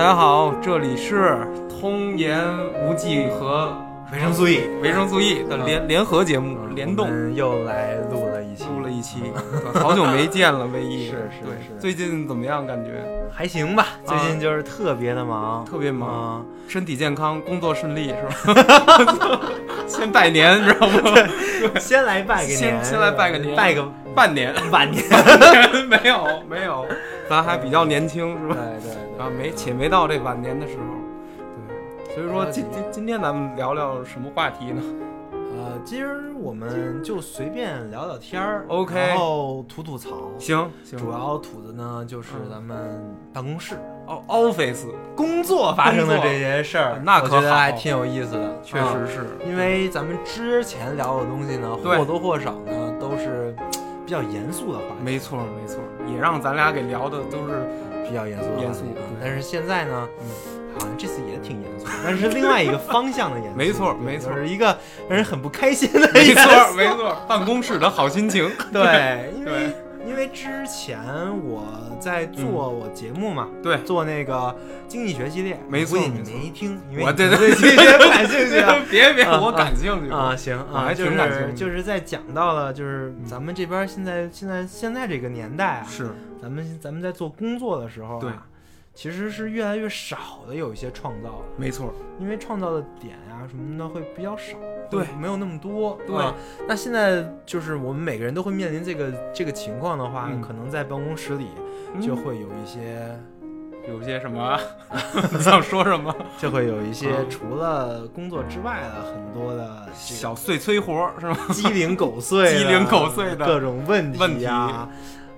[0.00, 1.36] 大家好，这里是
[1.68, 2.40] 通言
[2.82, 3.70] 无忌和
[4.10, 7.06] 维生素 E 维生素 E 的联联合节目联动。
[7.06, 9.18] 我，们又来录了一期，录了一期，
[9.78, 11.04] 好久没见了，唯一。
[11.04, 11.78] 是是对是。
[11.78, 12.66] 最近怎么样？
[12.66, 13.04] 感觉？
[13.30, 13.88] 还行吧。
[14.06, 16.42] 最近就是特别的忙，特别忙，啊。
[16.66, 19.40] 身体健康，工作顺利是吧？
[19.86, 20.98] 先拜年，知道吗？
[21.78, 23.54] 先来拜个年，先先来拜个年。
[23.54, 25.04] 拜个半年，晚年。
[25.88, 26.86] 没有没有，
[27.28, 28.56] 咱还比较年轻是吧？
[28.82, 30.84] 对对啊，没且没到这晚年的时候，
[32.06, 34.82] 对，所以说呃今今今天咱们聊聊什么话题呢？
[35.32, 40.10] 呃，今儿我们就随便聊聊天儿 OK 然后吐吐槽。
[40.38, 42.78] 行行，主要吐的呢就是嗯咱们
[43.32, 43.74] 办公室。
[44.06, 44.86] 哦，office。
[45.14, 53.54] 工作发生的这些事儿，那可我觉得还挺有意思的，确啊实是，因为咱们之前聊的东西呢，或多或少呢都是
[54.10, 55.78] 比较严肃的话题，没错没错，
[56.12, 57.64] 也让咱俩给聊的都是
[58.04, 58.82] 比较严肃的严肃
[59.22, 60.26] 但是现在呢，嗯
[60.74, 64.76] 好像这次也挺严肃的，但是另外一个方向的严肃，没错对没错就是一个
[65.08, 69.70] 让人很不开心的没错没错，办公室的好心情， 对， 因对为
[70.06, 70.98] 因为之前
[71.44, 71.62] 我
[72.00, 73.78] 在做我节目嘛，对。
[73.84, 74.56] 做那个
[74.88, 78.76] 经济学系列，没错你没听，因为我对对经济学 不感兴趣啊。
[78.90, 86.10] 别别，啊我感兴趣啊，行啊，就是就是在讲到了，就是嗯咱们这边现在现在现在这个年代啊，是。
[86.40, 88.30] 咱们咱们在做工作的时候、啊，对，
[88.94, 94.56] 其实是越来越少的有一些创造，没错，因为创造的点呀、什么的会比较少，
[94.90, 95.98] 对没有那么多。
[96.06, 96.34] 对啊
[96.68, 101.46] 那现在就是我们每个人都会面临这个这个情况的话，嗯可能在办公室里
[101.94, 103.16] 嗯就会有一些，
[103.88, 104.58] 有些什么，
[105.32, 106.14] 你 想说什么？
[106.36, 111.36] 就会有一些啊除了工作之外的很多的小碎催活儿是吗？
[111.52, 114.88] 鸡零狗碎、鸡零狗碎的各种问问题题呀、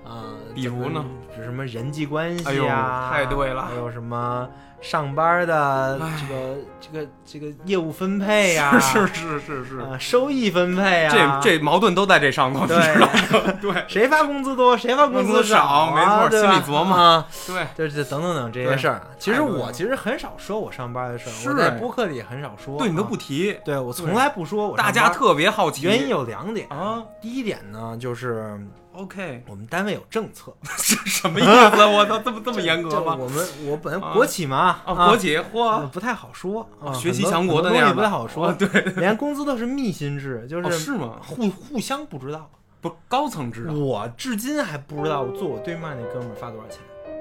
[0.03, 1.05] 啊，比如呢？
[1.41, 3.65] 什么人际关系呀、太对了。
[3.65, 4.47] 还有什么
[4.81, 13.09] 上班的哎这个这个这个业务分配呀、是是是是，啊，收益分配呀、这这矛盾都在这上头，你知道吗？
[13.61, 16.95] 对，对谁发工资多，谁发工工资少少没错心里琢磨。
[16.97, 18.95] 啊，对，就是等等等这些事儿。
[18.95, 19.07] 啊。
[19.17, 23.07] 其实我其实很少说我上班的事儿，我在哎播客里也很少说，对你都啊。
[23.09, 25.83] 不提，对我从来不说我大家特别好奇。
[25.83, 27.01] 原因有两点，啊。
[27.21, 28.59] 第一点呢就是
[28.95, 31.85] ，OK， 我们单位有政策， 是什么意思？
[31.85, 33.15] 我操，这么这么严格吗？
[33.19, 38.67] 我们我本啊国企嘛，啊，国企呃嚯，不太好说啊，学习强国的那样不太好说，哦对，
[38.97, 41.17] 连工资都是密薪制，就是是吗？
[41.25, 42.49] 互互相不知道。
[42.81, 43.73] 不，高层知道。
[43.73, 46.79] 我至今还不知道我坐我对面那哥们儿发多少钱。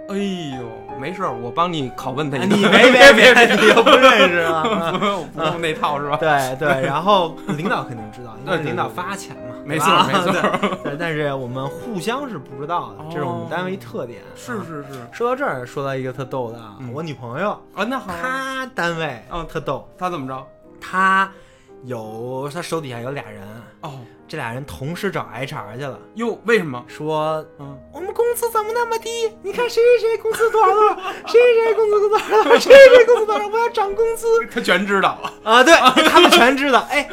[0.09, 0.17] 哎
[0.59, 2.47] 呦，没事儿，我帮你拷问他一下。
[2.57, 4.65] 你别别别，你又不认识啊？
[4.99, 6.17] 不用不用那套是吧？
[6.17, 14.21] 对对，然后领导肯定知道，因为领导发钱嘛，没错没错但是我们互相是不知道的，这是我们单位特点。
[14.23, 14.29] 啊。
[14.37, 20.47] 是是是说到这儿，说到一个特逗的啊，嗯我女朋友啊，那好，她单位嗯特逗，她怎么着？
[20.81, 21.31] 她
[21.85, 23.43] 有她手底下有俩人，
[23.83, 26.83] 哦，这俩人同时找 HR 去了，哟，为什么？
[26.89, 29.11] 说嗯，我们工资怎么那么低？
[29.43, 30.97] 你看谁谁谁工资多少多少，
[31.27, 35.63] 谁谁谁工资多少多少，谁谁谁工资多少，我要涨工资他全知道，啊！
[35.65, 35.75] 对
[36.09, 37.09] 他们全知道，哎，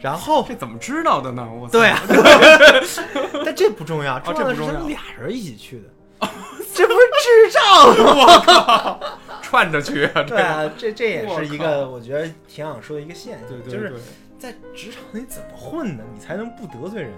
[0.00, 1.46] 然后 这怎么知道的呢？
[1.52, 2.00] 我操对啊，
[3.44, 6.28] 但这不重要，重要的是这不重要他们俩人一起去的，
[6.74, 7.62] 这不是智障
[8.04, 8.14] 吗？
[8.16, 9.00] 我靠，
[9.42, 10.22] 串着去啊！
[10.22, 13.98] 对啊，这这也是一个我觉得挺想说的一个现象，对对就是对，
[14.38, 16.02] 在职场里怎么混呢？
[16.14, 17.12] 你才能不得罪人？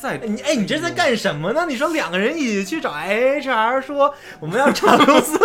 [0.00, 1.66] 在哎，你哎，你这在干什么呢？
[1.68, 5.38] 你说两个人一起去找 HR 说我们要涨工资，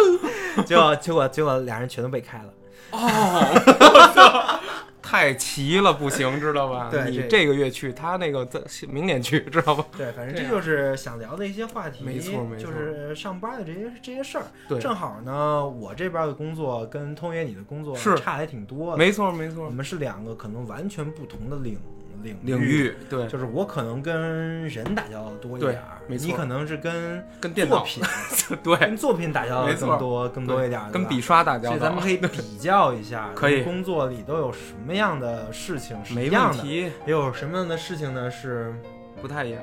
[0.65, 2.45] 结果结果结果俩人全都被开了。
[2.91, 4.59] 哦，
[5.05, 6.89] 太齐了，不行，知道吧？
[7.05, 9.85] 你对这这个月去，他那个在明年去，知道吧？
[9.95, 14.45] 对，反正这就是想聊的一些话题，没错没错就是上班的这些这些事儿。
[14.67, 21.79] 对，正好呢，我这边的工作跟通爷你的工作是差的还挺多的，没错没错我，们是两个可能完全不同的领
[22.23, 26.25] 领领域对，就是我可能跟人打交道多一点儿，没错。
[26.27, 28.03] 你可能是跟跟作品
[28.63, 33.63] 对，跟作品打交道更多更多一点儿，跟笔刷打交道，所以咱们可以比较一下， 可以。
[33.63, 36.75] 工作里都有什么样的事情是没一样的，问题，
[37.05, 38.73] 也有什么样的事情呢是，
[39.21, 39.61] 不太一样，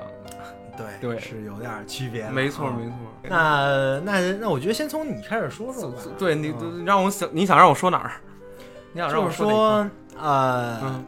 [0.76, 1.18] 对对。
[1.20, 2.94] 是有点儿区别的，没错啊没错。
[3.28, 6.84] 那那那我觉得先从你开始说说吧，对你嗯。
[6.84, 8.12] 让我想，你想让我说哪儿？
[8.92, 9.90] 你想让就是我说
[10.20, 11.04] 呃，嗯，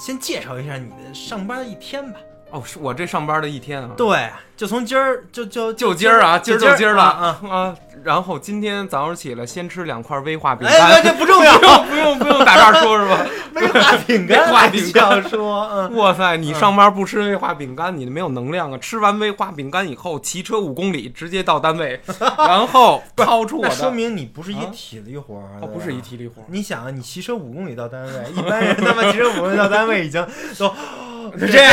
[0.00, 2.18] 先介绍一下你的上班的一天吧。
[2.52, 7.40] 哦，是我这上班的一天啊，对，就从今儿就就就今儿啊，今儿就今儿了啊！
[7.48, 7.74] 啊！
[8.04, 13.26] 然后今天早上起来先吃两块威化饼哎，干，这不重要不，用 不用不用打这儿说是吧？
[13.56, 18.76] 威化饼干，威化饼干说，嗯，哇塞，你上班不吃威化饼干，你没有能量啊！
[18.76, 21.98] 吃完威化饼干以后，骑车五公里直接到单位，
[22.36, 30.22] 然后掏出我的，那说明你不是一啊体力活儿，哦，不是一体力活儿，你想啊，你骑车五公里到单位，一般人他妈骑车五公里到单位已经
[30.58, 30.70] 都
[31.38, 31.72] 这这样，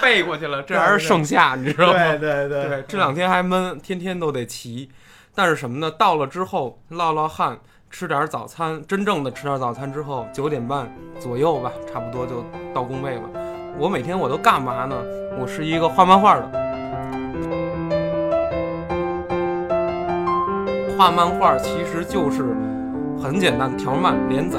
[0.00, 1.98] 背过去了，这还是盛夏，你知道吗？
[1.98, 4.90] 对对对对，这两天还闷，天天都得骑。
[5.34, 5.90] 但是什么呢？
[5.90, 7.58] 到了之后落落汗，
[7.90, 12.44] 吃点早餐，真正的吃点早餐之后，九点半左右吧，差不多就
[12.74, 13.22] 到工位了。
[13.78, 14.96] 我每天我都干嘛呢？
[15.38, 16.50] 我是一个画漫画的。
[20.98, 22.42] 画漫画其实就是
[23.22, 24.58] 很简单，条漫连载，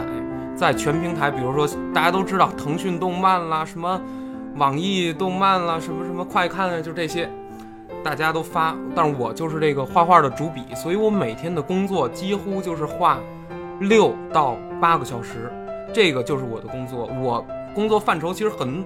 [0.56, 4.02] 在全平台，比如说大家都知道腾讯动漫啦，什么
[4.60, 7.30] 网易动漫啦，什么什么快看啊，就这些，
[8.04, 8.76] 大家都发。
[8.94, 13.20] 但是我就是这个画画的主笔，所以我每天的工作几乎就是画
[13.80, 15.50] 六到八个小时，
[15.94, 17.10] 这个就是我的工作。
[17.22, 18.84] 我工作范畴其实很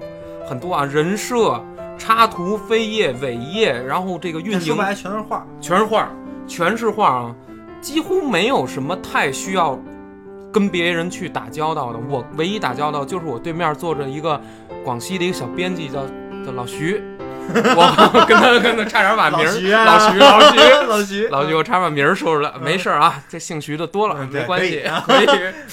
[0.47, 1.59] 很多啊，人设、
[1.97, 6.09] 插图、扉页、尾页，然后这个运营说白全是画，全是画，
[6.45, 7.35] 全是画啊，
[7.81, 9.75] 几乎没有什么太需要
[10.53, 11.99] 跟别人去打交道的。
[12.07, 14.39] 我唯一打交道就是我对面坐着一个
[14.85, 16.05] 广西的一个小编辑，叫
[16.45, 17.01] 叫老徐，
[17.49, 20.59] 我跟他跟他差点把名儿，老徐老徐。
[20.87, 25.27] 老徐，老徐，我差点把名儿说出来，没事儿啊，这姓徐的多了，嗯没关系， 可以。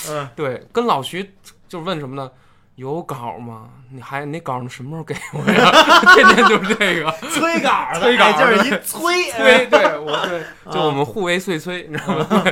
[0.08, 1.34] 嗯，对，跟老徐
[1.68, 2.30] 就问什么呢？
[2.76, 3.68] 有稿吗？
[3.92, 5.70] 你还你稿你什么时候给我呀？
[6.14, 7.10] 天天就是这个。
[7.28, 12.44] 催稿的，催稿哎就是一催，催，对我对，啊就我们互为碎催，你知道吗？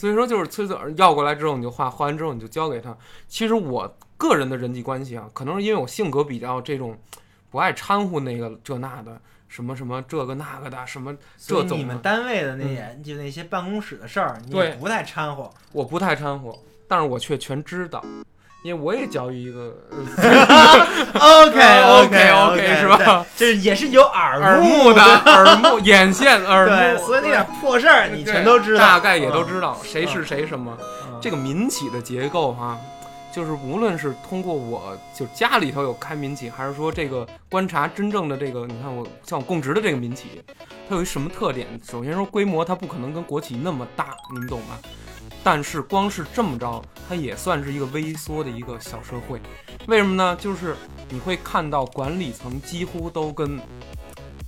[0.00, 2.96] 对，所以说就是催催要过来之后你就画，画完之后你就交给他。
[3.28, 6.98] 其实我个人的人际关系啊，可能是因为我性格比较这种
[7.50, 15.50] 不爱掺和那个这那的，什么什么这个那个的，什么这你们单位的那些就那些办公室的事儿，你也不太掺和。
[15.72, 16.58] 我不太掺和，
[16.88, 18.04] 但是我却全知道。
[18.62, 19.74] 因为我也教育一个，
[20.20, 23.24] 呃 OK OK OK 是吧？
[23.34, 30.76] 这也是有耳耳目目的耳目眼线 耳对，目，所以那点破事儿你全都知道，大概也都知道谁是谁什么。
[30.80, 31.18] 嗯。
[31.20, 32.78] 这个民企的结构哈、
[33.30, 40.42] 就是无论是通过我就家里头有开民企，还是说这个观察真正的这个，你看我像我供职的这个民企，
[40.88, 41.68] 它有一什么特点？
[41.84, 44.78] 首先说规模，它不可能跟国企那么大，你们懂吧？
[45.44, 49.40] 但是光是这么着，它也算是一个微缩的一个小社会。
[49.86, 50.36] 为什么呢？
[50.40, 50.74] 就是
[51.08, 53.58] 你会看到管理层几乎都跟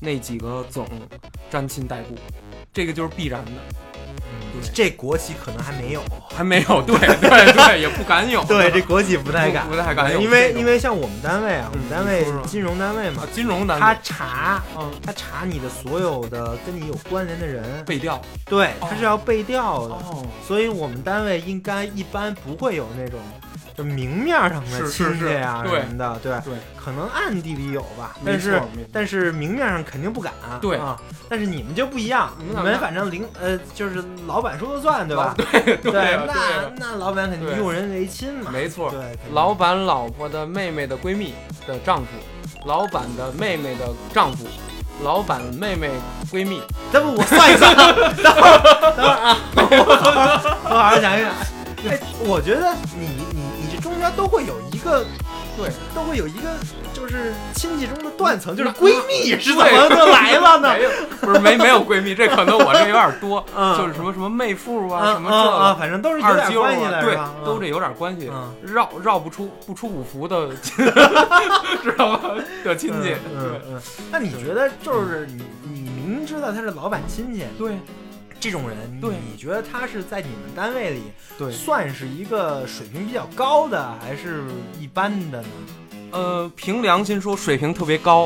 [0.01, 0.87] 那几个总
[1.51, 2.15] 沾亲带故，
[2.73, 3.51] 这个就是必然的。
[3.51, 3.59] 嗯
[4.73, 6.03] 这国企可能还没有。
[6.35, 8.45] 还没有，对 对对，也不敢有。
[8.45, 13.83] 对，这国企不太敢，不太敢有因为因为像我们单位啊，我们嗯单位金融单位嘛啊，，金融单位。
[13.83, 14.91] 他查嗯。
[15.05, 18.21] 他查你的所有的跟你有关联的人，背调。
[18.45, 18.89] 对，哦。
[18.89, 23.19] 他是要背调的，哦，所以我们单位应该一般不会有那种
[23.77, 28.69] 就明面上的亲戚啊什么的，对，对，可能暗地里有吧，没但是错。
[28.93, 30.77] 但是明面上肯定不敢，对。
[30.77, 30.99] 啊，
[31.29, 35.35] 但是你们就不一样，你你们反正领呃就是老板说了算，对吧？
[35.37, 36.35] 对对啊那
[36.77, 38.91] 那老板肯定用人为亲嘛，没错。
[38.91, 41.35] 对，老板老婆的妹妹的闺蜜
[41.67, 42.09] 的丈夫，
[42.67, 44.47] 老板的妹妹的丈夫，
[45.03, 45.91] 老板妹妹
[46.31, 46.61] 闺蜜，
[46.93, 48.63] 要不我算一算， 等会儿
[48.97, 51.31] 等会儿啊，我好好想一想。
[51.89, 53.09] 哎，我觉得你
[53.83, 55.05] 中间都会有一个，
[55.57, 56.49] 对，都会有一个
[56.93, 60.73] 就是亲戚中的断层，就是闺蜜是怎么就来了呢？
[60.79, 60.91] 没有，
[61.21, 65.81] 不是没没有闺蜜，这可能我这有点多， 嗯就是什么什么妹夫啊，啊什么这。
[65.81, 70.49] 反正都是有点关系对，都这有点关系，嗯绕绕不出不出五福的，
[71.83, 72.31] 知道吧？
[72.65, 73.83] 的亲戚，嗯嗯嗯。
[74.11, 77.79] 那你觉得就是你你明明知道他是老板亲戚对
[78.43, 79.13] 这种人，对。
[79.31, 81.03] 你觉得他是在你们单位里
[81.39, 81.47] 对。
[81.49, 84.43] 对，算是一个水平比较高的，还是
[84.81, 85.49] 一般的呢？
[86.11, 88.25] 呃，凭良心说，水平特别高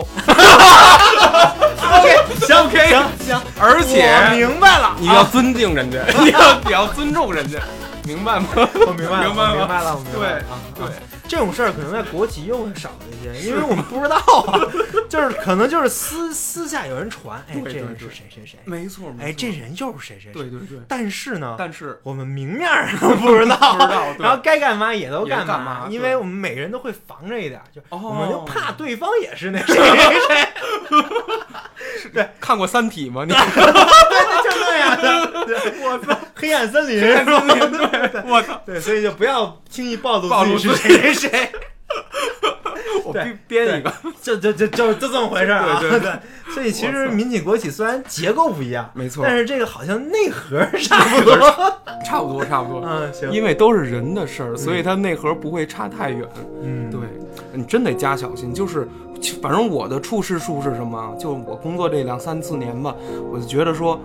[1.82, 3.04] ，OK，行 OK 行。
[3.26, 7.60] 行，而且我明白了，你要啊尊敬人家， 你要你要尊重人家，
[8.04, 8.48] 明白吗？
[8.56, 10.40] 我明白了， 明白了，我明白了。
[10.48, 10.86] 啊对。
[10.88, 10.96] 啊
[11.28, 14.60] 这种事儿可能在国企又会少一些，因为我们不知道啊，
[15.08, 20.32] 就是可能就是私私下有人传，哎，对这人是谁谁谁，没错，哎，这人又是谁谁谁。
[20.32, 21.98] 对对对，但是呢，但是。
[22.02, 30.48] 我们明面上不知道， 不知道，然后该干嘛也都干干嘛因为我们每个人都会防着一点，就哦我们就怕对方也是那谁谁谁，
[32.12, 32.28] 对。
[32.40, 33.24] 看过《三体》吗？
[33.24, 33.32] 你？
[33.34, 35.46] 对，就那样的。
[35.46, 38.60] 对我操， 黑暗森林，对对对我操！
[38.64, 40.74] 对，所以就不要轻易暴露暴露自己。
[40.74, 41.50] 是谁谁谁。
[43.04, 45.78] 我编编一个，就就就就就这么回事儿啊。
[45.80, 46.12] 对对对，
[46.52, 51.36] 所以其实民企国企虽然结构不一样，没错，但是这个好像内核 差不多。
[52.04, 52.82] 差不多差不多。
[52.84, 56.26] 嗯，行，因为都是人的事儿，所以它内核不会差太远。
[56.62, 57.00] 嗯，对，
[57.52, 58.52] 你真得加小心。
[58.52, 58.88] 就是，
[59.40, 61.12] 反正我的处事术是什么啊？
[61.18, 62.94] 就我工作这两三四年吧，
[63.30, 64.00] 我就觉得说，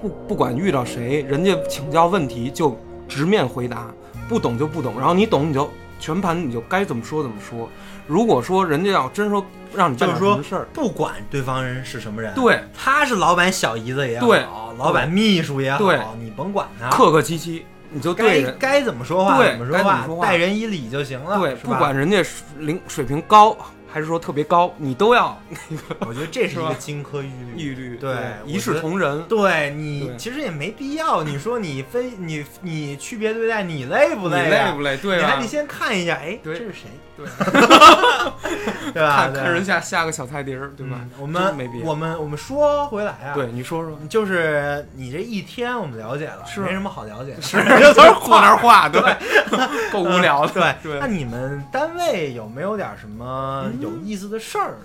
[0.00, 2.78] 不不管遇到谁，人家请教问题就
[3.08, 3.86] 直面回答，
[4.28, 5.68] 不懂就不懂，然后你懂你就
[5.98, 7.68] 全盘你就该怎么说怎么说。
[8.06, 14.44] 如果说人家要真说让你办就是说点什么事儿，不管对方人是什么人，对，他是老板小姨子也好，对
[14.78, 18.56] 老板秘书也好对，你甭管他，客客气气，你就对该人。
[18.58, 21.38] 该怎么说话怎么说话待人以礼就行了。
[21.38, 22.24] 对，不管人家
[22.58, 23.54] 零水平高
[23.90, 25.40] 还是说特别高，你都要
[26.06, 27.62] 我觉得这是一个金科玉律。
[27.62, 28.14] 玉律对
[28.44, 29.22] 一视同仁。
[29.24, 34.66] 对你其实也没必要，你说你分你你区别对待，你累不累啊？
[34.68, 34.96] 累不累？
[34.98, 35.26] 对吧？
[35.26, 36.88] 你还得先看一下，哎，这是谁？
[37.18, 37.26] 对，
[38.94, 39.26] 对吧？
[39.26, 41.10] 对看看人下下个小菜碟儿，对吧嗯？
[41.18, 41.84] 我们没必要。
[41.86, 49.02] 我们我们说回来啊，对，你说说，就是你这一天我们了解了，是没什么好了解的，是 就都是坐那儿画，对，
[49.92, 50.52] 够无聊的。
[50.52, 54.78] 对对那你们单位有没有点什么有意思的事儿？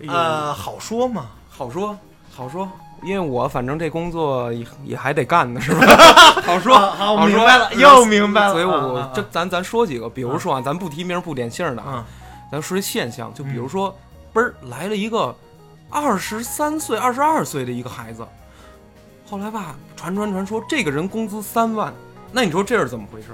[0.00, 1.26] 哎呦呃，好说吗？
[1.50, 1.96] 好说
[2.34, 2.66] 好说，
[3.02, 5.86] 因为我反正这工作也也还得干呢，是吧？
[6.42, 7.36] 好说好好好说。
[7.36, 12.04] 明白了又明白了所以我这咱咱说几个，比如说啊，咱不提名不点姓的啊，嗯。
[12.50, 13.96] 咱说一现象，就比如说，
[14.34, 15.34] 嘣儿来了一个
[15.88, 18.26] 二十三岁、二十二岁的一个孩子，
[19.26, 21.94] 后来吧，传传传说这个人工资三万，
[22.30, 23.28] 那你说这是怎么回事？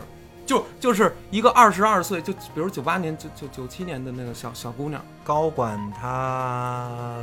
[0.46, 7.18] 就就是一个二十二岁，就比如九八年、九九九七年的那个小小姑娘，高管他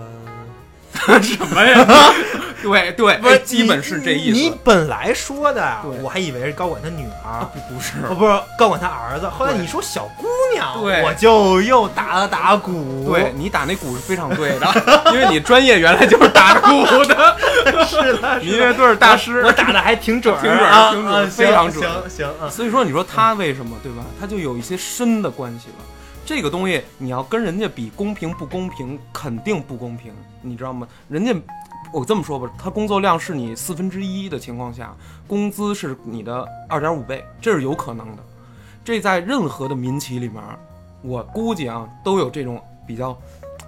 [1.21, 1.85] 什么呀？
[2.63, 4.31] 对对，不是哎基本是这意思。
[4.31, 9.29] 你你本来说的对，我还以为是高管他女儿，不不是，哦，不是高管他儿子。
[9.29, 13.07] 后来你说小姑娘，对我就又打了打鼓。
[13.07, 17.37] 对，你打那鼓是非常对的，因为你专业原来就是打鼓的，
[17.85, 19.43] 是的，民乐队大师。
[19.43, 20.49] 我打的还挺准，挺
[21.03, 24.03] 准非常准行，所以说，你说他为什么对吧？
[24.19, 25.85] 他就有一些深的关系了。
[26.25, 30.87] 这个东西你要跟人家比公平不公平，肯定不公平，你知道吗？
[31.07, 31.33] 人家
[31.93, 34.93] 我这么说吧，他工作量是你四分之一的情况下，
[35.27, 38.23] 工资是你的二点五倍，这是有可能的。
[38.83, 40.41] 这在任何的民企里面，
[41.03, 43.15] 我估计啊都有这种比较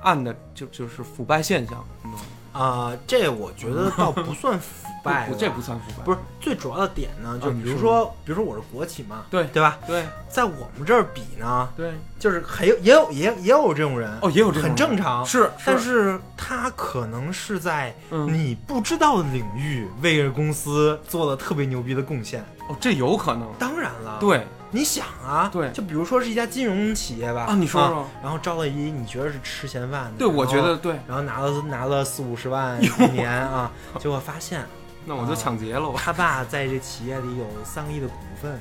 [0.01, 2.25] 暗的，就就是腐败现象，你懂吗？
[2.57, 9.77] 啊，这我觉得倒不算腐 败这不算腐败，不是最主要的点呢，就比如说，比如说我是国企嘛，对对吧？
[9.87, 15.25] 对在我们这儿比呢，对就是还有也有也也有这种人，哦，也有这种很正常。
[15.25, 22.43] 是，但是他可能是在嗯你不知道的领域为这公司做了特别牛逼的贡献。
[22.67, 25.69] 哦，这有可能，当然了，，对你想啊，对。
[25.71, 28.07] 就比如说是一家金融企业吧，啊，你说说。
[28.21, 34.65] 然后招了一你觉得是吃闲饭的，对，我觉得对，然后拿了拿了四五十万一年啊， 结果发现
[35.05, 35.97] 那我就抢劫了，我。
[35.97, 38.59] 他爸在这企业里有三个亿的股份，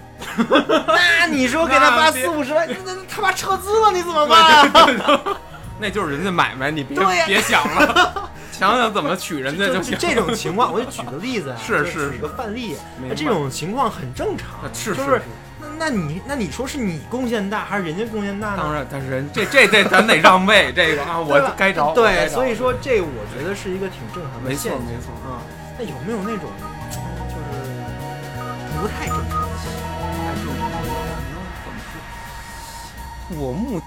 [0.86, 4.70] 那你说给他爸四五十万，那那他爸撤资了，你怎么办？
[5.00, 5.36] 啊？
[5.78, 6.96] 那就是人家买卖，你别
[7.26, 9.98] 别想了，想想怎么娶人家就行。
[9.98, 12.22] 这种情况，我就举个例子啊，是是举是。
[12.22, 12.76] 个范例，
[13.14, 15.20] 这种情况很正常，是就是
[15.78, 18.56] 那那你那你说是你贡献大还是人家贡献大呢？
[18.56, 21.92] 当然，但是人这这这咱得让位，这个啊，我该着。
[21.94, 25.12] 对，所以说这我觉得是一个挺正常的没现象错没错。
[25.30, 25.42] 啊。
[25.78, 26.50] 那有没有那种
[27.28, 27.44] 就是
[28.80, 29.80] 不太正常的现象？
[29.92, 30.76] 不太正常的
[31.62, 31.78] 怎么
[33.28, 33.38] 说？
[33.38, 33.80] 我目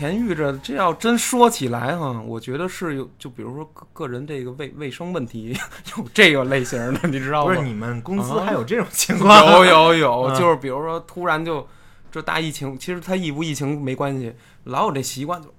[0.00, 5.54] 前遇着，这要真说起来哈，我觉得是有，就比如说个个人这个卫卫生问题
[5.98, 7.52] 有这个类型的，你知道吗？
[7.52, 9.44] 不是你们公司啊还有这种情况？
[9.52, 11.68] 有有有， 嗯就是比如说突然就
[12.10, 14.32] 这大疫情，其实它疫不疫情没关系，
[14.64, 15.52] 老有这习惯就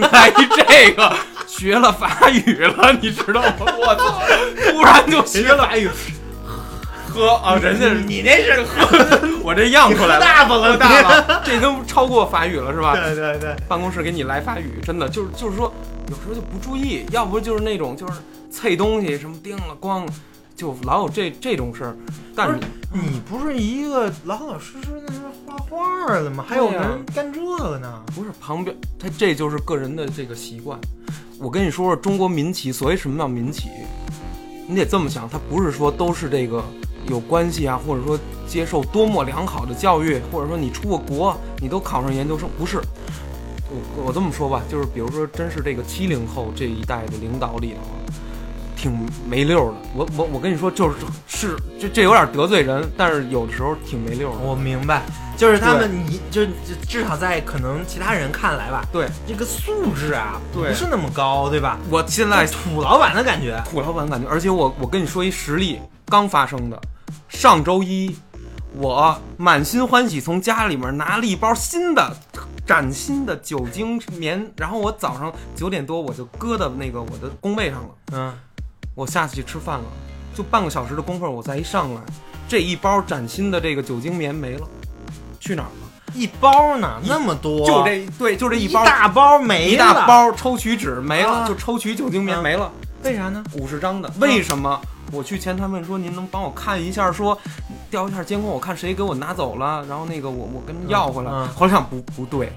[0.00, 1.14] 来一 这个，
[1.46, 3.54] 学了法语了，你知道吗？
[3.60, 4.22] 我操，
[4.72, 5.90] 突然就学了法语，
[7.14, 8.84] 喝啊，人家你那是喝
[9.44, 12.96] 我这样出来了，大发了，大了，这都超过法语了是吧？
[12.96, 15.72] 对对对，办公室给你来法语，真的就是就是说，
[16.08, 18.14] 有时候就不注意，要不就是那种就是
[18.50, 20.08] 碎东西什么叮了咣，
[20.56, 21.96] 就老有这这种事儿。
[22.34, 22.58] 但是
[22.92, 26.44] 你不是一个老老实实的是画画的吗？
[26.48, 26.82] 还有人
[27.14, 28.02] 干这个呢？
[28.12, 30.76] 不是旁边，他这就是个人的这个习惯。
[31.38, 33.68] 我跟你说说，中国民企，所谓什么叫民企，
[34.66, 36.64] 你得这么想，他不是说都是这个
[37.08, 42.80] 有关系啊，或者说接受多么良好的教育，或者说你出过国，你都考上研究生，不是。
[43.96, 47.80] 我我这么说吧，就是比如说，真是这个七零后这一代的领导里头，
[48.76, 48.92] 挺
[49.28, 49.74] 没溜的。
[49.94, 50.94] 我我我跟你说，就是
[51.26, 54.36] 是这这有点得罪人，但是有的时候挺没溜的。
[54.38, 55.02] 我明白，
[55.36, 56.52] 就是他们你就就
[56.88, 61.78] 至少在可能其他人看来吧，对，这个素质啊对不是那么高，对吧？
[61.90, 66.80] 我现在就土老板的感觉，土老板感觉，而且我我跟你说一实例，刚发生的，
[67.28, 68.16] 上周一，
[68.76, 72.16] 我满心欢喜从家里面拿了一包新的。
[72.66, 77.88] 崭新的酒精棉，然后我早上九点多我就搁到那个我的工位上了。
[78.12, 78.34] 嗯，
[78.94, 79.84] 我下去吃饭了，
[80.34, 82.00] 就半个小时的功夫，我再一上来，
[82.48, 84.66] 这一包崭新的这个酒精棉没了，
[85.44, 86.14] 去哪儿了？
[86.14, 88.82] 一包呢，那么多，就这对，就这一包。
[88.82, 91.46] 大包没一了大，包抽取纸没了，啊。
[91.46, 92.42] 就抽取酒精棉啊。
[92.42, 92.72] 没了，
[93.02, 93.44] 为啥呢？
[93.52, 94.80] 五十张的，为什么？
[95.12, 97.38] 我去前台问说，您能帮我看一下，说
[97.90, 101.30] 调一下监控，我看谁给我拿走了，然后那个我我跟人要回来。
[101.30, 102.50] 嗯嗯后来想不不对，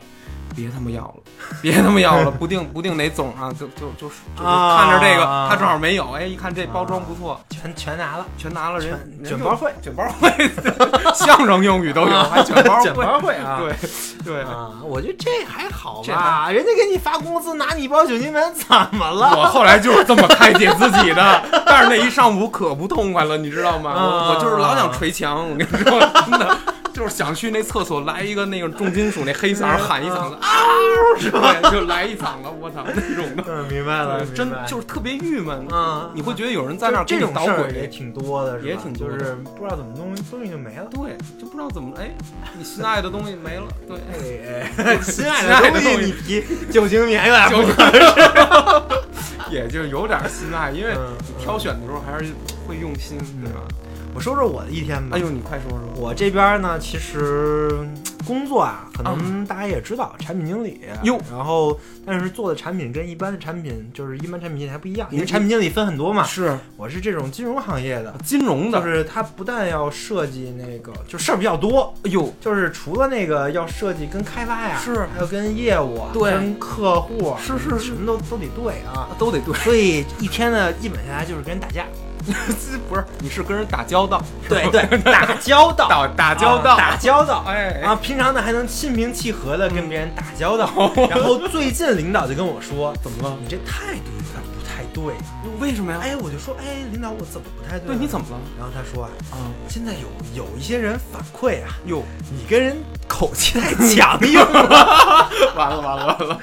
[0.57, 1.13] 别他妈要了，
[1.61, 10.31] 别他妈要了，不定不定哪总啊，就就就是就看着这个，他正好没有，哎，一看这包装不错，全全拿了，全拿了人卷包会，卷包会，
[11.13, 13.75] 相声用语都有，还卷包 卷会，包会啊，对
[14.25, 14.41] 对。
[14.41, 19.33] 啊，我觉得这还好这吧，人家给你发工资拿你一包酒精棉怎么了？
[19.37, 23.93] 我后来就是这么开解自己的，但是那一上午可不痛快了，你知道吗？
[23.95, 26.57] 我我就是老想捶墙，我跟你说，真的
[26.97, 30.49] 就是想去那厕所来一个那个重金属那黑嗓喊一嗓子啊，
[31.19, 31.53] 是吧？
[31.71, 35.67] 就来一嗓子，我操那种的，嗯，明白了，真就是特别郁闷。
[35.71, 39.15] 嗯，你会觉得有人在那儿给你捣这种事儿也，挺多的，也挺多的。
[39.15, 40.87] 就是不知道怎么东西东西就没了。
[40.89, 42.09] 对，就不知道怎么哎，
[42.57, 49.53] 你心爱的东西没了，对， 心爱的东西你提酒精棉有点就不合适。
[49.53, 50.95] 也就有点心爱，因为
[51.39, 52.31] 挑选的时候还是
[52.67, 53.61] 会用心，对吧？
[54.17, 55.15] 我说说我的一天吧。
[55.15, 57.95] 哎呦，你快说说，我这边呢，其实嗯
[58.25, 60.81] 工作啊，可能大家也知道，产品经理。
[61.03, 66.23] 哟然后但是做的产品跟一般的产品，就是一般产品经理还不一样，因为产品经理分很多嘛。
[66.23, 79.09] 是我是这种金融行业的，金融的，就是他不但要设计那个，就事儿比较多，哎呦，就是除了那个要设计跟开发呀，是还有跟业务啊，对跟客户啊，是是是什么都都得对啊。
[79.19, 79.53] 都得对。
[79.59, 81.85] 所以一天呢，基本下来就是跟人打架，
[82.89, 87.43] 不是，你是跟人打交道，对对， 打交道，打打交道，啊打交道。
[87.47, 90.69] 哎啊，平常呢还能心平气和的跟别人打交道，
[91.09, 93.37] 然后最近领导就跟我说，怎么了？
[93.41, 95.13] 你这态度有点不太对。
[95.59, 95.99] 为什么呀？
[96.01, 97.87] 哎，我就说，哎，领导，我怎么不太对？
[97.87, 98.37] 对，你怎么了？
[98.57, 99.37] 然后他说啊，啊，
[99.67, 105.29] 现在有有一些人反馈啊，哟，你跟人口气太强硬了。
[105.55, 106.39] 完了完了完了，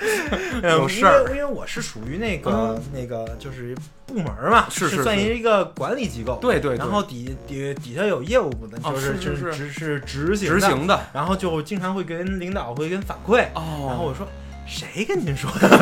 [0.62, 3.76] 嗯有事儿因为因为我是属于那个、那个就是
[4.14, 6.38] 部门嘛，是是是算一个管理机构。
[6.40, 6.78] 对对，对。
[6.78, 11.00] 然后底底底下有业务部的，哦就是就是是执行的，执行的。
[11.12, 13.86] 然后就经常会跟领导会跟反馈，哦。
[13.88, 14.26] 然后我说
[14.66, 15.68] 谁跟您说的？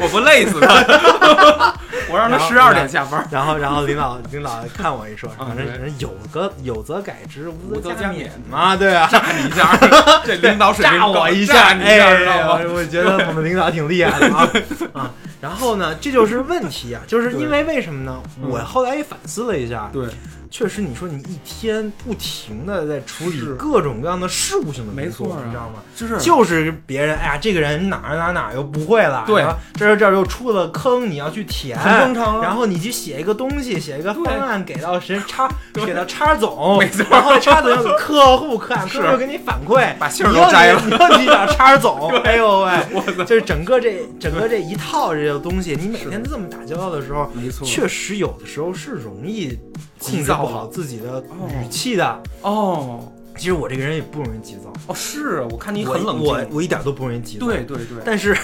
[0.00, 0.68] 我不累死他，
[2.10, 3.26] 我让他然后十二点下班。
[3.30, 9.08] 然后然后领导领导看我一说，啊反正对人有个有则改之，无无则则加勉嘛，对啊。
[9.10, 9.76] 炸你一下，
[10.24, 12.58] 这领导水平我一下，你一下，知道哎，吗？
[12.66, 14.48] 我我觉得我们领导挺厉害的啊
[14.94, 15.10] 啊！
[15.40, 18.20] 然后呢，这就是问题啊，就是因为为什么呢？
[18.42, 20.06] 嗯我后来也反思了一下，对，
[20.52, 25.42] 确实，你说你一天不停的在处理各种各样的事务性的工作，没错啊。
[25.46, 25.82] 你知道吗？
[25.96, 26.18] 就是。
[26.18, 29.40] 就是别人，哎呀，这个人哪儿哪儿哪儿又不会了，对。
[29.40, 32.42] 然后这儿这儿又出了坑，你要去填，很正常啊。
[32.42, 35.86] 然后你去写一个东西，写一个方案给到谁叉，对。
[35.86, 37.06] 给到叉总， 没错。
[37.10, 40.82] 然后叉总客户 客户又给你反馈，把信儿摘了。
[40.84, 47.66] 你又去找叉总， 哎呦喂，就是整个这整个这一套这个东西，你每天这么打交道的时候，没错。
[47.66, 49.58] 确实有的时候是容易
[50.02, 52.22] 控制不好自己的语气的。
[52.42, 57.46] 哦其实我这个人也不容易急躁，哦，是我看你很冷静，我我一点都不容易急躁。
[57.46, 58.36] 对，对对，但是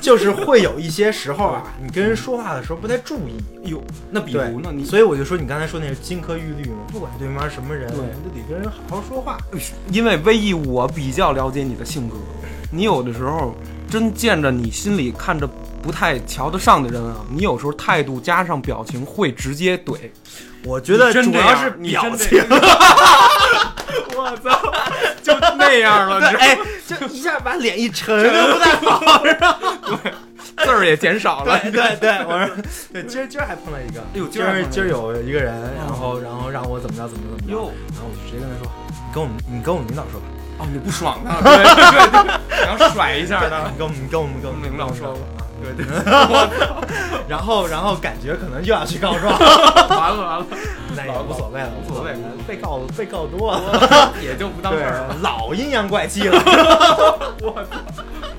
[0.00, 3.68] 就是会有一些时候啊， 你跟人说话的时候不太注意。
[3.68, 4.70] 哟，那比如呢？
[4.72, 9.36] 你所以我就说你刚才说那是金科玉律嘛，不管对方什么人，对你都得跟人好好说话。
[9.90, 12.14] 因为唯一我比较了解你的性格，
[12.70, 13.52] 你有的时候
[13.90, 15.44] 真见着你心里看着
[15.82, 19.96] 不太瞧得上的人啊，你有时候态度加上表情会直接怼。
[20.66, 22.42] 我觉得真主要是你表情，
[24.16, 24.60] 我操，
[25.22, 29.22] 就那样了，哎，就一下把脸一沉，就不太好。
[30.64, 31.58] 字儿也减少了。
[31.60, 32.56] 对对对，我说
[32.92, 38.72] 对，今儿今儿还碰到一个，哎呦今今儿今儿有一个人，然后然后让我怎么着怎么着怎么着，哟然后我就直接跟他说，
[39.06, 40.26] 你跟我们你跟我们领导说吧，
[40.58, 41.78] 哦，你不爽的， 对对
[42.48, 45.45] 对，然后甩一下的你，跟我们跟我们跟我们领导说吧。
[45.74, 45.94] 对对，
[47.28, 50.46] 然后然后感觉可能又要去告状，完了完了，
[50.94, 52.14] 那也无所谓了，无所谓
[52.46, 56.38] 被告被告多了， 也就不当事儿了。，老阴阳怪气了。
[57.42, 57.76] 我操！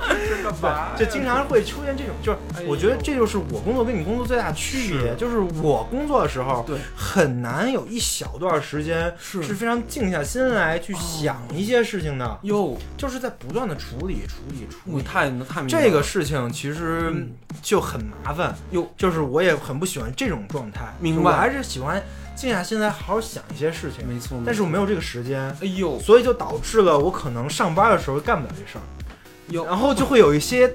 [0.07, 0.95] 这干嘛？
[0.97, 5.15] 就经常会出现这种，就是哎我觉得这就是我工作跟你工作最大的区别，是。
[5.17, 14.93] 就是我工作的时候，对很难有一小段时间是是非常静下心来去想一些事情的，哟，就是在不断的处理、处理、处理。
[14.93, 15.67] 我太太明白了。
[15.69, 17.31] 这个事情其实嗯。
[17.59, 21.31] 就很麻烦，哟，就是我也很不喜欢这种状态，明白。
[21.31, 22.01] 我还是喜欢
[22.35, 25.99] 静下心来好好想一些事情，没错，但是我没有这个时间，哎呦。
[25.99, 28.81] 所以就导致了我可能上班的时候干不了这事儿。
[29.49, 30.73] 哟然后就会有一些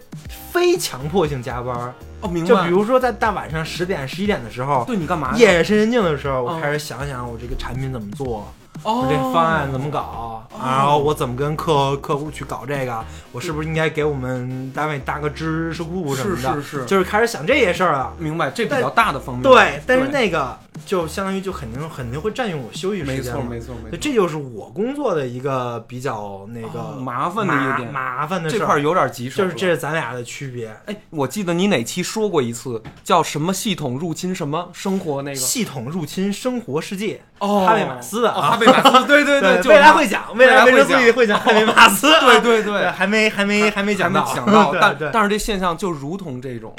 [0.51, 2.49] 非强迫性加班儿，哦，明白。
[2.49, 5.33] 就比如说在大晚上十点、十一点的时候，对你干嘛？
[5.37, 18.13] 夜深人静的时候，我哦开始想想我这个产品怎么做，哦我这方案怎么搞，然后我怎么跟客客户去搞这个，我是不是应该给我们单位搭个知识库什么的，是是是就是开始想这些事儿了。
[18.19, 19.43] 明白，这比较大的方面。
[19.43, 27.93] 对，但是那个就相当于就肯定肯定会占用我休息时间没错没错，这就是我工作的一个比较那个哦麻烦的一点。
[27.93, 28.59] 麻麻烦的事儿。
[28.59, 29.43] 这块儿有点棘手。
[29.43, 30.75] 就是这是咱俩的区别。
[30.87, 35.37] 哎，我记得你哪期说过一次，叫什么系统入侵什么生活那个？
[35.37, 37.65] 系统入侵生活世界，哦。
[37.67, 46.73] 哈贝马斯的哦啊哈贝马斯，对对 对，就是未来会讲，未来来维生会讲会讲哈贝马斯， 对对对，对，还没还没还没讲到，讲到， 但但是这现象就如同这种，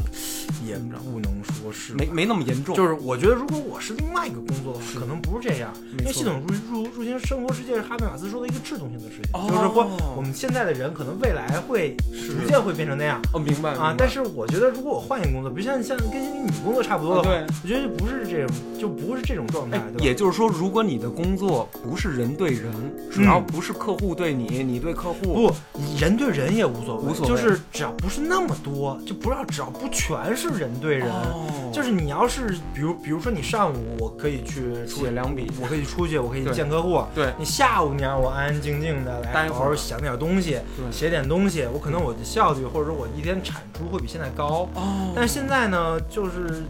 [0.65, 1.32] 也不能说
[1.73, 5.73] 是没没那么严重，就是我觉得，如果我是另外一个工作的话，可能不是这样。
[5.99, 13.93] 因为系统入入入侵生活世界是哈贝马斯说的一个制动性的事情，哦就是说我们现在的人可能未来会是逐渐会变成那样哦，明白啊。
[13.97, 19.81] 但是我觉得，如果我换一个工作，比如像像跟你工作差不多的话，对我觉得就不是这种，就不是这种状态？
[19.99, 22.71] 也就是说，如果你的工作不是人对人，
[23.12, 25.51] 只要不是客户对你，你对客户，不，
[25.99, 37.04] 人对人也无所谓，无所谓就是只要不是那么多，就不要只要不全是人对人，哦就是你要是比如比如说你上午我可以去出写两笔，我可以出去，我可以见客户。
[37.13, 37.32] 对。
[37.38, 40.60] 你下午你让我安安静静的来好好想点东西，
[40.91, 44.67] 写点东西，我可能我的效率或者说我一天产出会比现在高。
[44.73, 46.63] 哦，但是现在呢，就是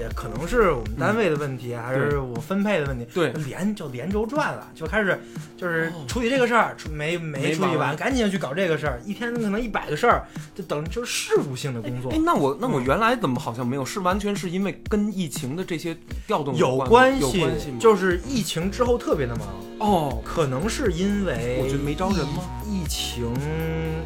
[0.00, 5.20] 也可能是我们单位的问题，还是我分配的问题，对连就连轴转了，就开始
[5.58, 12.18] 就是哦处理这个事儿，处没没没处理完，赶紧去搞这个事儿，一天可能一百个事儿，就等就是事务性的工作哎，。
[12.24, 13.84] 那我那我嗯原来怎么好像没有？
[13.84, 15.94] 是完全是因为跟疫情的这些
[16.26, 17.76] 调动有关关系有关系吗？
[17.78, 22.42] 就是疫情之后特别的忙，哦，可能是因为我觉得没招人吗？
[22.66, 23.34] 疫情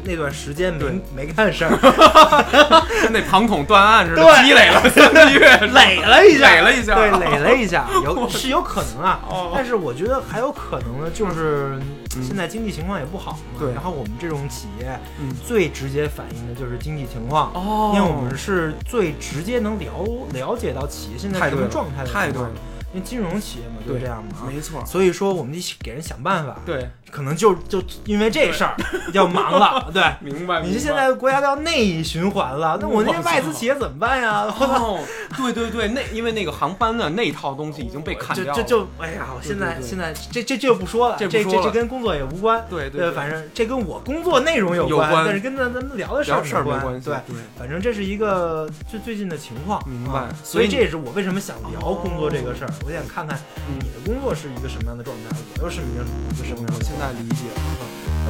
[0.03, 1.77] 那段时间没没干事儿，
[3.03, 6.95] 跟那庞统断案似的，对积累了三个月， 垒了一下，垒了一下。
[6.95, 9.19] 对，垒了一下， 有是有可能啊。
[9.29, 9.51] 哦。
[9.53, 11.79] 但是我觉得还有可能呢，就是
[12.15, 12.23] 嗯。
[12.23, 13.37] 现在经济情况也不好嘛。
[13.59, 13.73] 对。
[13.73, 17.51] 然后我们这种企业嗯，最直接反映的就是经济情况。
[17.53, 17.91] 哦。
[17.95, 22.49] 因为我们是最直接能了了解到企业现在什么状态的情况太对了，
[22.93, 24.31] 因为金融企业嘛就这样嘛。
[24.41, 28.75] 啊没错，所以说我们得给人想办法，对，可能就就因为这事儿
[29.13, 30.03] 要忙了， 对。
[30.21, 30.61] 明白。
[30.61, 34.41] 你这现在国家都要内循环了，那我那些外资企业怎么办呀？
[34.59, 34.99] 哦，
[35.37, 42.65] 对对对，那因为那个航班的那套东西已经被砍就掉了，就就哎呀，我现在现在这这这就不说了，这这这跟工作也无关。
[42.69, 46.99] 对对，反正这跟我工作内容有有关但是跟咱咱们聊的事儿没关。
[47.01, 52.69] 对，对，反正这是一个就最近的情况，明白啊所以这也是我为什么想聊工作这个事儿。
[52.85, 53.37] 我想看看
[53.69, 57.61] 嗯你的工作是一个什么样的状态，我又是一个一个什么样现在理解了。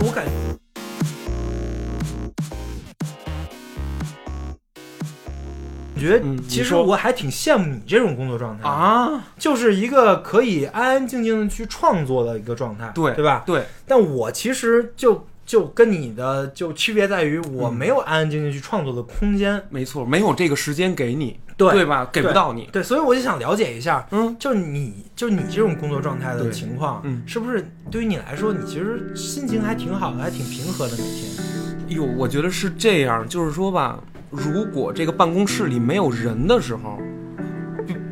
[0.01, 0.31] 我感觉。
[5.95, 13.43] 我觉得嗯其实我还挺羡慕你这种工作状态，啊，就是一个可以安安静静的去创作的一个状态，对对吧？
[13.45, 22.07] 对，但我其实就就跟你的就区别在于，我嗯没有安安静静去创作的空间，没错，没有这个时间给你，对对吧？
[22.11, 31.97] 给不到你，对，所以我就想了解一下，嗯，就是你就是你这种工作状态的情况，嗯是不是对于你来说，你其实心情还挺好的，还挺平和的每天？
[31.97, 36.99] 哟，我觉得是这样，就是说吧，如果这个办公室里没有人的时候，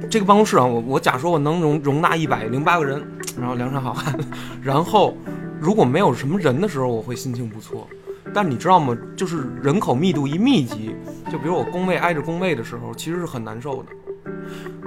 [0.10, 3.03] 这个办公室啊，我我假说我能容容纳一百零八个人，
[3.38, 4.17] 然后梁山好汉，
[4.62, 5.17] 然后
[5.60, 7.88] 如果没有什么人的时候，我会心情不错。
[8.33, 8.95] 但你知道吗？
[9.15, 10.95] 就是人口密度一密集，
[11.31, 13.89] 就比如我工位挨着工位的时候，其实是很难受的。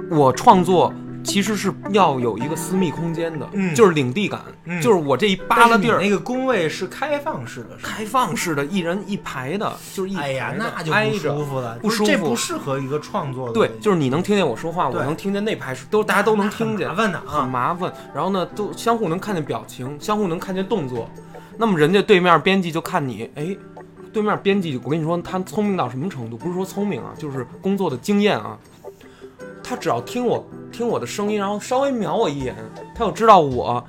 [0.09, 13.53] 我创作其实是要有一个私密空间的，嗯就是领地感，嗯就是我这一扒拉地儿，那个工位是开放式的，开放式的，一人一排的，就是一排的，哎呀，那就不挨着舒服了，不舒服这不适合一个创作的。
[13.53, 17.45] 对，就是你能听见我说话，我能听见那排是都大家都能听见麻，烦的很啊。
[17.45, 17.91] 麻烦。
[18.15, 21.09] 然后呢，都相互能看见表情，相互能看见动作。
[21.57, 23.55] 那么人家对面编辑就看你，哎，
[24.13, 26.37] 对面编辑，我跟你说，他聪明到什么程度？
[26.37, 28.57] 不是说聪明啊，就是工作的经验啊。
[29.63, 32.55] 他只要听我听我的声音，然后稍微瞄我一眼，
[32.95, 33.83] 他就知道我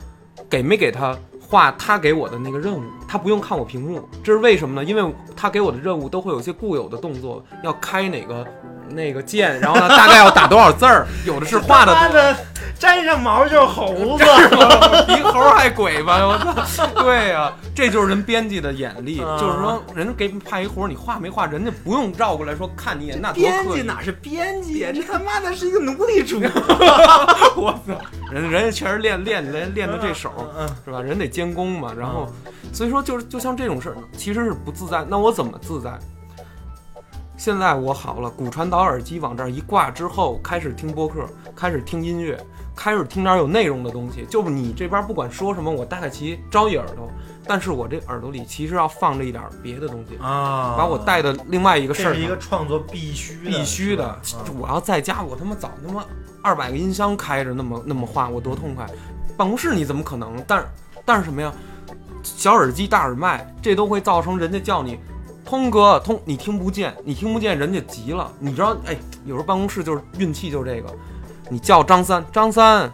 [0.50, 4.85] 给没给他画他给我的那个任务，他不用看我屏幕，这是为什么呢？
[4.85, 8.44] 因为他给我的任务都会有一些固有的动作，要开哪个
[8.90, 11.94] 那个键，然后呢，大概要打多少字儿， 有的是画的多。
[11.94, 12.37] 他妈的
[12.79, 14.24] 沾上毛就是猴子，
[15.09, 16.18] 比猴还鬼吧！
[16.24, 16.87] 我操！
[17.03, 23.68] 对呀、这就是人编辑的眼力，啊就是说人家给你派一活儿，你画没画，人家不用绕过来说看你一眼，那多编。
[23.72, 26.40] 辑哪是编辑啊，这他妈的是一个奴隶主。
[27.57, 27.94] 我操！
[28.31, 31.01] 人人家确实练练练练的这手，嗯是吧？
[31.03, 31.92] 人得监工嘛。
[31.98, 32.29] 然后，
[32.72, 35.05] 所以说就是就像这种事儿，其实是不自在。
[35.09, 35.90] 那我怎么自在？
[37.38, 41.24] 现在我好了，骨传导耳机往这儿一挂之后，开始听播客，
[41.55, 42.37] 开始听音乐，
[42.74, 44.27] 开始听点有内容的东西。
[44.29, 47.09] 就是你这边不管说什么，我大概其招一耳朵，
[47.46, 50.74] 但是我这耳朵里其实要放着一点别的东西，啊。
[50.77, 52.12] 把我带的另外一个事儿。
[52.12, 53.51] 这是一个创作必须的。
[53.51, 54.20] 必须的。
[54.59, 56.05] 我要在家，我他妈早他妈
[56.42, 58.85] 二百个音箱开着，那么那么画，我多痛快。
[59.37, 60.42] 办公室你怎么可能？
[60.44, 60.66] 但是
[61.05, 61.53] 但是什么呀？
[62.24, 64.98] 小耳机、大耳麦，这都会造成人家叫你
[65.48, 68.30] 通哥通，你听不见，你听不见，人家急了。
[68.38, 70.94] 你知道，哎，有时候办公室就是运气就是这个，
[71.48, 72.92] 你叫张三，张三，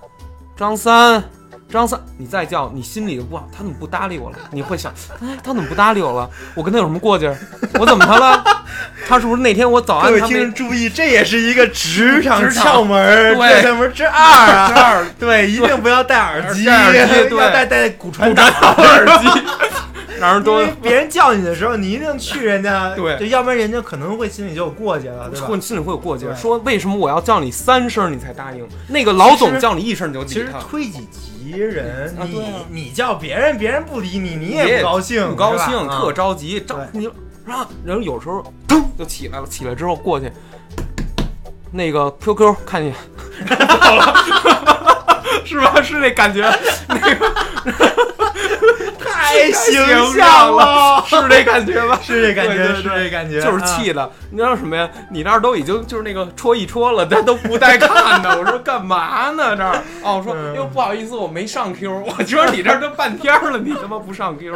[0.56, 1.24] 张三。
[1.66, 4.36] 张三，你再叫，你心里就不好，他怎么不搭理我了？
[4.52, 6.30] 你会想，哎，他怎么不搭理我了？
[6.54, 7.36] 我跟他有什么过节？
[7.80, 8.44] 我怎么他了？
[9.08, 14.68] 他是不是那天我早各位听安他没众注意， 这也是一个职场窍门儿，对这窍门之二啊。
[14.68, 19.28] 之二对，一定不要戴耳机，戴耳机对要戴戴骨传导耳机，
[20.82, 25.46] 别人叫你的时候，你一定去人家， 对就要不然人家可能会心里就有过节了，对吧？
[25.46, 28.66] 会心里会有过节，说为什么我要叫你三声你才答应？
[28.88, 37.06] 那个老总叫你一声你就其理他，实推己及人，你啊啊你叫别人，别人不理你，你你也不高兴，不高兴，特着急，着对你
[37.46, 40.30] 啊，然后有时候噔就起来了，起来之后过去，
[41.70, 42.94] 那个 QQ 看见
[43.46, 44.14] 跑了，
[45.44, 45.82] 是吧？
[45.82, 46.40] 是那感觉，
[46.88, 47.32] 那个
[49.24, 51.98] 太形形象象了，是这感觉吗？
[52.02, 54.88] 是这感觉，是这感觉，就是啊气的，你知道什么呀？
[55.10, 58.38] 你那儿都已经就是那个戳一戳了，他都不带看的。
[58.38, 59.56] 我说干嘛呢？
[59.56, 62.04] 这儿哦，我说嗯哟不好意思，我没上 Q。
[62.18, 64.54] 我觉得你这儿都半天了，你他妈不上 Q，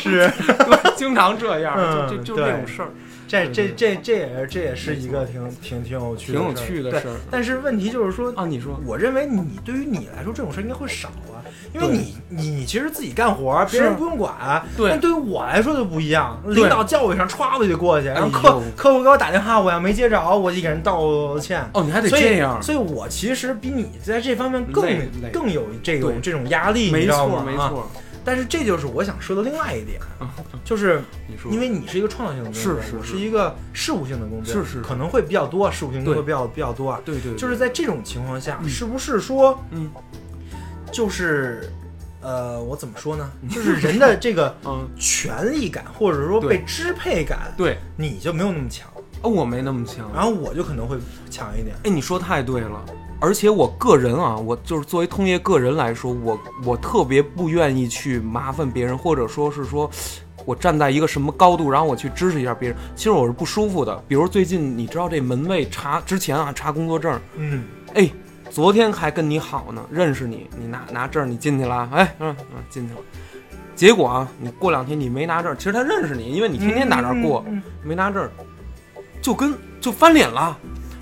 [0.00, 0.30] 是。
[0.96, 2.88] 经常这样，嗯就就就这种事儿，
[3.28, 8.46] 这这这这也是这也是一个挺挺挺有趣的挺有事儿对趣的事儿但是问题就是说啊。
[8.46, 11.35] 你说我认为你对于你来说这种事儿应该会少啊，
[11.76, 14.32] 因为你你你其实自己干活，别人不用管
[14.78, 21.68] 但对于我来说就不一样，领导叫我一声，歘我就过去，然后哎客呦客户给我打电话，我要没接着，我就给人道歉。
[21.74, 24.84] 哦，你还得这样，所以我其实比你在这方面更
[25.30, 27.36] 更有这种这种压力，你没知道吗？
[27.36, 27.44] 啊。
[27.44, 27.90] 错没错。
[28.24, 30.00] 但是这就是我想说的另外一点，
[30.64, 37.00] 就是你说，因为你是一个创造性的工作，我是是是是一个事务性的工作，是是可能会比较多，事务性工作比较比较多啊。
[37.04, 39.88] 对对，对就是在这种情况下，嗯是不是说，嗯
[40.92, 41.70] 就是，
[42.20, 43.30] 呃，我怎么说呢？
[43.50, 48.88] 就是人的这个 嗯，权力感，或者说对被支配感，对，你就没有那么强，
[49.22, 50.10] 啊我没那么强。
[50.14, 50.96] 然后我就可能会
[51.30, 51.76] 强一点。
[51.84, 52.84] 哎，你说太对了，
[53.20, 59.90] 而且我个人啊，我就是作为通业个人来说，我我特别不愿意去麻烦别人，或者说是说。
[60.44, 64.00] 我站在一个什么高度，然后我去支持一下别人，其实我是不舒服的。
[64.06, 68.08] 比如最近，你知道这门卫查之前啊，查工作证，嗯，哎，
[68.56, 73.00] 昨天还跟你好呢，认识你，你拿拿证，你进去了啊，哎，嗯嗯，进去了。
[73.74, 78.26] 结果啊，你过两天你没拿证，其实他认识你，因为你天天打这儿过，嗯，嗯没拿证，
[79.20, 80.56] 就跟就翻脸了，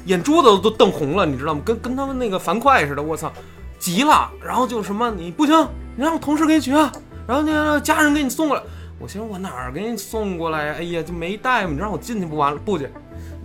[0.07, 1.61] 眼珠子都瞪红了，你知道吗？
[1.65, 3.33] 跟跟他们那个樊哙似的，我操，
[3.79, 5.57] 急了，然后就什么你不行，
[5.95, 6.91] 你让同事给你取啊，
[7.25, 8.63] 然后那个家人给你送过来。
[8.99, 10.75] 我寻思我哪儿给你送过来呀？
[10.77, 12.59] 哎呀，就没带嘛，你让我进去不完了？
[12.65, 12.89] 不去，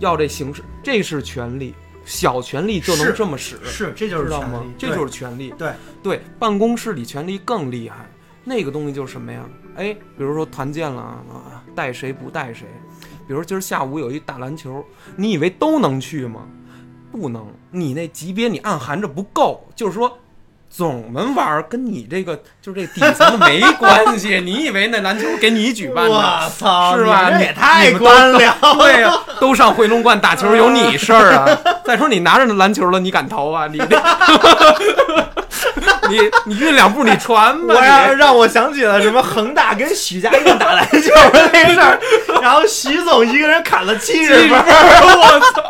[0.00, 1.76] 要这形式，这是权利，
[2.10, 4.74] 小权力就能这么使，是，这就是知道吗权力？
[4.76, 5.54] 这就是权力。
[5.56, 8.10] 对对，办公室里权力更厉害。
[8.42, 9.48] 那个东西就是什么呀？
[9.76, 12.66] 哎，比如说团建了啊，带谁不带谁？
[13.28, 16.40] 比如今儿下午有一打篮球，你以为都能去吗？
[17.12, 20.18] 不能，你那级别你暗含着不够，就是说。
[20.70, 26.10] 总门玩儿跟你这个就是这底层的没关系，你以为那篮球给你举办的？
[26.12, 28.74] 我操，是吧你也太官僚了。
[28.78, 31.58] 对呀、都上回龙观打球有你事儿啊！
[31.84, 33.66] 再说你拿着那篮球了，你敢投啊？
[33.66, 34.00] 你这，
[36.10, 38.16] 你你运两步你传吧我让。
[38.16, 41.98] 让我想起了什么恒大跟许家印打篮球的那个事儿，
[42.42, 45.62] 然后许总一个人砍了七十分，我操！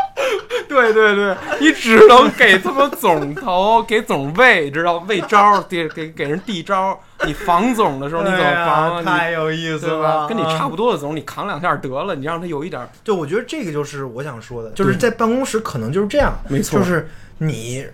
[0.69, 6.99] 对对对，你只能给他们总投，给总喂，知道喂招儿，给给给人递招儿。
[7.27, 9.03] 你防总的时候你怎么防啊？
[9.03, 9.87] 太有意思？
[9.87, 17.87] 了，跟你差啊不多的总，你扛两下得了，你让他有一点儿对，我觉得这个就是我想说的，就是在办公室可能就是这样，没错就是你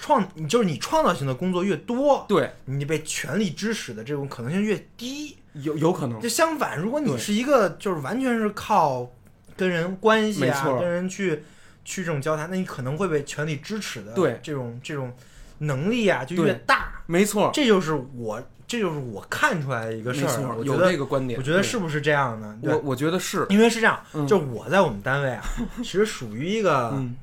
[0.00, 5.36] 创，你就是你创造性的工作越多，对，你被权力支持的这种可能性越低。
[5.54, 9.10] 有有可能就，相反，如果你是一个就是完全是靠
[9.56, 11.42] 跟人关系啊，跟人去
[11.84, 15.12] 去这种交谈，那你可能会被权力支持的对这种这种
[15.58, 16.92] 能力啊就越大。
[17.06, 20.42] 没错，这就是我这就是我看出来的一个事儿。
[20.42, 22.56] 有我觉得这个观点，我觉得是不是这样呢？
[22.62, 25.42] 我，我觉得是，因为是这样，嗯就我在我们单位啊，
[25.78, 27.16] 其实属于一个嗯，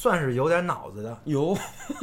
[0.00, 1.14] 算是有点脑子的。
[1.24, 1.52] 有，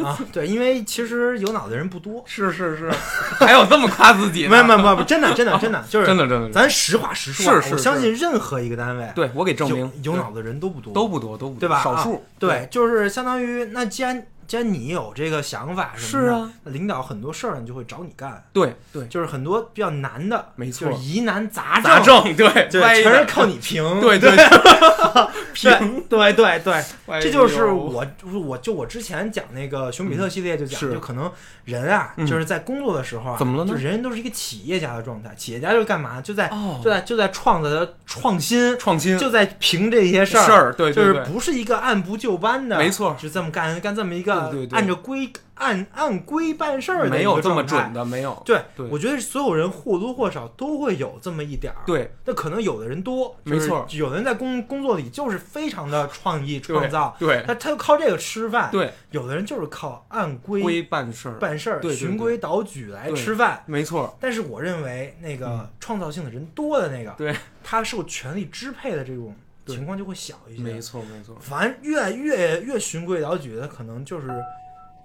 [0.03, 0.15] 啊。
[0.31, 2.23] 对，因为其实有脑子的人不多。
[2.27, 2.91] 是 是是，
[3.43, 4.47] 还有这么夸自己？
[4.47, 11.81] 没有没有没有，不真的真的真的就是真的真的，咱实话实说啊，是是我相信任何一个单位，对我给证明，有脑子的人都不多，都不多，都不多对吧？
[11.81, 26.83] 少数，对，就是相当于那既然既然你有这个想法什么的，是啊，领导很多事儿你就会找你干，对对，就是很多比较难的，没错就是疑难杂杂症，对对，全是靠你评，对对对，对 对对
[27.21, 28.05] 这就是我
[28.45, 31.31] 我就我之前讲那个熊彼特系列就讲，是就可能
[31.65, 36.21] 人啊，嗯就是在工作的时候啊，怎么了呢就人人都是一个企业家的状态，企业家就是干嘛？
[36.21, 40.45] 就在哦就在就在创造的创新，创新就在评这些事儿。
[40.45, 47.93] 事儿，对就是不是一个按部就班的，没错是这么干干这么一个对对对按照规按按规办事儿，没有这么准。
[47.93, 63.63] 的，没有，对，对我觉得所有人或多或少都会有这么一点儿。，对那可能有的人多，没错有的人在工工作里就是非常的创意创造，对他他就靠这个吃饭。，对，有的人就是靠按规规办事儿，办事儿、循规蹈矩来吃饭。
[63.65, 70.63] 没错，但是我认为那个嗯创造性的人多的那个，对，他受权力支配的这种对情况就会小一些。
[70.63, 74.27] 没错没错，反正越越越循规蹈矩的，可能就是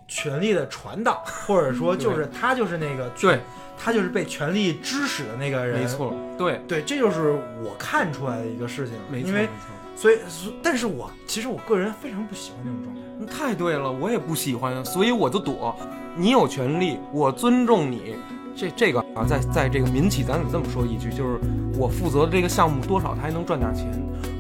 [0.08, 3.40] 权力的传导， 或者说就是他就是那个对，
[3.78, 5.80] 他就是被权力指使的那个人。
[5.80, 7.30] 没，错，对，对，这就是
[7.62, 8.96] 我看出来的一个事情。
[9.10, 10.18] 没错，因为没错所以，
[10.60, 13.00] 但是我其实我个人非常不喜欢这种状态。
[13.20, 15.76] 嗯太对了，我也不喜欢，所以我就躲。
[16.16, 18.16] 你有权利，我尊重你。
[18.56, 21.38] 这这个啊，在在这个民企，咱得这么说一句，就是
[21.78, 23.86] 我负责的这个项目多少，他还能赚点钱。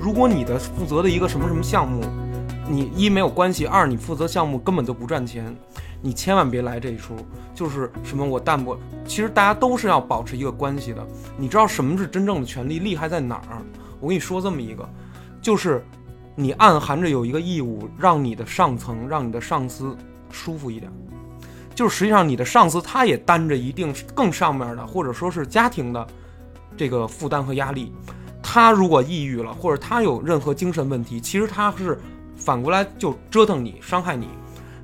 [0.00, 2.02] 如果你的负责的一个什么什么项目，
[2.68, 5.56] 你一没有关系，二你负责项目根本就不赚钱，
[6.00, 7.14] 你千万别来这一出。
[7.54, 11.06] 就是什么我淡薄，其实大家都是要保持一个关系的。
[11.38, 13.62] 你知道什么是真正的权利，厉害在哪儿？
[14.00, 14.86] 我跟你说这么一个，
[15.42, 15.84] 就是
[16.34, 19.94] 你暗含着有一个义务，让你的上层、让你的上司
[20.30, 20.90] 舒服一点。
[21.74, 26.06] 就是实际上你的上司他也担着一定更上面的，或者说是家庭的
[26.76, 27.92] 这个负担和压力。
[28.42, 31.98] 他如果抑郁了，或者他有任何精神问题，其实他是
[32.36, 34.28] 反过来就折腾你、伤害你。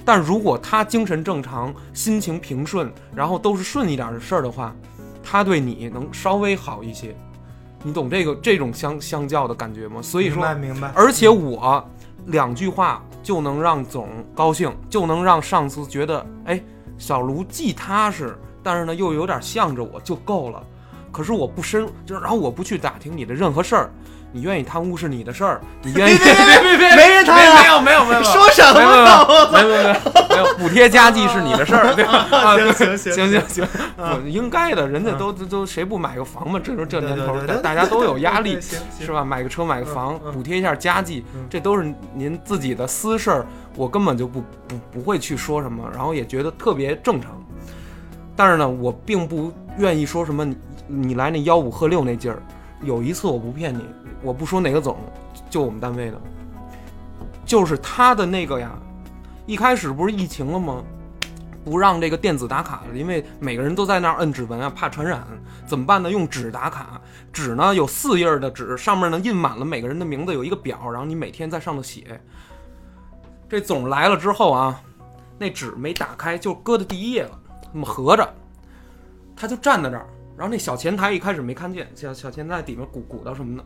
[0.05, 4.75] 但如果他精神正常、心情平顺，然后都是顺一点的事儿的话，
[5.23, 7.14] 他对你能稍微好一些。
[7.88, 10.03] 你懂这个这种相相较的感觉吗？
[10.03, 10.92] 所以说，明白明白。
[10.94, 11.83] 而且我
[12.27, 16.62] 两句话就能让总高兴，就能让上司觉得，哎，
[16.98, 20.62] 小卢既踏实，但是呢又有点向着我就够了。
[21.11, 23.90] 可是我不深，就是然后我不去打听你的任何事儿，
[24.32, 29.50] 你愿意贪污是你的事儿，你愿意别别别别 没人没谈没有没有没有，说什没有没有么？
[29.52, 29.94] 没有没有没有
[30.28, 32.26] 没有 补贴家计是你的事儿， 对吧？
[32.30, 36.60] 啊，对行行行行行，应该的，人家都都都谁不买个房嘛？
[36.62, 38.58] 这时候这年头大家都有压力
[39.00, 39.24] 是吧？
[39.24, 47.30] 买个车买个房补贴一下家计嗯，这都是您自己的私事儿，我根本就不不不会去说什么，然后也觉得特别正常。
[48.36, 52.42] 但是呢，我并不愿意说什么你你来那吆五喝六那劲儿。
[52.82, 53.84] 有一次我不骗你，
[54.22, 54.96] 我不说哪个总，
[55.50, 56.20] 就我们单位的，
[57.44, 58.70] 就是他的那个呀，
[59.46, 60.82] 一开始不是疫情了吗？
[61.64, 65.22] 不让这个电子打卡了，因为每个人都在那儿摁指纹啊，怕传染，
[65.66, 66.10] 怎么办呢？
[66.10, 66.98] 用纸打卡，
[67.30, 72.18] 纸呢有四页的纸，上面呢印满了每个人的名字，有一个表，然后你每天在上头写。
[73.50, 74.80] 这总来了之后啊，
[75.36, 77.38] 那纸没打开，就搁在第一页了，
[77.72, 78.26] 那么合着，
[79.36, 80.06] 他就站在这儿，
[80.38, 83.64] 然后那小前台一开始没看见，小小前台底面鼓鼓捣什么呢，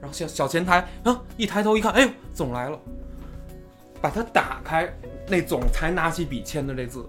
[0.00, 2.78] 然后小小前台啊一抬头一看，哎呦，总来了，
[4.00, 4.88] 把它打开，
[5.26, 7.04] 那总才拿起笔签的这字，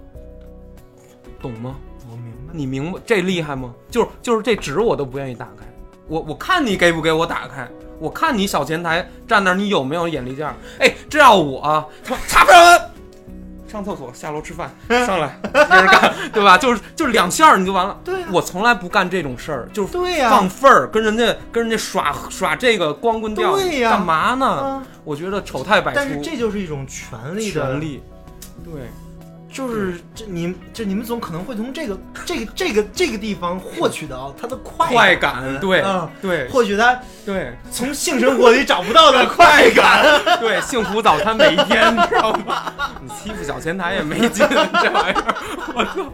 [1.40, 1.76] 懂吗？
[2.10, 2.38] 我明白。
[2.52, 3.72] 你明白这厉害吗？
[3.92, 5.64] 就是就是这纸我都不愿意打开，
[6.08, 10.56] 我我看你给不给我打开，我看你小前台站那儿你有没有眼力劲儿？
[10.80, 12.87] 哎，这要我他妈擦不上
[13.68, 16.58] 上厕所下楼吃饭上来接着干，对吧？
[16.58, 18.00] 就是就是两下你就完了。
[18.04, 24.46] 对呀我从来不干这种事儿，就是对呀，放份儿跟人家跟人家耍耍这个光棍调，对呀干嘛呢？
[24.46, 25.98] 啊，我觉得丑态百出。
[25.98, 28.02] 但是这就是一种权力的权利，
[28.64, 28.74] 对
[29.58, 36.96] 就是这你这你们总可能会从这个这个这个这个地方获取到他的快快感，对嗯对获取他
[37.26, 40.06] 对从性生活里找不到的快感。
[40.40, 42.72] 对，幸福早餐每一天，你知道吗？
[43.02, 45.36] 你欺负小前台也没劲，这玩意儿，
[45.74, 46.06] 我操，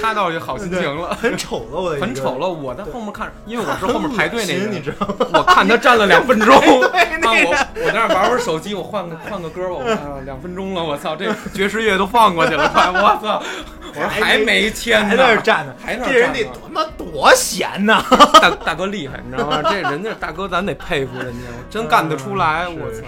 [0.00, 1.14] 他倒是好心情了。
[1.14, 2.38] 很丑陋的，很丑。
[2.38, 5.14] 了，我在后面看，因为我是后面排队那个，你知道吗？
[5.34, 6.58] 我看他站了两分钟，
[6.90, 13.42] 对那啊我我在那玩玩手机，我换个换个歌吧，我看两分钟了，我操，这爵士乐都放过去了，快，我操，
[13.94, 18.04] 我说还没签呢，还在那站呢，还在那儿这人得他妈多闲呐！
[18.40, 19.62] 大大哥厉害，你知道吗？
[19.62, 23.02] 这人家大哥咱得佩服人家，我真干得出来，嗯我操，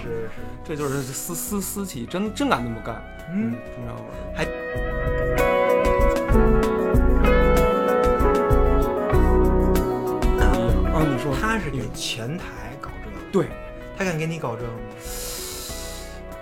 [0.66, 3.02] 这就是私私私企，真真敢这么干，
[3.32, 4.00] 嗯，你知道吗？
[4.36, 4.44] 还
[10.92, 12.44] 啊，你说他是给前台
[12.80, 13.46] 搞这个，对，
[13.96, 14.74] 他敢给你搞这个吗？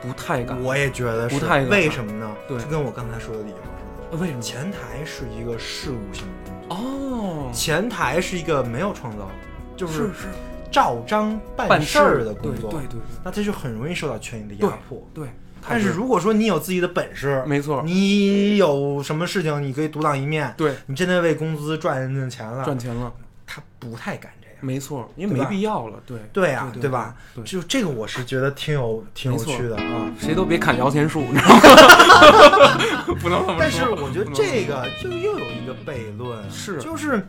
[0.01, 1.38] 不太敢，我也觉得是。
[1.38, 1.70] 不太敢。
[1.70, 2.36] 为什么呢？
[2.46, 2.59] 对。
[2.59, 3.68] 就跟我刚才说的理由似的。
[4.11, 4.40] 呃为什么？
[4.40, 9.32] 前台是一个事务性的工作，哦，前台是一个没有创造力，
[9.76, 10.28] 就是是
[10.70, 15.07] 照章办办事儿儿的工作，对对对那他就很容易受到权益的压迫。
[15.12, 15.28] 对，
[15.68, 23.12] 但是如果说你有自己的本事，没错，你有什么事情你可以独当一面，对，你真的为公司赚人家钱了，赚钱了，
[23.46, 27.14] 他不太敢没错，因为没必要了，对对呀、对吧？
[27.44, 30.11] 就这个我是觉得挺有挺有趣的啊。
[30.18, 33.14] 谁都别砍摇钱树，你知道吗？
[33.20, 33.56] 不能这么说。
[33.59, 37.26] 但是我觉得这个就又有一个悖论，是就是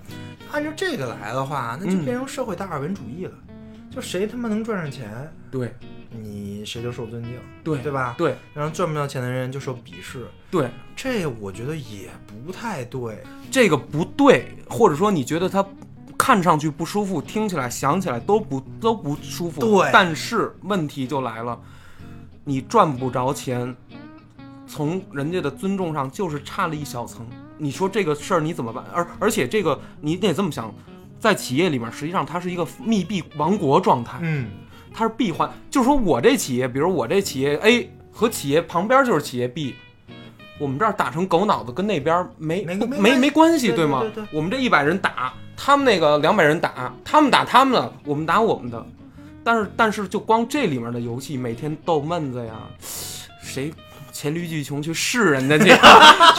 [0.51, 3.33] 按照这个来的话，那就嗯变成社会达尔文主义了。
[3.91, 5.09] 就谁他妈能赚上钱，
[5.49, 5.73] 对
[6.11, 8.13] 你谁就受尊敬，对对吧？
[8.17, 13.17] 对然后赚不到钱的人就受鄙视，对，这我觉得也不太对。
[13.49, 15.65] 这个不对，或者说你觉得它
[16.19, 19.61] 看上去不舒服，听起来、想起来都不都不舒服。
[19.61, 21.57] 对但是问题就来了，
[22.43, 23.73] 你赚不着钱，
[24.67, 27.25] 从人家的尊重上就是差了一小层。
[27.57, 28.83] 你说这个事儿你怎么办？
[28.93, 30.73] 而而且这个你得这么想，
[31.19, 34.19] 在企业里面，实际上它是一个密闭王国状态。
[34.21, 34.49] 嗯，
[34.93, 39.75] 它是闭环，就是说我这企业，比如我这企业 A 和企业旁边就是企业 B，
[40.59, 44.25] 我们这儿打成狗脑子，跟那边没没没没关系对对吗对对？
[44.33, 48.83] 我们这一百人打，他们那个两百人打，他们打他们的，我们打我们的。
[49.43, 52.53] 但是但是就光这里面的游戏，每天逗闷子呀，
[53.41, 53.73] 谁
[54.13, 55.69] 黔驴技穷去试人家去，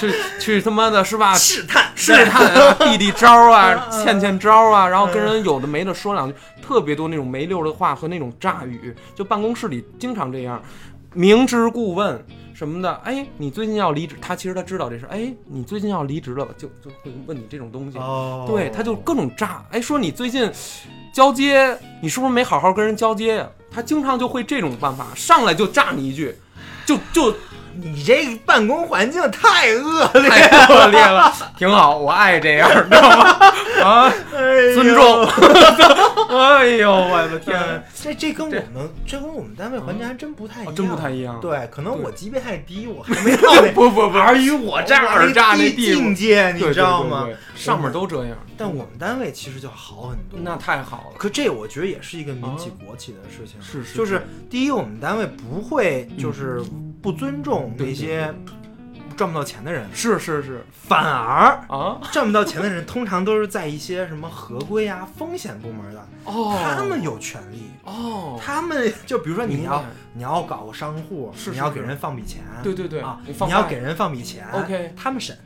[0.11, 1.35] 去去他妈的是吧？
[1.35, 10.63] 试探试探啊，递递招啊，嗯欠欠招啊，然后跟人有的没的说两句，特别多那种没溜的话和那种炸语，就办公室里经常这样，
[11.15, 12.93] 明知故问什么的。
[13.05, 14.17] 哎，你最近要离职？
[14.21, 15.07] 他其实他知道这事。
[15.11, 16.55] 哎，你最近要离职了吧？
[16.57, 17.99] 就就会问你这种东西。
[17.99, 19.65] 哦，对，他就各种炸。
[19.71, 20.51] 哎，说你最近
[21.13, 23.49] 交接，你是不是没好好跟人交接呀？
[23.71, 26.35] 他经常就会这种办法，上来就炸你一句，
[26.87, 27.35] 就就
[27.75, 33.37] 你这办公环境太恶劣了，太恶劣了，挺好，我爱这样，你知道吗？
[33.85, 34.13] 啊，
[34.75, 35.27] 尊重。
[36.31, 37.59] 哎呦，我的天！
[37.59, 41.39] 嗯，这这跟我们这跟我们单位环境还真不太一样，哦真不太一样。
[41.41, 47.27] 对，可能我级别太低，我还没到那不 不不，尔虞我诈、尔诈那那地步境界，你知道吗？
[47.57, 50.39] 上面都这样，但我们单位其实就好很多。
[50.43, 51.19] 那太好了。
[51.19, 56.63] 可这我觉得也是一个民企国企的事情，是是就是第一，我们单位不会就是
[57.03, 58.35] 不尊重对那些
[59.17, 60.65] 赚不到钱的人，是是是。
[60.73, 67.71] 反而啊，赚不到钱的人通常都是在一些什么合规啊、风险部门的，哦，他们有权利。
[67.85, 75.39] 哦，他们就比如说你要你要搞个商户，你要给人放笔钱，对对对啊，你你要给人放笔钱 OK 他们审，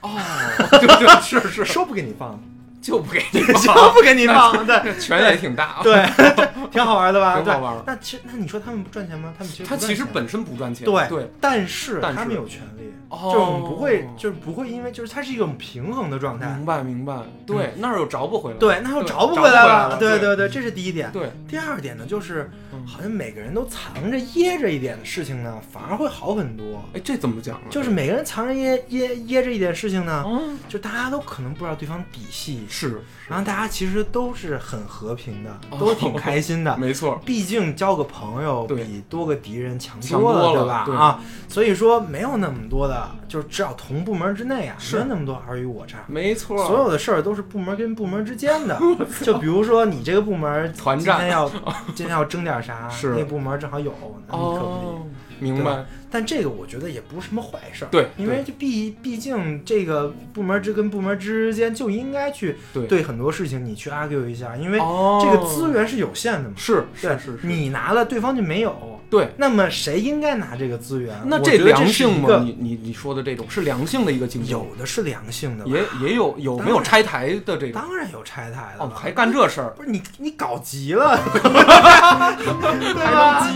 [0.00, 0.10] 哦，
[0.80, 2.40] 对对是是，说不给你放，
[2.80, 4.94] 就不给你就放，不给你放，对。
[5.00, 6.04] 权也挺大，对，
[6.70, 7.34] 挺好玩的吧？
[7.36, 7.82] 对 挺好玩。
[7.86, 9.32] 那其实那你说他们不赚钱吗？
[9.36, 16.48] 他们其实他其实本身不赚钱，对对，但是他们有权利，哦就是我们不会，就是不会因为就是它是一种平衡的状态。
[16.48, 19.96] 明白明白，对，那儿又找不回来，对，那又对找不回来了。
[19.98, 21.10] 对对对对，这是第一点。
[21.12, 26.82] 对，第二点呢，就是嗯好像每个人都藏着掖着一点的事情呢，反而会好很多。
[26.94, 27.66] 哎，这怎么讲呢？
[27.70, 36.76] 就是每个人藏着掖掖掖着一点事情呢，嗯，就大家都可能不知道对方底细，是，然后大家其实都是很和平的，哦都挺开心的。
[36.78, 40.84] 没错，毕竟交个朋友比多个敌人强强多多了对吧？
[40.86, 42.97] 对啊，所以说没有那么多的，
[43.28, 44.96] 就是至少同部门之内啊，是。
[44.96, 45.98] 没有那么多尔虞我诈。
[46.06, 48.78] 没错，所有的事儿都是部门跟部门之间的，
[49.22, 51.18] 就比如说你这个部门团战。
[51.18, 51.48] 今天要
[51.94, 53.14] 今天要争点啥，是。
[53.16, 53.92] 那部门正好有，
[54.26, 54.64] 那你可不可以？
[54.64, 55.06] 哦，
[55.40, 66.54] 明白，但这个我觉得也不是什么坏事儿，对因为这毕毕竟这个部门之跟部门之间就应该去对对很多事情你去 argue 一下，因为哦，这个资源是有限的嘛。
[66.56, 71.14] 是对是是是，你拿了，对方就没有，对，那么谁应该拿这个资源？
[71.26, 72.40] 那这良性吗？
[72.42, 77.72] 你你你说的这种是良性的一个竞争，有的是良性的，也也有有没有拆台的这种？
[77.72, 83.46] 当然有拆台的还干这事儿，不是你你搞急了， 对还吧？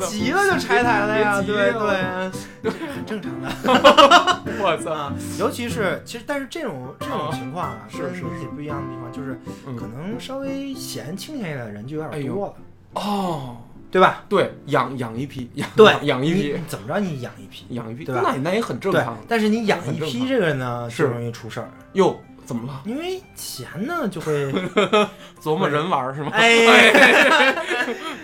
[0.00, 1.72] 急急了就拆台了呀， 对
[2.62, 3.48] 对，这是很正常的。
[4.60, 4.92] 我操！
[4.92, 9.76] 啊，尤其是其实，但是这种这种情况啊，是是跟理解不一样的地方，就是嗯。
[9.76, 12.54] 可能稍微闲清闲一点的人就有点多了，
[13.00, 13.56] 哦，
[13.90, 14.24] 对吧？
[14.28, 16.56] 对，养养一批，养对，养一批。
[16.66, 18.22] 怎么着你养一批，养一批，对吧？
[18.24, 21.04] 那那也很正常。，但是你养一批这个呢，是。
[21.04, 22.82] 容易出事儿，哟，怎么了？
[22.84, 24.52] 因为钱呢就会，
[25.42, 26.30] 琢磨人玩儿是吗？
[26.32, 26.48] 哎，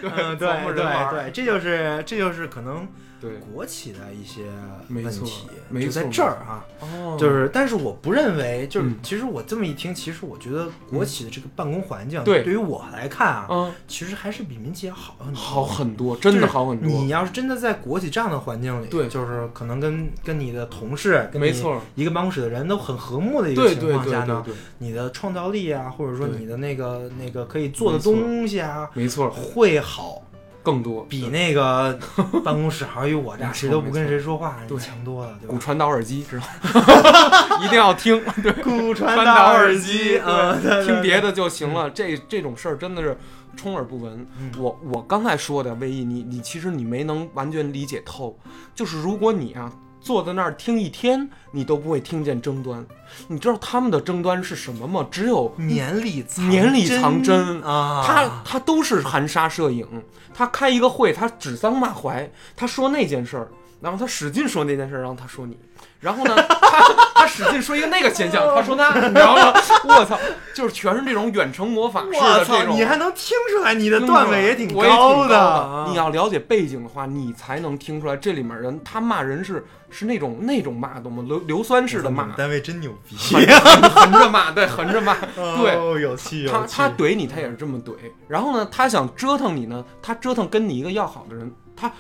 [0.02, 1.10] 嗯，对琢磨人玩儿。
[1.12, 2.86] 对对，这就是这就是可能
[3.20, 4.44] 对，国企的一些
[4.88, 6.64] 问题，没就在这儿啊。
[6.80, 15.40] 哦，就是，但是我不认为，就是、嗯其实我这么一听，其实我觉得国企的这个办公环境，对对于我来看啊，嗯，其实还是比民企要好很多。
[15.42, 16.88] 好很多，真的好很多。
[16.88, 30.22] 你要是真的在国企这样的环境里，对就是可能跟跟你的同事，跟你没错，一个办公室的人都很和睦的一个情况下呢，对对，你的创造力啊，或者说你的那个那个可以做的东西啊，没错，会好，
[30.62, 31.98] 更多比那个
[32.44, 35.52] 办公室还有我这样谁都不跟谁说话都强多了，对吧？
[35.54, 36.44] 骨传导耳机知道
[36.80, 37.60] 吗？
[37.64, 41.88] 一定要听， 对，骨传 传导耳耳机，啊，听别的就行了。
[41.90, 43.16] 这这种事儿真的是
[43.56, 44.26] 充耳不闻。
[44.38, 48.38] 嗯我我刚才说的，魏毅，你你其实你没能完全理解透，
[48.74, 52.84] 就是如果你啊坐在那儿听一天，你都不会听见争端。
[53.28, 55.06] 你知道他们的争端是什么吗？
[55.10, 59.86] 只有年里藏年里藏针啊，他他都是含沙射影，
[60.32, 63.48] 他开一个会，他指桑骂槐，他说那件事儿，
[63.80, 65.58] 然后他使劲说那件事儿，然后他说你，
[66.00, 69.52] 然后呢，他 他使劲说一个那个现象，他说他，你知道吗？
[69.84, 70.18] 我操，
[70.54, 72.76] 就是全是这种远程魔法式，的这种。
[72.76, 75.86] 你还能听出来，你的段位也挺高的的。
[75.88, 81.24] 你要了解背景的话，你才能听出来这里面人他骂人是是那种那种骂，懂吗？
[81.26, 85.74] 硫硫酸式的骂，单位真牛逼，横着骂，对，横着骂， 对。
[85.74, 86.76] 哦，有气有气。
[86.76, 87.94] 他他怼你，他也是这么怼。
[88.28, 91.90] 然后呢，他想折腾你呢，他折腾跟你一个要好的人，他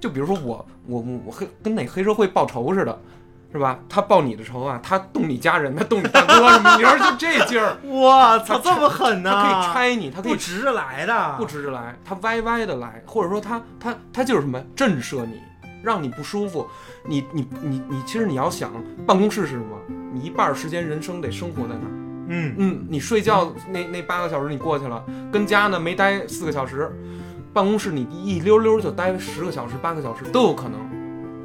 [0.00, 2.98] 就比如说我我我我黑跟哪黑社会报仇似的，
[3.52, 3.78] 是吧？
[3.88, 9.30] 他报你的仇啊，他动你家人，他动你大哥什么，你说就这劲儿， 我操，这么狠呢？
[9.30, 15.40] 他可以拆你，他可以不直着来的，不直着来，他歪歪的来，或者说他他他就是什么震慑你，
[15.82, 16.66] 让你不舒服。
[17.04, 18.72] 你你你你，其实你要想，
[19.06, 19.76] 办公室是什么？
[20.12, 21.92] 你一半儿时间人生得生活在那儿。
[22.32, 26.92] 嗯，嗯，你睡觉那那八个小时你过去了，跟家呢没待四个小时，
[27.52, 30.80] 办公室你一溜溜就待十个小时、八个小时都有可能。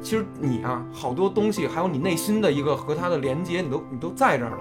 [0.02, 4.58] 其实你啊，好多东西，还有你内心的一个和他的连接，你都你都在这儿了。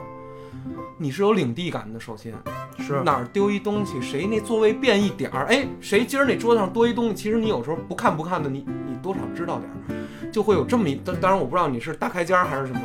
[0.98, 2.34] 你是有领地感的，首先
[2.80, 10.96] 是哪儿丢一东西，谁那座位变一点儿，哎，谁今儿那桌子上多一东西，其实你有时候不看不看的，你你多少知道点儿，就会有这么一。
[10.96, 12.82] 当当然我不知道你是大开间儿还是什么，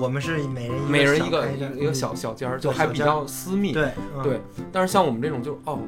[0.00, 1.46] 我们是每人每人一个
[1.76, 3.72] 一个小小间儿，就还比较私密。
[3.72, 3.92] 对
[4.72, 5.78] 但是像我们这种就是哦，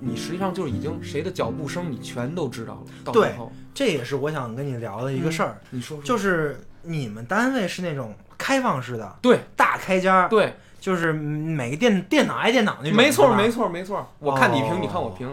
[0.00, 2.80] 你你实际上就是已经谁的脚步声你全都知道了。
[3.04, 3.32] 到对
[3.72, 9.40] 这也是我想跟你聊的一个事儿，你说说，就是你们单位是那种开放式的对。
[9.56, 15.28] 大开间儿，对，就是每个电电脑挨电脑那种，没错没错没错，我看你屏，你看我屏，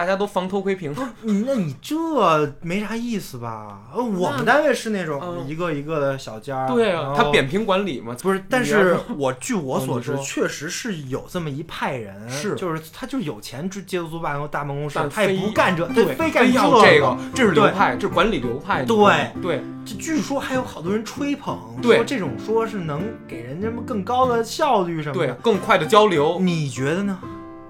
[0.00, 0.94] 大家都防偷窥屏。
[1.20, 3.82] 你那你这没啥意思吧？
[3.94, 18.82] 呃我们单位是那种嗯一个一个的小间儿，对啊，他扁平管理嘛，不是，但是 我据我所知，哦确实是有这么一派人，是就是他就是有钱去接租办公大办公室，他也不干这，他对，非干要这个个。，这是流派，这是管理流派。
[18.86, 26.38] 对对，这据说还有好多人吹捧，说这种说是能给人家么更高的效率什么对的。，更快的交流。
[26.40, 27.18] 你觉得呢？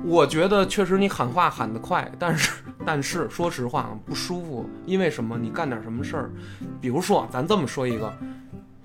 [0.02, 5.38] 我觉得确实你喊话喊得快，但是 但是说实话不舒服，因为什么？
[5.38, 6.30] 你干点什么事儿，
[6.80, 8.12] 比如说咱这么说一个，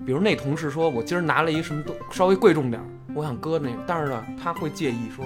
[0.04, 5.24] 比如那同事说我今儿拿了一什么东稍微贵重点儿，我想搁那，但是呢他会介意说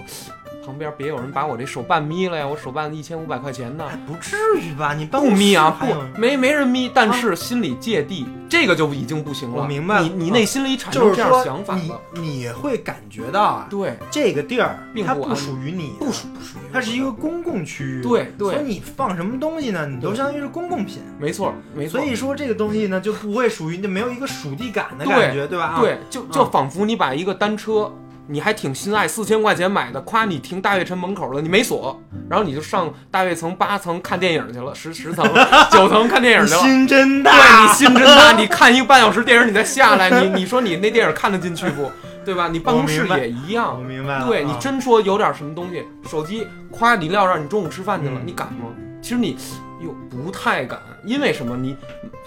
[0.64, 3.84] 旁边别有人把我这手办眯了呀，我手办一千五百块钱呢。
[3.90, 4.94] 哎，不至于吧？
[4.94, 9.62] 你办不眯啊，不没没人眯，但是心里芥蒂，这个就已经不行了。
[9.62, 18.02] 我明白了你你啊内心里产生这样想法了，你会感觉到啊，对，这个地儿它不并不属于你，不属不属于，它是一个公共区域。
[18.02, 19.86] 对对所以你放什么东西呢？
[19.86, 20.98] 你都相当于是公共品。
[21.18, 22.00] 没错没错。
[22.00, 25.64] 所以说这个东西呢，就不会属于就没有一个属地感的感觉，对吧？
[25.64, 27.92] 啊，对，就就啊仿佛你把一个单车，
[28.30, 35.24] 你还挺心爱，四千块钱买的，夸你停大悦城门口了，你没锁，然后你就上大悦城八层看电影去了，十十层、
[35.72, 36.60] 九层看电影去了。
[36.60, 41.90] 心真大对，你心真大，你看一个半小时电影，你再下来，你 你说你那电影看得进去不？
[42.24, 42.48] 对吧？
[42.48, 43.82] 你办公室也一样我。
[43.82, 44.26] 明白了。
[44.26, 48.66] 对你啊真说有点什么东西，手机夸你撂这儿，你中午吃饭去了，嗯你敢吗？
[49.02, 49.36] 其实你
[49.82, 51.56] 又，不太敢，因为什么？
[51.56, 51.74] 你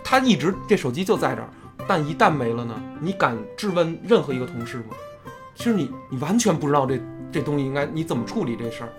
[0.04, 1.48] 他一直这手机就在这儿，
[1.88, 2.74] 但一旦没了呢？
[3.00, 4.96] 你敢质问任何一个同事吗？
[5.56, 7.00] 其实你你完全不知道这
[7.32, 8.90] 这东西应该你怎么处理这事儿。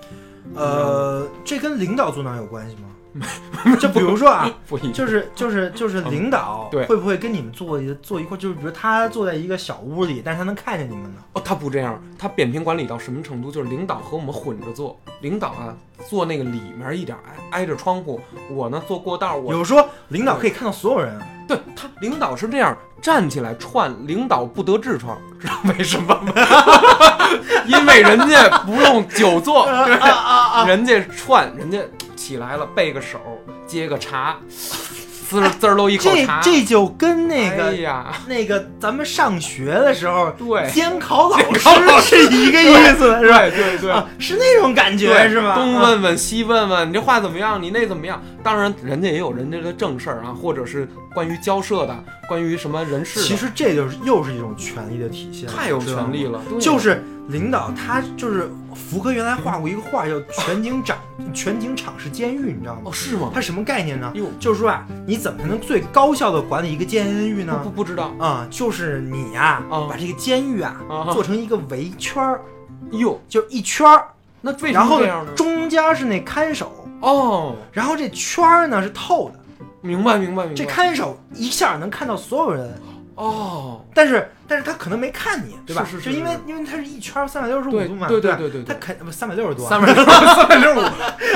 [0.54, 2.90] 呃，这跟领导坐那儿有关系吗？
[3.78, 4.50] 就比如说啊，
[4.92, 8.40] 就是就是就是领导会不会跟你们坐一坐一块儿？
[8.40, 11.20] 就是比如他坐在一个小屋里，但是他能看见你们呢？
[11.32, 13.52] 哦，他不这样，他扁平管理到什么程度？
[13.52, 15.76] 就是领导和我们混着坐，领导啊
[16.08, 26.32] 坐那个里面一点儿，挨挨着窗户，我呢坐过道儿，我有说领导可以看到所有人，对他领导是这样站起来串，领导不得痔疮， 知道为什么吗？
[27.66, 29.66] 因为人家不用久坐，
[30.66, 31.80] 人家串，人家
[32.16, 33.18] 起来了，背个手，
[33.66, 34.36] 接个茶，
[35.40, 36.40] 滋儿滋儿喽一口这茶。
[36.40, 43.38] 这就跟那个、哎呀，那个咱们上学的时候对监考老监考老师是一个意思，是吧？
[43.40, 43.90] 对对对。
[43.90, 45.48] 啊，是那种感觉对是吧？
[45.50, 47.60] 啊东问问西问问，你这话怎么样？
[47.62, 48.22] 你那怎么样？
[48.42, 56.40] 当然，人家也有人家的正事儿啊，或者是关于交涉的，关于什么人事的，其实这就是又是一种权力的体现，太有权利了。
[56.48, 60.98] 对就是领导他就是福柯原来画过一个画叫全景场
[61.32, 62.92] 全景场是监狱，你知道吗哦，？
[62.92, 63.30] 是吗？
[63.34, 64.10] 它什么概念呢？
[64.14, 67.70] 哟，就是说啊，你怎么才能最高效的管理一个监狱呢不？
[67.70, 72.40] 不知道啊、就是你呀、啊把这个监狱啊啊做成一个围圈儿，
[72.92, 74.06] 哟，就一圈儿，
[74.40, 75.32] 那为什然后么这样呢？
[75.34, 79.40] 中间是那看守，哦，然后这圈儿呢是透的，
[79.80, 80.54] 明白明白明白。
[80.54, 82.72] 这看守一下能看到所有人，
[83.14, 85.84] 哦，但是但是他可能没看你，对吧？
[85.84, 90.82] 是是是就因为因为他是一圈三百六十五度嘛，对对对对对他肯不三百六十度啊，三百六三百六十五，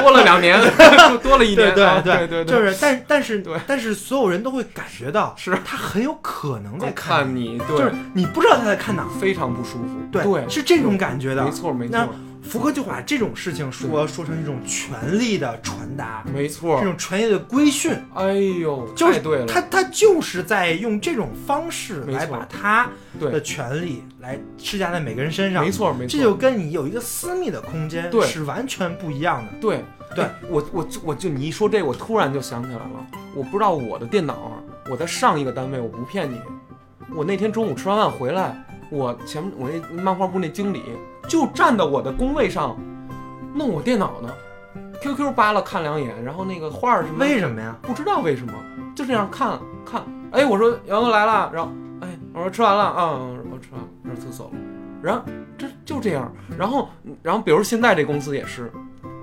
[0.03, 0.61] 多了两年，
[1.22, 2.26] 多了一年，对啊对。
[2.26, 3.57] 对对，就是但但是对。
[3.66, 5.57] 但是所有人都会感觉到，是。
[5.64, 11.45] 他很有可能在在看你，对，就是，你不知道他在看哪儿，非常不舒服，对对，是这种感觉的。
[11.45, 11.51] 没。
[11.51, 16.78] 错没那错福柯就把这种事情说说成一种权力的传达，没错。
[16.80, 29.53] 这，种权力的规训，哎呦，就是太对了，他他就是在用这种方式来把他的，权利来施加在每个人身上没，错没错，这就跟你有一个私密的空间对是完全不一样的。
[29.61, 29.84] 对。
[30.16, 34.53] 对哎我我就我就你一说这，我突然就想起来了，我不知道我的电脑啊，
[34.91, 36.41] 我在上一个单位，我不骗你，
[37.14, 38.57] 我那天中午吃完饭回来，
[38.91, 40.82] 我前面我那漫画部那经理
[41.28, 42.76] 就站在我的工位上
[43.55, 44.30] 弄我电脑呢
[45.03, 47.76] ，QQ 扒拉看两眼，然后那个画儿什么为什么呀？
[47.82, 48.53] 不知道为什么
[48.95, 51.70] 就这样看看，哎，我说杨哥来了，然后
[52.01, 53.20] 哎，我说吃完了啊，
[53.51, 54.53] 我吃完了，上厕所了，
[55.03, 55.22] 然后
[55.57, 56.89] 这就这样，然后
[57.22, 58.70] 然后比如现在这公司也是，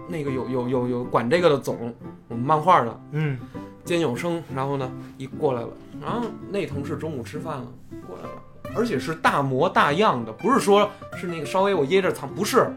[0.07, 1.93] 那个有有有有管这个的总，
[2.27, 3.37] 我们漫画的嗯，
[3.83, 5.69] 兼有生，然后呢一过来了，
[6.01, 7.67] 然后那同事中午吃饭了
[8.07, 8.29] 过来了，
[8.75, 12.67] 而且是大模大样的，不是说是那个稍微我掖着藏，不是，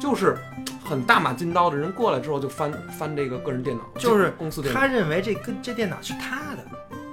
[0.00, 0.36] 就是
[0.84, 4.80] 很大马金刀的人过来之后就翻翻这个个人电脑，就是公司电脑。
[4.80, 6.64] 他认为这跟这电脑是他的，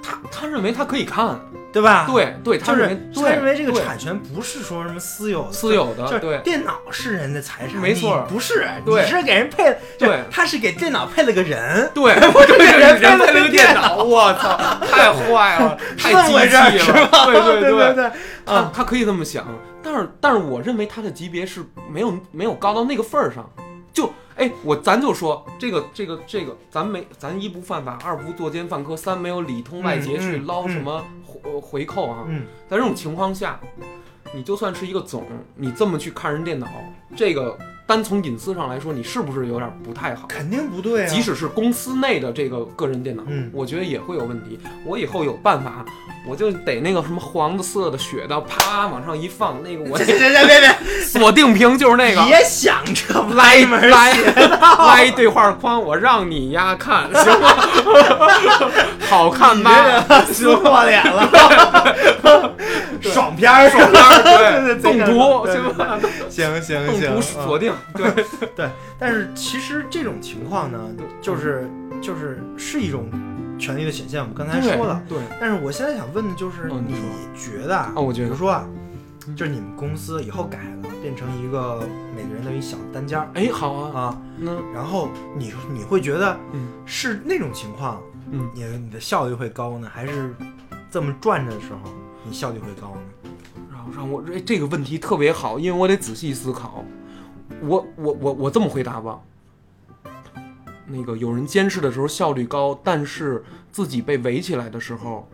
[0.02, 1.38] 他他认为他可以看，
[1.74, 14.56] 对吧？，对对，他认为啊就是他认为这个产权不是说什么私有的，私有的，就是对电脑是人的财产，没错不是，对你是给人配，就对他是给电脑配了个人， 对，对给人人配了个电脑，我操，
[14.88, 18.10] 太坏了， 太机器是吧了，对对对，对，
[18.46, 19.44] 他啊，他可以这么想，
[19.82, 21.60] 但是但是我认为他的级别是
[21.90, 23.44] 没有没有高到那个份儿上，
[23.92, 33.60] 就哎我咱就说这个这个这个，咱没咱一不犯法，二不作奸犯科，三没有里通外结去捞什么回回扣啊，嗯，在这种情况下，
[34.34, 35.24] 你就算是一个总，
[35.54, 36.66] 你这么去看人电脑，
[37.14, 37.56] 这个
[37.86, 40.26] 单从隐私上来说，你是不是有点不太好？
[40.26, 43.48] 肯定不对啊，即使是公司内的这个个人电脑，嗯。
[43.52, 44.58] 我觉得也会有问题。
[44.84, 45.84] 我以后有办法，
[46.26, 52.24] 我就得那个什么黄的色的雪的，啪往上一放，那个我别别别别别，锁定屏就是那个。
[52.24, 57.48] 别想这歪门拉邪一拉一对话框，我让你丫看，行吗？
[59.10, 59.98] 好看吧？
[59.98, 61.30] 你这撕破脸了，
[63.02, 65.98] 爽片儿，爽片儿对对对，动 图对对行吧？
[66.30, 68.24] 行行动图行，锁定，对，
[68.56, 70.78] 对，但是其实这种情况呢，
[71.20, 71.68] 就是
[72.00, 73.08] 就是是一种
[73.58, 74.20] 权利的显现。
[74.20, 76.94] 我们刚才说了，对，但是我现在想问的就是，你
[77.36, 78.66] 觉得啊啊，我觉得，比如说啊，
[79.36, 83.28] 就是你们公司以后改了，变成一个每个人的一小单间儿。
[83.34, 84.52] 哎，好啊，啊，那。
[84.72, 86.68] 然后你你会觉得嗯。
[86.86, 90.34] 是那种情况，嗯，你的你的效率会高呢，还是
[90.90, 91.90] 这么转着的时候
[92.24, 93.30] 你效率会高呢？
[93.72, 96.84] 让让我这这个问题特别好，因为我得仔细思考。
[97.62, 99.18] 我我我我这么回答吧。
[100.86, 105.28] 那个有人监视的时候效率高，但是自己被围起来的时候，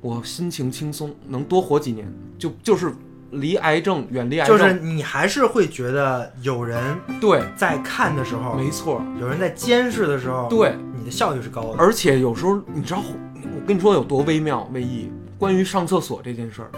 [0.00, 2.92] 我心情轻松，能多活几年，就就是
[3.30, 4.58] 离癌症远离癌症。
[4.58, 11.78] 就是你还是会觉得有人对，在看的时候，没错，有人在监视的时候，对，你的效率是高的。
[11.78, 13.02] 而且有时候你知道，
[13.34, 16.70] 我跟你说有多微妙，魏毅，关于上厕所这件事儿，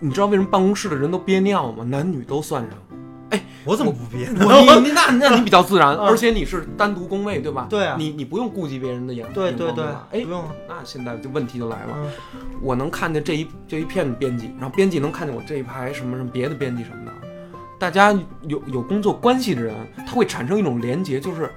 [0.00, 1.84] 你知道为什么办公室的人都憋尿吗？
[1.84, 2.78] 男女都算上。
[3.64, 4.44] 我怎么不憋呢？
[4.46, 7.66] 我你你那那你 比较自然，嗯而且你是单独工位对吧？
[7.70, 10.50] 对啊你你不用顾及别人的眼对对对哎不，用啊。
[10.68, 12.10] 那现在就问题就来了，嗯
[12.60, 17.12] 我能看见这一这一片编辑，然后编辑能看见我这一排什么什么别的编辑什么的，
[17.78, 19.74] 大家有有工作关系的人，
[20.06, 21.50] 他会产生一种连结，就是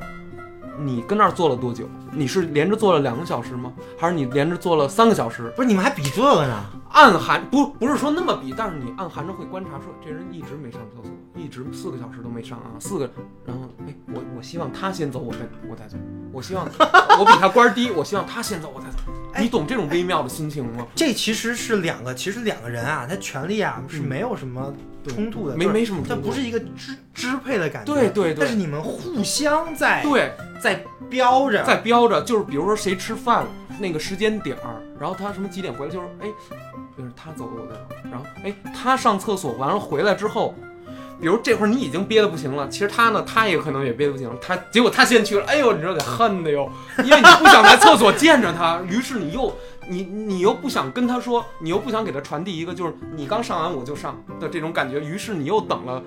[0.80, 1.88] 你跟那儿坐了多久？
[2.12, 3.72] 你是连着坐了两个小时吗？
[3.98, 5.52] 还是你连着坐了三个小时？
[5.56, 6.64] 不是你们还比这个呢？
[6.92, 13.10] 暗含不不是说那么比，但是你暗含着会观察说这人一直没上厕所，一直四个小时都没上啊，四个，
[13.46, 15.98] 然后哎，我我希望他先走，我再我再走，
[16.32, 16.66] 我希望
[17.20, 18.98] 我比他官儿低，我希望他先走，我再走。
[19.34, 20.88] 哎你懂这种微妙的心情吗？
[20.96, 24.74] 这其实是两个，其实两个人啊，他权利啊是没有什么
[25.08, 27.94] 冲突的，没没什么冲突它不是一个支支配的感觉。
[27.94, 30.32] 对对对但是你们互相在对，
[30.62, 33.46] 在标着，在标着，就是比如说谁吃饭
[33.78, 36.28] 那个时间点儿，然后他什么几点回来，就是哎，
[36.98, 40.56] 就是他走了我再走，然后哎他上厕所完了回来之后，
[41.20, 46.70] 比如这会儿你已经憋得不行了，其实他呢他也可能也憋得不行，他结果他先去了，哎呦你知道得恨的哟，
[47.04, 49.56] 因为你不想在厕所见着他，于是你又
[49.88, 56.02] 你你又不想跟他说，你又不想给他传递一个就是你刚上完我就上的这种感觉，于是你又等了。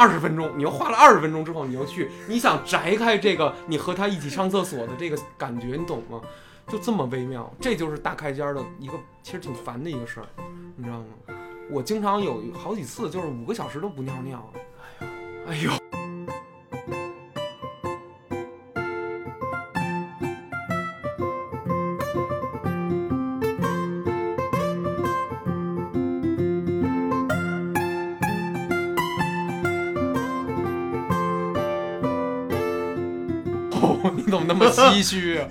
[0.00, 6.20] 二十分钟，你又花了二十分钟之后，你又去，你想摘开这个你和他一起上厕所的这个感觉，你懂吗？
[6.68, 8.92] 就这么微妙，这就是大开间的一个，
[9.24, 10.26] 其实挺烦的一个事儿，
[10.76, 11.37] 你知道吗？
[11.70, 14.50] 我经常有好几次就是五个小时都不尿尿，
[15.46, 15.70] 哎呦，哎呦，
[33.72, 35.46] 哦，你怎么那么唏嘘啊？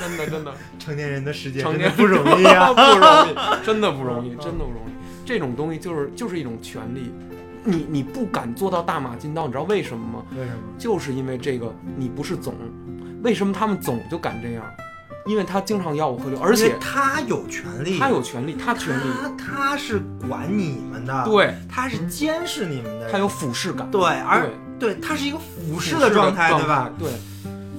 [0.00, 0.52] 真的真的。
[0.78, 2.72] 成年人的世界成年真的不容易啊。
[2.74, 4.87] 不容易，真的不容易，真的不容易。
[5.28, 7.12] 这种东西就是就是一种权利，
[7.62, 10.24] 你你不敢做到大马金刀，你知道为什么吗？
[10.30, 10.58] 为什么？
[10.78, 12.54] 就是因为这个你不是总，
[13.22, 14.64] 为什么他们总就敢这样？
[15.26, 24.48] 因为他经常吆五喝六，而且他有权利，他有权利，他权利，他他是管你们的，，对他是监视你们的，他有俯视感，对，而
[24.80, 26.90] 对对他是一个俯俯视的状态，对吧？？
[26.98, 27.10] 对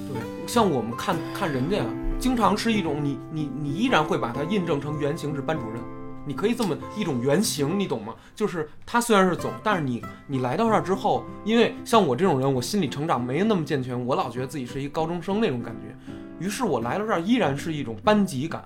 [0.08, 1.86] 对，像我们看看人家呀，
[2.20, 5.82] 经常是一种你你你依然会把它印证成原型是班主任，
[6.30, 8.14] 你可以这么一种原型，你懂吗？
[8.36, 18.64] 就是他虽然是总，但是你你来到这儿之后，因为像我这种人，我心理成长没那么健全，我老觉得自己是一高中生那种感觉，于是我来到这儿依然是一种班级感，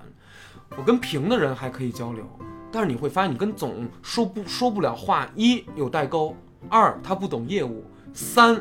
[0.76, 2.28] 我跟平的人还可以交流。
[2.70, 6.36] 但是你会发现，你跟总说不说不了话，一有代沟，
[6.68, 8.60] 二他不懂业务，三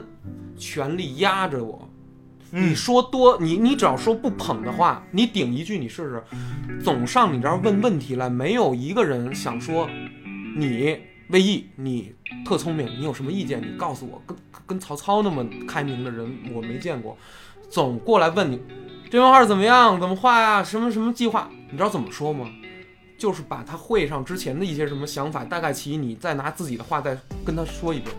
[0.55, 1.89] 权力压着我，
[2.55, 6.23] 你，说多，你你只要说不捧的话，你顶一句你试试。
[6.83, 9.89] 总上你这儿问问题来，没有一个人想说
[10.55, 10.99] 你
[11.29, 12.13] 魏毅，你
[12.45, 14.21] 特聪明，你有什么意见你告诉我。
[14.27, 14.37] 跟
[14.67, 17.17] 跟曹操那么开明的人我没见过，
[17.71, 18.61] 总过来问你
[19.09, 22.47] 这幅画怎么样，怎么画呀，什么什么计划，你知道怎么说吗？
[23.17, 28.15] 就是把他会上之前的一些什么想法，大概其你再拿自己的话再跟他说一遍。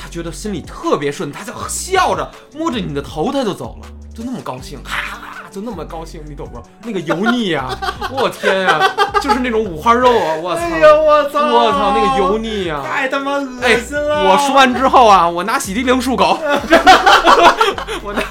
[0.00, 5.18] 他觉得心里特别顺，他就笑着摸着你的头，他就走了，就那么高兴，哈哈，
[5.50, 6.62] 就那么高兴，你懂吗？
[6.84, 7.68] 那个油腻呀、
[8.10, 8.80] 我天呀、
[9.20, 14.24] 就是那种五花肉啊，我操，哎呀，我操，我操，那个油腻呀、太他妈恶哎心了！
[14.30, 16.38] 我说完之后啊，我拿洗涤灵漱口，
[18.02, 18.22] 我拿，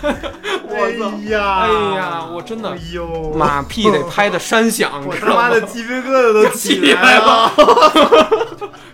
[0.68, 7.52] 我操，哎呀，哎呀，我真的哎呦，马屁得拍的山响，我他妈的鸡皮疙瘩都起 起来了！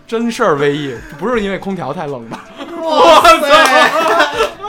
[0.08, 2.46] 真事儿，唯一不是因为空调太冷吧？
[2.82, 3.92] 哇塞，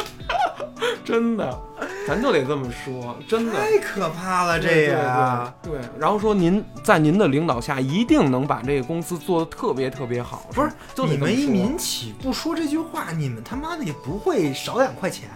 [1.04, 1.58] 真的，
[2.06, 3.52] 咱就得这么说，真的。
[3.52, 5.54] 太可怕了，这对呀！
[5.62, 15.28] 对然后说您在您的领导下一定能把这个公司做得特别特别好，不是就你们一民企不说这句话，你们他妈的也不会少两块钱。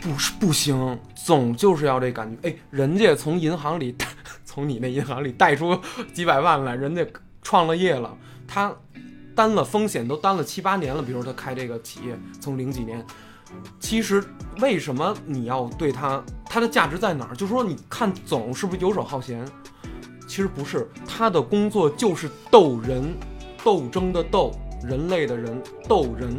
[0.00, 2.48] 不是不行，总就是要这感觉。
[2.48, 3.96] 哎，人家从银行里，
[4.44, 5.78] 从你那银行里贷出
[6.12, 7.04] 几百万来，人家
[7.42, 8.14] 创了业了，
[8.46, 8.72] 他
[9.36, 11.02] 担了风险都担了七八年了。
[11.02, 13.06] 比如他开这个企业，从零几年，
[13.78, 14.24] 其实
[14.60, 17.36] 为什么你要对他，他的价值在哪儿？
[17.36, 19.46] 就是说，你看总是不是游手好闲？
[20.26, 23.14] 其实不是，他的工作就是斗人，
[23.62, 24.50] 斗争的斗，
[24.82, 26.36] 人类的人，斗人。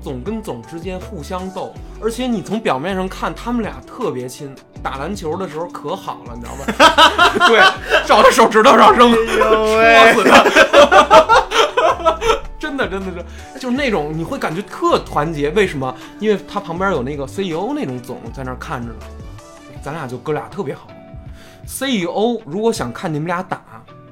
[0.00, 7.32] 总跟总之间互相斗，而且你从表面上看，他们俩特别亲，打篮球的时候可好了，你知道吧？
[7.48, 7.58] 对，
[8.06, 11.27] 照他手指头上扔，戳死他。
[12.68, 15.48] 真的，真的是，就是那种你会感觉特团结。
[15.50, 15.94] 为什么？
[16.20, 19.00] 因为他旁边有那个 CEO 那种总在那儿看着呢，
[19.82, 20.88] 咱俩就哥俩特别好。
[21.64, 23.62] CEO 如果想看你们俩打，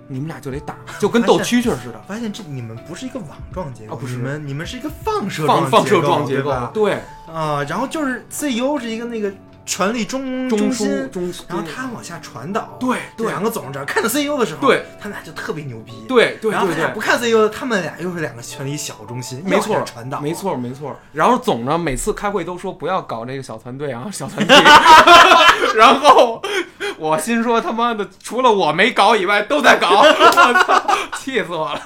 [0.09, 2.01] 你们俩就得打，就跟斗蛐蛐似的。
[2.07, 6.53] 发现这你们不是一个网状结构，啊不是你们你们是一个放射放放射状状结构？
[6.73, 6.95] 对，
[7.31, 9.31] 啊，然后就是 CEO 是一个那个
[9.67, 20.97] 权力中中心枢，中，然后他往下传导，对对两个总这看着 CEO 的时候，对，他们俩就特别牛逼，对然后他俩不，看 CEO 的，他们俩又是两个权力小中心，没错传导，没，错没错。
[21.13, 24.57] 然后总呢，每次开会都说不要搞这个小团队啊，小团队。
[25.77, 26.41] 然后
[26.97, 30.87] 我心说他妈的，除了我没搞以外，都在搞，我操，
[31.19, 31.81] 气死我了，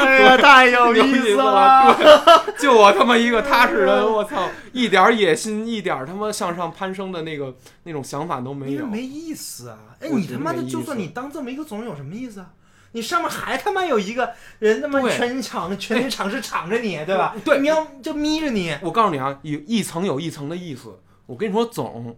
[0.00, 1.94] 哎呀，太有 有意思了。
[1.94, 8.86] 了，就我他妈一个踏实人， 我操，一点野心，一点他妈向上攀升的那个那种想法都没有。
[8.86, 9.78] 没意思啊！
[10.00, 12.50] 哎，你他妈的，就算你当这么一个总有什么意思啊？
[12.92, 17.36] 你上面还他妈有一个人，他妈全场全场是敞着你，对吧？
[17.44, 20.98] 对瞄就眯着你，我告诉你啊，有一层有一层的意思。
[21.26, 22.16] 我跟你说，总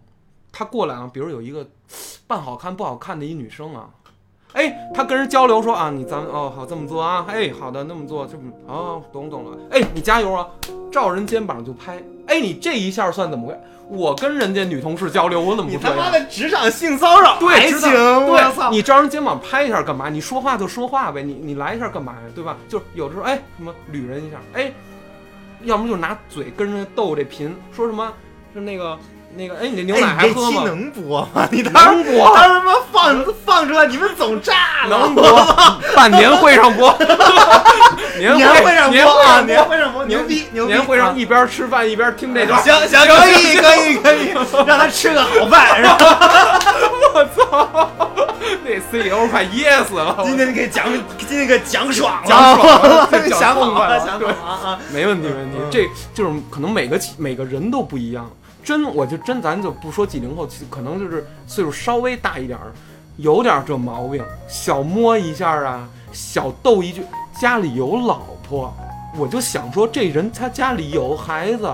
[0.51, 1.69] 他过来啊，比如有一个
[2.25, 3.89] 扮好看不好看的一女生啊，
[4.53, 10.47] 哎，他跟人交流说啊，你咱们哦好这么做啊，哎好的那么做这么哦懂懂了，哎你加油啊，
[10.91, 13.59] 照人肩膀就拍，哎你这一下算怎么回事？
[13.89, 16.09] 我跟人家女同事交流，我怎么你他妈？
[16.09, 17.91] 的职场性骚扰还行，
[18.25, 18.69] 我操！
[18.69, 20.07] 对，你照人肩膀拍一下干嘛？
[20.09, 22.19] 你说话就说话呗，你你来一下干嘛呀？
[22.33, 22.55] 对吧？
[22.69, 24.71] 就有的时候，哎，什么捋人一下，哎，
[25.63, 28.11] 要么就拿嘴跟人家斗这贫，说什么
[28.53, 28.97] 是那个
[29.35, 30.63] 那个，哎，你这牛奶还喝吗？
[30.65, 31.47] 能播吗？
[31.51, 34.53] 你当播，当时他妈放放出来，你们总炸
[34.87, 34.97] 了。
[34.97, 36.95] 能播吗，办年会上播，
[38.17, 40.71] 年年会上播啊，年会上播，牛逼牛逼！
[40.73, 44.33] 年会上啊一边吃饭一边听这段，行行可以可以可以，
[44.67, 45.97] 让他吃个好饭，是吧？
[48.65, 50.85] 那 CEO 快噎死了，今天给讲
[51.17, 54.79] 今天给讲爽了，讲爽了想好了，想好了啊！
[54.93, 55.69] 没问题，没问题嗯。
[55.71, 58.29] 这就是可能每个每个人都不一样。
[58.63, 62.71] 真，我就真，咱就不说几零后，可能就是岁数稍微大一点儿，
[63.17, 67.03] 有点这毛病，小摸一下啊，小逗一句，
[67.39, 68.73] 家里有老婆，
[69.17, 71.69] 我就想说，这人他家里有孩子。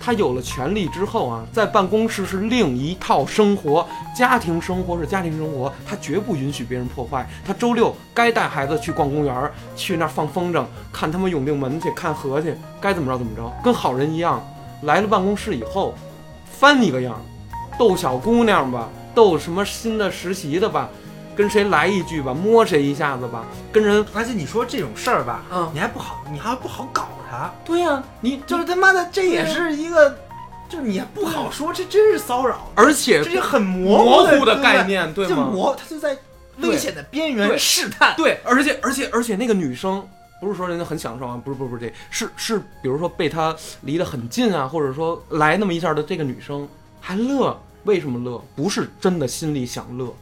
[0.00, 3.84] 他有了权利之后啊，在办公室是另一套生活，
[4.16, 7.28] 家庭生活是家庭生活，他绝不允许别人破坏。
[7.44, 14.40] 他周六该带孩子去逛公园，去那儿放风筝，看他们永定门去，看河去，该怎么着怎么着，跟好人一样。
[14.82, 15.92] 来了办公室以后，
[16.58, 17.24] 翻你个样，
[17.78, 20.88] 逗小姑娘吧，逗什么新的实习的吧，
[21.36, 30.10] 跟谁来一句吧，摸谁一下子吧，跟人，而且你说这种事儿吧，嗯，你还不好，你还不好搞他，对呀、你就是他妈的，这也是一个，
[30.68, 35.28] 就是你还不好说，这真是骚扰，而且这是很模模糊糊的概念，念，对？
[35.28, 35.48] 这吗？
[35.52, 36.16] 模，他就在
[36.58, 38.16] 危险的边缘试探。
[38.16, 40.04] 对，而且而且而且那个女生
[40.40, 46.68] 不是说人家很享受啊，不是不是不是这，是是比如说被他离得很近啊，或者说来那么一下的这个女生
[47.00, 48.42] 还乐，为什么乐？
[48.54, 50.14] 不是真的心里想乐，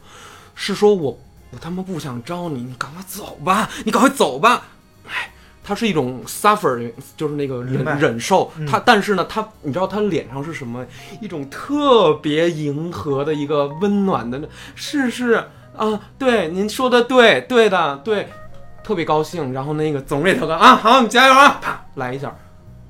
[0.54, 1.18] 是说我
[1.50, 4.66] 我他妈不想招你，你赶快走吧，你赶快走吧。
[5.06, 5.30] 哎，
[5.62, 8.66] 它是一种 suffer，就是那个忍忍受嗯。
[8.66, 10.86] 他但是呢，他你知道他脸上是什么？
[11.20, 15.44] 一种特别迎合的一个温暖的，是是
[15.76, 18.28] 啊，对，您说的对，对的，对，
[18.87, 19.53] 特别高兴。
[19.53, 22.32] 然后那个总这头个啊， 好，你加油啊，啪来一下，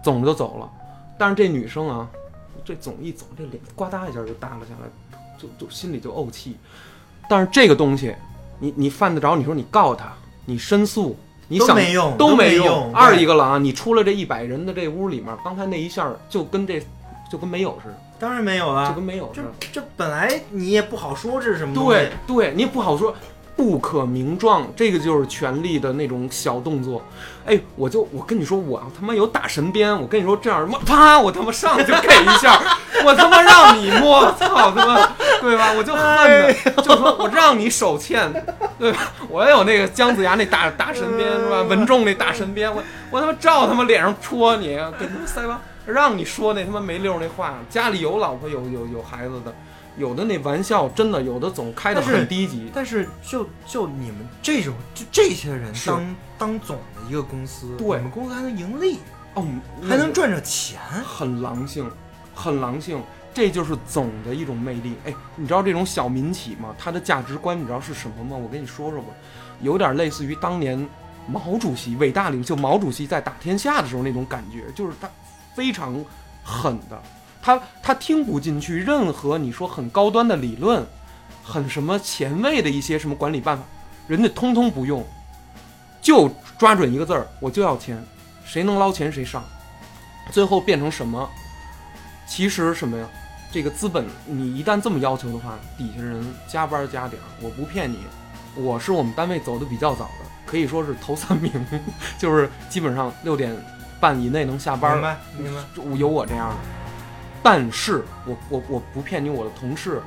[0.03, 0.71] 总就走了。
[1.19, 2.07] 但是这女生啊，
[2.63, 6.59] 这总一走，这脸呱嗒一下就耷拉下来，就就心里就怄气。
[7.31, 8.15] 但是这个东西，
[8.59, 9.35] 你你犯得着？
[9.37, 10.13] 你说你告他，
[10.45, 11.17] 你申诉，
[11.49, 12.95] 你想都想没用，都都没用。
[12.95, 13.59] 二一个了啊！
[13.59, 16.81] 你出了这一百人的这屋里面，刚才那一下就跟这
[17.31, 19.53] 就跟没有似的，当然没有就跟，没有似这的。
[19.73, 23.15] 这本来你也不好说这是什么东西对对，你也不好说，
[23.57, 27.03] 不可名状，这个就是权力的那种小动作。
[27.47, 32.61] 哎，我就我跟你说，我他妈有打神鞭，我跟你说这样，啪，我他妈上去就给一下，
[33.03, 35.73] 我他妈让你摸，操他妈，对吧？
[35.73, 38.31] 我就恨就说我让你手欠，
[38.79, 38.99] 对吧？
[39.31, 41.63] 我也有那个姜子牙那大大神鞭是吧？
[41.63, 49.55] 文仲那大神鞭，我我他妈照他妈脸上戳你，给他妈腮帮，让你说那他妈没溜那话，家里有老婆有有有孩子的。
[49.97, 57.87] 有的那玩笑真的有的总开的很低级，但是就就你们这种就这些人当当总的一个公司，对。
[57.87, 58.99] 我们公司还能盈利，
[59.35, 59.47] 哦，
[59.89, 61.91] 还能赚着钱，很狼性，
[62.35, 64.95] 很狼性，这就是总的一种魅力。
[65.07, 66.75] 哎，你知道这种小民企吗？
[66.79, 68.37] 它的价值观你知道是什么吗？
[68.37, 69.09] 我跟你说说吧，
[69.63, 70.87] 有点类似于当年
[71.27, 75.09] 毛主席伟大领袖毛主席在打天下的时候那种感觉，就是他
[75.55, 76.05] 非常
[76.45, 77.03] 狠的，
[77.47, 80.85] 他他听不进去任何你说很高端的理论，
[81.45, 83.63] 很什么前卫的一些什么管理办法，
[84.09, 85.07] 人家通通不用，
[86.03, 86.29] 就
[86.59, 88.05] 抓准一个字儿，我就要钱，
[88.45, 89.45] 谁能捞钱谁上。
[90.33, 91.31] 最后变成什么？
[92.27, 93.07] 其实什么呀？
[93.53, 97.99] 这个资本，你一旦这么要求的话，底下人加班加点儿，我不骗你，
[98.57, 101.53] 我是我们单位走的比较早的，可以说是头三名，
[102.19, 103.57] 就是基本上六点
[104.01, 105.97] 半以内能下班儿，明白明白。
[105.97, 106.57] 有我这样的。
[107.49, 110.03] 但是我我我不骗你，我的同事，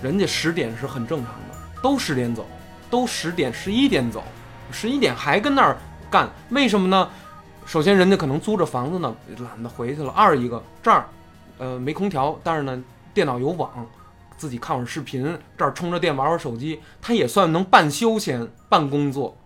[0.00, 2.46] 人家十点是很正常的，都十点走，
[2.88, 4.24] 都十点十一点走，
[4.70, 5.76] 十一点还跟那儿
[6.10, 7.10] 干，为什么呢？
[7.66, 11.06] 首先人家可能租着房子呢，懒得回去了；二一个这儿，
[11.58, 13.86] 呃没空调，但是呢电脑有网，
[14.38, 19.36] 自己看会儿视频，这儿充着电玩会儿手机，他也算能半休闲半工作。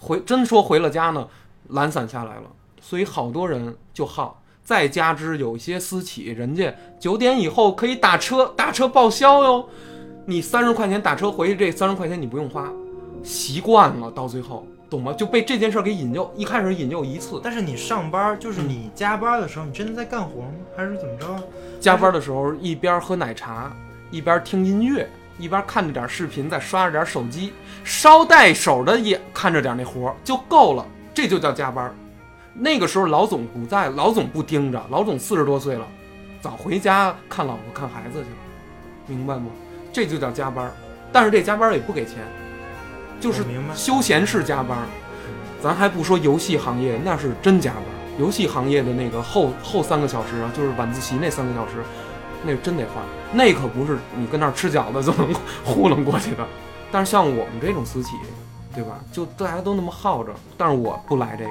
[0.00, 1.28] 回真说回了家呢，
[1.68, 4.42] 懒散下来了，所以好多人就耗。
[4.64, 9.68] 再加之有一些私企，人家九点以后可以打车，打车报销哟。
[10.24, 12.72] 你三十块钱打车回去，这三十块钱你不用花，
[13.22, 15.12] 习惯了，到最后懂吗？
[15.12, 20.48] 就被这件事儿给引诱，一开始引诱一次，但是你上班就是你加班的时候，你真的在干活吗？
[20.74, 21.26] 还是怎么着？
[21.78, 23.70] 加班的时候一边喝奶茶，
[24.10, 25.06] 一边听音乐，
[25.38, 27.52] 一边看着点视频，再刷着点手机，
[27.84, 31.94] 捎带手的也看着点那活儿就够了，这就叫加班。
[32.54, 35.84] 那个时候老总不在，老总不盯着，老总四十多岁了，
[36.40, 38.36] 早回家看老婆看孩子去了，
[39.06, 39.46] 明白吗？
[39.92, 40.72] 这就叫加班，
[41.12, 42.18] 但是这加班也不给钱，
[43.20, 43.44] 就是
[43.74, 44.78] 休闲式加班。
[45.60, 47.82] 咱还不说游戏行业，那是真加班。
[48.18, 51.82] 游戏行业的那个后后三个小时啊，就是晚自习那三个小时，
[52.44, 53.02] 那个真得换，
[53.32, 55.34] 那可不是你跟那儿吃饺子就能
[55.64, 56.46] 糊弄过去的。
[56.92, 58.10] 但是像我们这种私企，
[58.74, 59.00] 对吧？
[59.10, 61.50] 就大家都那么耗着，但是我不来这个。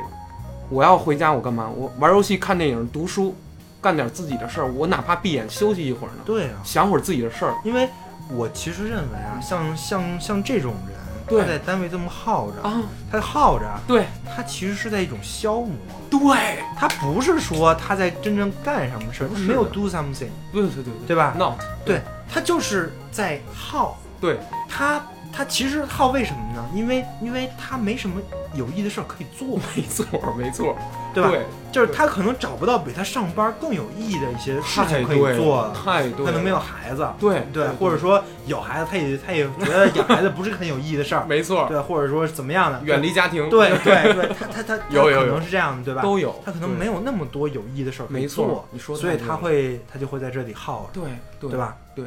[0.74, 1.70] 我要回家，我干嘛？
[1.70, 3.36] 我玩游戏、看电影、读书，
[3.80, 4.72] 干点自己的事儿。
[4.72, 7.88] 我哪怕闭眼休息一会儿呢，对啊，想会儿自己的事儿因为
[8.30, 12.82] 我其实认为啊，像像像这种人，他在单位这么耗着，啊。
[13.12, 15.76] 他耗着，对他其实是在一种消磨。
[16.10, 21.54] 对他不是说他在真正干什么事儿，他没有 do something，对对对对对吧？，not
[21.86, 24.00] 对他就是在耗。
[24.20, 26.66] 对他他其实耗为什么呢？
[26.74, 28.20] 因为因为他没什么
[28.54, 30.06] 有意义的事儿可以做，没错
[30.38, 30.78] 没错，
[31.14, 31.30] 对吧？
[31.30, 35.74] 对，就是他可能找不到比他上班更有意义的一些事情可以做了。
[35.74, 46.02] 太对了，可能没有孩子，对对，或者说有孩子，他也他也觉得养孩子不是很有意义的事儿， 没错，对，或者说怎么样的，远离家庭，对对对，他他他 他有可能是这样的，对吧？
[46.02, 51.04] 都有，他可能没有那么多有意义的事儿可以没错做，，你说所以他会他就会在这里耗着，对
[51.40, 51.60] 对对？
[51.60, 51.76] 吧？
[51.96, 52.06] 对，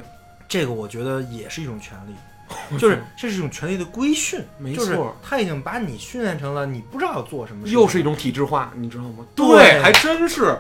[0.49, 2.15] 这个我觉得也是一种权利。
[2.79, 9.27] 就是这是一种权力的规训，没就是错他已经把你训练成了你不知道要做什么，又是一种体制化，你知道吗？
[9.35, 10.59] 对还真是。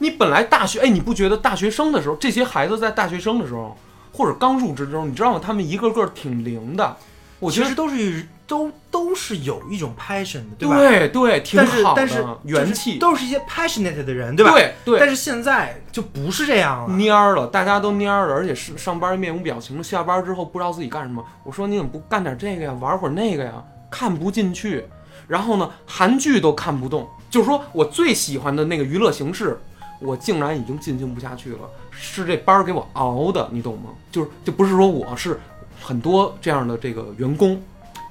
[0.00, 3.76] 你本来大学，哎，你不觉得大学生的时候，这些孩子在大学生的时候，
[4.12, 5.40] 或者刚入职的时候，你知道吗？
[5.44, 6.96] 他们一个个挺灵的，
[7.40, 10.78] 我觉得其实都是都都是有一种 passion 的，对吧？
[10.78, 14.52] 对对，挺好的但是元气，都是一些 passionate 的人，对吧？
[14.52, 21.22] 对对，但是现在就不是这样了，蔫儿了，大家都蔫儿了，而且是上班面无表情，下班之后不知道自己干什么。
[21.44, 23.62] 我说你怎么不干点这个呀，玩会儿那个呀？
[23.90, 24.84] 看不进去。
[25.26, 29.60] 然后呢，韩剧都看不动，就是说我最喜欢的那个娱乐形式，
[30.00, 33.90] 我竟然已经进行不下去了，是这班儿给我熬的，你懂吗？
[34.10, 35.38] 就是就不是说我是
[35.82, 37.62] 很多这样的这个员工，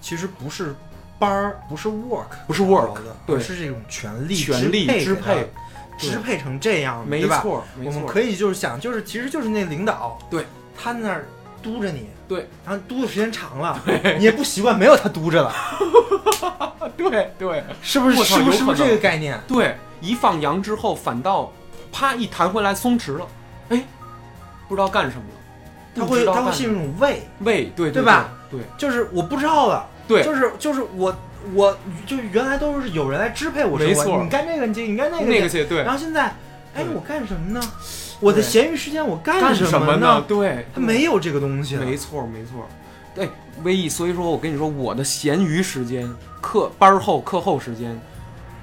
[0.08, 0.74] 其实不是
[1.20, 5.51] 班儿，不是 work，不是 work，的，对是这种权力权力支支配
[5.97, 7.28] 支配成这样，没？
[7.28, 10.45] 错，我们可以就是想，就是其实就是那领导，对，
[10.82, 11.28] 他在那儿
[11.62, 13.82] 督着你，对，然后督的时间长了，
[14.18, 15.53] 你也不习惯没有他督着了，
[16.95, 18.24] 对对是不是？
[18.24, 19.38] 是不是这个概念？
[19.45, 21.51] 对，一放羊之后反倒
[21.91, 23.28] 啪一弹回来松弛了，
[23.68, 23.84] 哎，
[24.70, 25.38] 不知道干什么了，
[25.93, 28.30] 他会他会陷入一干什么种畏，胃，对对吧？
[28.49, 31.16] 对就是我不知道了，对就是就是我
[31.53, 36.34] 我就原来都是有人来支配我生活，没错你干这个你你干那，个，那个去对然后现在，
[36.74, 37.62] 哎，我干什么呢？
[38.20, 40.24] 我的闲余时间我干干什么呢？
[40.28, 42.68] 对，他没有这个东西，没错没错，
[43.14, 43.30] 对，
[43.64, 46.10] 唯一所以说我跟你说，我的闲余时间、
[46.41, 47.95] 课班儿后、课后时间，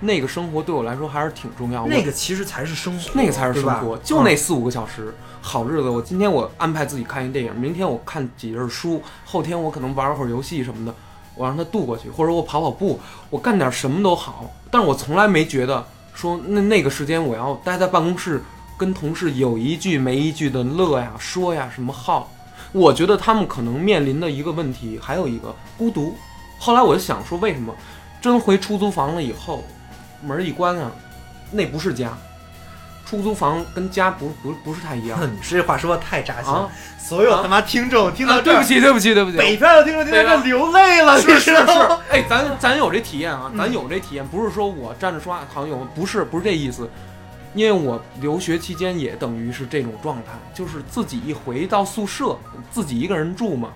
[0.00, 1.86] 那个生活对我来说还是挺重要。
[1.86, 5.88] 的那个其实才是生活，那个才是生活，就那嗯四五个小时，好日子。
[5.88, 10.94] 我今天我安排自己看一电影，明天我看几页书，后天我可能玩会儿游戏什么的，
[11.34, 14.50] 我让它度过去，或者我跑跑步，我干点什么都好。
[14.70, 18.42] 但是我从来没觉得说那那个时间我要待在办公室
[18.76, 22.30] 跟同事有一句没一句的乐呀、说呀、什么耗。
[22.72, 26.14] 我觉得他们可能面临的一个问题，还有一个孤独。
[26.58, 27.72] 后来我就想说，为什么
[28.20, 29.62] 真回出租房了以后，
[30.22, 30.90] 门一关啊，
[31.52, 32.16] 那不是家。
[33.14, 35.18] 出租房跟家不不不是太一样。
[35.30, 36.52] 你这话说的太扎心
[36.98, 39.36] 所有他妈听众听到对不，起，对不起，对不起。
[39.36, 41.88] 北漂的听众听到这流泪了，是是你知道是。
[41.88, 43.58] 吗？，哎，咱咱有这体验啊，嗯。
[43.58, 46.88] 咱有这体验，不是说我站着说话好像有，不是不是这意思。
[47.54, 52.36] 因为我留学期间也等于是这种状态，就是自己一回到宿舍，
[52.70, 53.68] 自己一个人住嘛，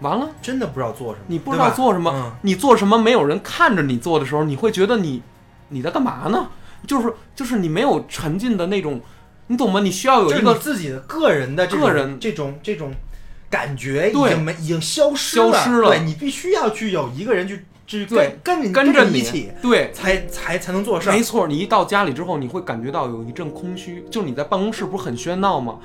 [0.00, 0.28] 完了。
[0.40, 2.32] 真的不知道做什么，你不知道做什么，嗯。
[2.42, 5.22] 你做什么没有人看着你做的时候，你会觉得你
[5.68, 6.46] 你在干嘛呢？
[6.86, 9.00] 就是就是你没有沉浸的那种，
[9.48, 9.80] 你懂吗？
[9.80, 12.92] 你需要有一个自己的个人的个人这种这种
[13.50, 19.90] 感觉已对经没已经消失消失了对你必须要去有一个人去去对跟跟跟着你一起，对。
[19.92, 21.22] 才才才能做事儿没。
[21.22, 24.04] 错，你一到家里之后，你会感觉到有一阵空虚。
[24.10, 25.78] 就你在办公室不是很喧闹吗？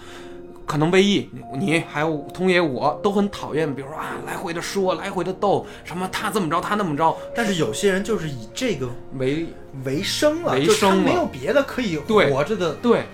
[0.67, 9.47] 可能魏毅，你你还有通爷，我都很讨厌，比如说啊，来回的说，来回的斗，什么他这么着，他那么着，但是有些人就是以这个为
[9.85, 13.05] 为生了，为就他生了没有别的可以对活着的，对，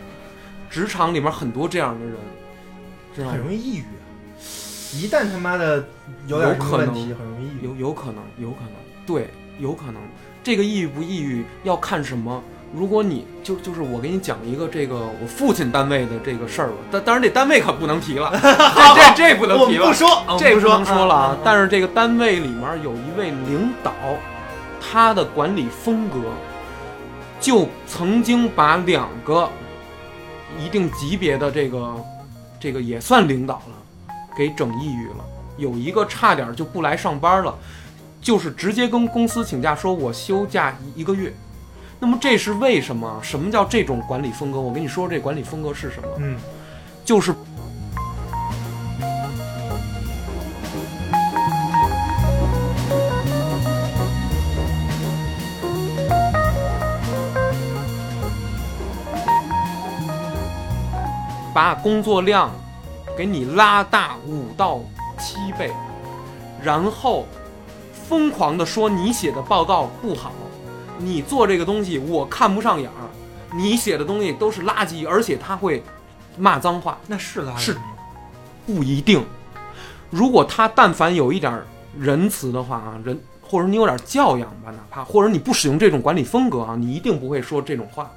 [0.67, 2.15] 职场里面很多这样的人，
[3.15, 3.39] 知道吗很？
[3.39, 3.85] 容易抑郁。
[4.95, 5.85] 一旦他妈的
[6.25, 7.65] 有点什么问题，很容易抑郁。
[7.67, 8.73] 有有可能，有可能，
[9.05, 9.29] 对，
[9.59, 10.01] 有可能。
[10.43, 12.43] 这个抑郁不抑郁要看什么。
[12.75, 19.93] 如果你就就是我给你讲一个这个我父亲单位的这个事儿吧，但当然这单位可不能提了， 这这这不能提了
[20.39, 21.37] 这不能说了啊啊。
[21.43, 23.93] 但是这个单位里面有一位领导，
[24.81, 26.17] 他的管理风格
[27.39, 29.47] 就曾经把两个
[30.59, 31.95] 一定级别的这个
[32.59, 35.23] 这个也算领导了，给整抑郁了。
[35.57, 37.53] 有一个差点就不来上班了，
[38.19, 41.31] 就是直接跟公司请假说我休假一一个月。
[42.03, 43.17] 那么这是为什么？
[43.23, 44.59] 什么叫这种管理风格？
[44.59, 46.09] 我跟你说，这管理风格是什么？
[46.17, 46.37] 嗯，
[47.05, 47.33] 就是
[61.53, 62.51] 把工作量
[63.17, 64.81] 给你拉大五到
[65.17, 65.71] 七倍，
[66.61, 67.25] 然后
[67.93, 70.33] 疯狂的说你写的报告不好，
[71.03, 73.09] 你做这个东西我看不上眼儿，
[73.55, 75.83] 你写的东西都是垃圾，而且他会
[76.37, 76.97] 骂脏话。
[77.07, 77.81] 那是垃圾是吗
[78.65, 79.23] 不一定。
[80.09, 81.65] 如果他但凡有一点儿
[81.97, 88.09] 仁慈的话啊，人或者你有点教养吧，哪怕或者你不使用这种管理风格啊，你一定不会说这种话。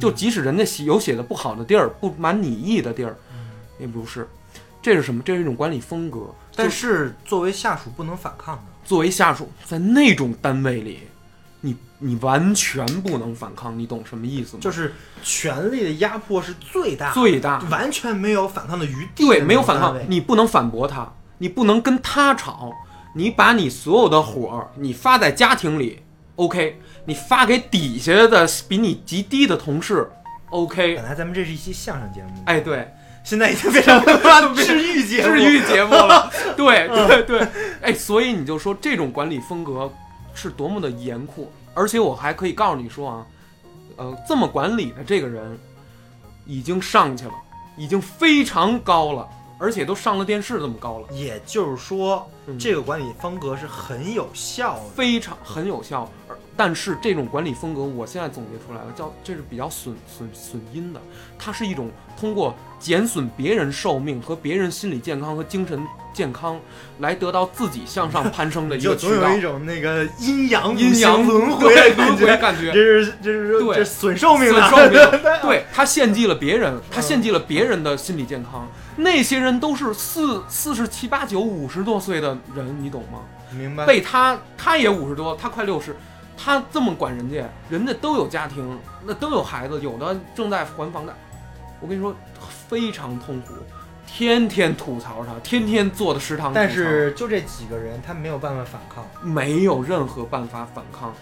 [0.00, 3.16] 就即使人家写有写的不好的地儿，不满你意的地儿，
[3.78, 4.28] 也不是。
[4.82, 5.22] 这是什么？
[5.24, 6.20] 这是一种管理风格。
[6.54, 8.62] 但是作为下属不能反抗的。
[8.84, 11.00] 作为下属，在那种单位里，
[11.98, 14.60] 你你完全不能反抗，你懂什么意思吗？
[14.62, 17.58] 就是权力的压迫是最大，最大。
[17.70, 19.26] 完全没有反抗的余地。
[19.26, 22.72] 对，没有反抗你不能反驳他，你不能跟他吵，
[23.14, 26.02] 你把你所有的火儿你发在家庭里
[26.36, 30.10] ，OK，你发给底下的比你级低的同事
[30.50, 32.92] ，OK，本来咱们这是一期相声节目，哎，对，
[33.24, 37.48] 现在已经变成治愈节目， 治愈节目了， 对对对，
[37.80, 39.90] 哎，所以你就说这种管理风格
[40.34, 43.26] 是多么的严酷，而且我还可以告诉你说啊，
[43.96, 45.58] 呃，这么管理的这个人
[46.46, 47.34] 已经上去了，
[47.76, 51.08] 已经非常高了，而且都上了电视这么高了。
[51.12, 54.84] 也就是说，嗯这个管理风格是很有效的。
[54.96, 61.00] 非常很有效，而但是这种管理风格，我现在总结出来了，叫这是比较损损损阴的，
[61.38, 65.80] 它是一种通过减损别人寿命和别人心理健康和精神
[66.12, 66.58] 健康，
[66.98, 69.40] 来得到自己向上攀升的一个渠道总有一。
[69.40, 78.66] 种那个阴阳阴阳轮回的感轮回觉，感觉这，是这是对这损寿命的，损寿命 对对他献祭了别人，他嗯献祭了别人的心理健康。
[78.96, 83.20] 那些人都是四四十七八九五十多岁的人，你懂吗？
[83.52, 83.84] 明白？
[83.84, 85.94] 被他他也五十多，他快六十，
[86.36, 91.12] 他这么管人家，人家都有家庭，那都有孩子，有的正在还房贷。
[91.80, 92.14] 我跟你说，
[92.68, 93.54] 非常痛苦，
[94.06, 99.04] 天天吐槽他，天天坐的食堂，但是就这几个人，他没有办法反抗。
[99.22, 101.12] 没有任何办法反抗，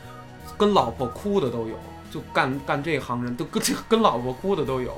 [0.57, 1.77] 跟老婆哭的都有，
[2.11, 4.93] 就干干这行人都跟跟老婆哭的都有。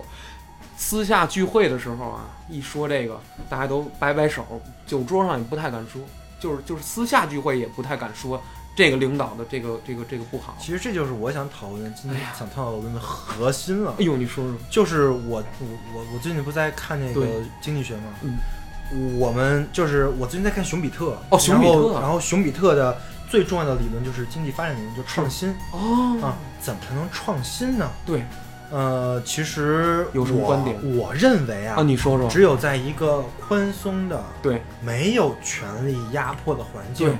[0.76, 4.44] 私下聚会的时候啊，一说这个，大家都摆摆手，
[4.86, 6.02] 酒桌上也不太敢说，
[6.38, 8.38] 就是就是私下聚会也不太敢说
[8.76, 10.56] 这个领导的这个这个这个不好。
[10.60, 14.04] 其实这就是我想讨论今天想讨论的核心了哎。
[14.04, 17.26] 呦，你说说，就是我我我我最近不是在看那个
[17.60, 18.02] 经济学吗？
[18.22, 21.16] 嗯，我们就是我最近在看熊彼特。
[21.30, 22.96] 哦熊彼特然后熊彼特的
[23.28, 26.36] 最重要的理论就是经济发展理论，就创新哦啊。
[26.60, 27.90] 怎么才能创新呢？
[28.04, 28.22] 对
[28.68, 37.16] 呃，其实有什么观点我认为啊，啊，你说说，只有在一个宽松的、对没有权力压迫的环境对，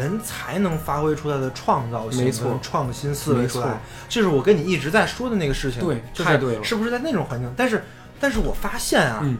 [0.00, 3.78] 人才能发挥出他的创造性、没错创新思维出来。
[4.08, 5.80] 就是我跟你一直在说的那个事情。
[5.82, 7.52] 对就是太对了是不是在那种环境？
[7.56, 7.84] 但是，
[8.18, 9.36] 但是我发现啊，嗯，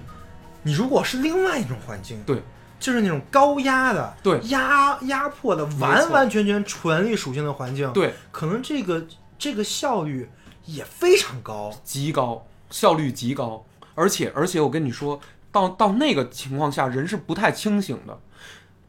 [0.62, 2.42] 你如果是另外一种环境，对，
[2.78, 9.06] 就是那种高压的、对压压迫的、完完全全权力属性的环境，对，可能这个
[9.38, 10.28] 这个效率
[10.66, 11.72] 也非常高。
[11.82, 13.64] 极高，效率极高，
[13.94, 15.18] 而且而且我跟你说
[15.50, 18.18] 到到那个情况下，人是不太清醒的，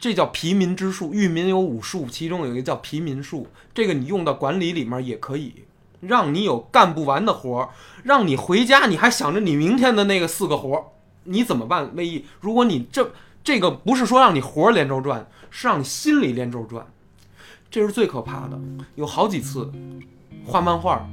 [0.01, 1.13] 这叫疲民之术。
[1.13, 5.53] 育民有五术，其中有一个叫疲民术，这个你用到管理里面也可以，
[6.01, 7.69] 让你有干不完的活儿，
[8.03, 10.83] 让你回家你还想着你明天的那个四个活儿，
[11.25, 11.91] 你怎么办？
[11.95, 13.13] 魏毅，如果你这
[13.43, 16.87] 这个不是说让你活儿连轴转，是让你心里连轴转，
[17.69, 18.59] 这是最可怕的。
[18.95, 19.71] 有好几次
[20.43, 21.07] 画漫画。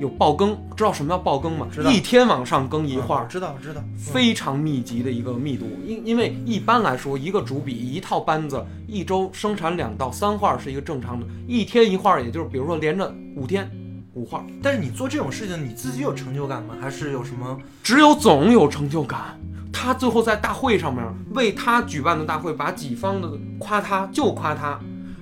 [0.00, 1.66] 有爆更，知道什么叫爆更吗？
[1.70, 3.82] 知道一天往上更一画我，知道，知道。
[3.96, 5.66] 非常密集的一个密度。
[5.86, 13.70] 因因为一般来说，一个主笔一套班子，一周生产两到三画是一个正常的，一天一画，也就是比如说连着五天
[14.14, 16.74] 五画，但是你做这种事情，你自己有成就感吗？
[16.80, 17.58] 还是有什么？
[17.82, 19.38] 只有总有成就感。
[19.72, 21.04] 他最后在大会上面
[21.34, 24.80] 为他举办的大会，把己方的夸他就夸他，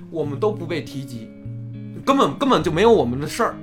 [0.09, 1.27] 我们都不被提及，
[2.05, 3.55] 根本根本就没有我们的事儿。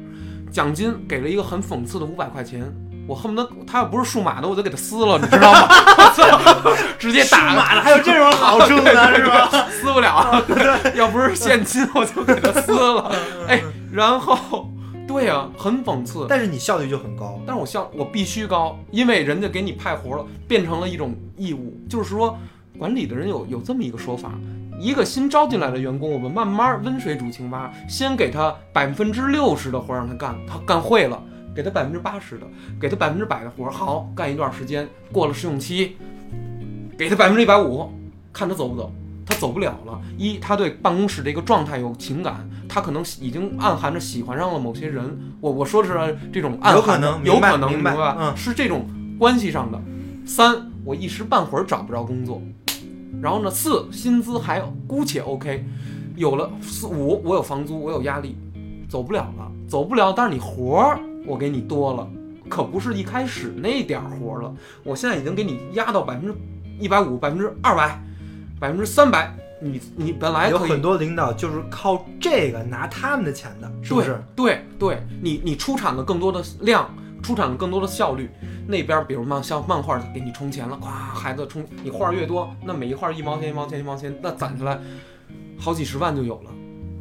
[0.51, 2.63] 奖金给了一个很讽刺的五百块钱，
[3.07, 5.69] 我恨不得他要不是数码的，我就给他撕了， 你知道吗？
[6.99, 9.49] 直接打码的还有这种好处呢， 是吧？
[9.71, 10.45] 撕不了，
[10.95, 13.13] 要不是现金，我就给他撕了。
[13.49, 13.63] 哎，
[13.93, 14.69] 然后，
[15.09, 16.27] 对呀、很讽刺。
[16.29, 17.41] 但是你效率就很高。
[17.47, 21.81] 但是我效我必须高，因为人家给你派活了，变成了一种义务。
[21.89, 22.39] 就是说，
[22.79, 24.33] 管理的人有有这么一个说法：
[24.81, 31.23] 一个新招进来的员工，我们慢慢温水煮青蛙，先给他百分之六十的活让他干，他干会了，
[31.55, 32.47] 给他百分之八十的，
[32.81, 35.97] 给他百分之百的活，好干一段时间，过了试用期，
[36.97, 37.91] 给他百分之一百五，
[38.33, 38.91] 看他走不走。
[39.27, 40.01] 他走不了了。
[40.19, 45.17] 一，他对办公室这个状态有情感，他可能已经暗含着喜欢上了某些人。
[45.41, 48.17] 我我说的是这种暗有可含的能有可能，明白吧？
[48.19, 48.89] 嗯是这种
[49.21, 49.81] 关系上的。
[50.27, 52.43] 三，我一时半会儿找不着工作。
[53.23, 55.65] 然后呢，四，薪资还姑且 OK，
[56.17, 58.37] 有了四五，我有房租，我有压力，
[58.89, 60.13] 走不了了，走不了。
[60.13, 62.09] 但是你活儿我给你多了，
[62.49, 64.55] 可不是一开始那点儿活儿了，
[64.85, 66.35] 我现在已经给你压到百分之
[66.79, 68.03] 一百五、百分之二百、
[68.59, 69.35] 百分之三百。
[69.63, 74.19] 你你本来有很多领导就是靠这个拿他们的钱的，是不是？
[74.35, 76.89] 对对，你你出产了更多的量，
[77.23, 78.29] 出产更多的效率。
[78.67, 84.79] 那边比如漫像漫画给你充钱了，夸，孩子充你画越多，那每一画一毛钱一毛钱一毛钱，那攒下来
[85.59, 86.51] 好几十万就有了。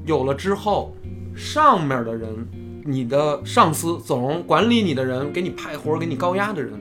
[0.06, 0.96] 有了之后，
[1.36, 2.48] 上面的人，
[2.84, 6.74] 你的上司、总管理你的人，给你派活、给你高压的人，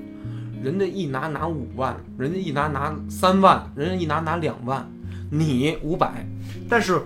[0.62, 4.90] 人家一拿拿五万，人家一拿拿三万，人家一拿拿两万，
[5.30, 6.26] 你五百，
[6.68, 7.02] 但是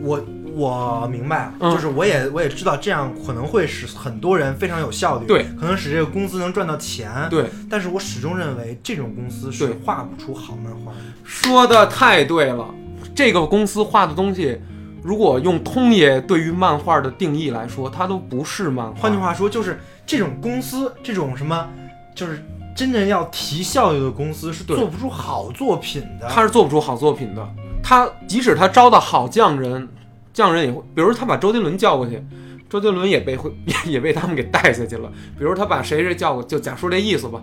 [0.00, 0.22] 我
[0.54, 10.98] 我明白就是我也我也知道这样可能会使很多人非常有效率，对，可能使这个公司能赚到钱，对，但是我始终认为这种公司是画不出好漫画的。
[11.24, 12.66] 说的太对了，
[13.14, 14.60] 这个公司画的东西，
[15.02, 19.00] 如果用通爷对于漫画的定义来说，它都不是漫画。
[19.00, 21.68] 换句，话说，就是这种公司，这种什么，
[22.14, 22.42] 就是
[22.74, 26.28] 真正要提效率的公司是做不出好作品的。
[26.28, 27.48] 他是做不出好作品的。
[27.82, 29.88] 他即使他招到好匠人，
[30.32, 32.22] 匠人也会，比如他把周杰伦叫过去，
[32.68, 35.10] 周杰伦也被会也 也被他们给带下去了。
[35.38, 37.42] 比如他把谁谁叫过，就假说这意思吧。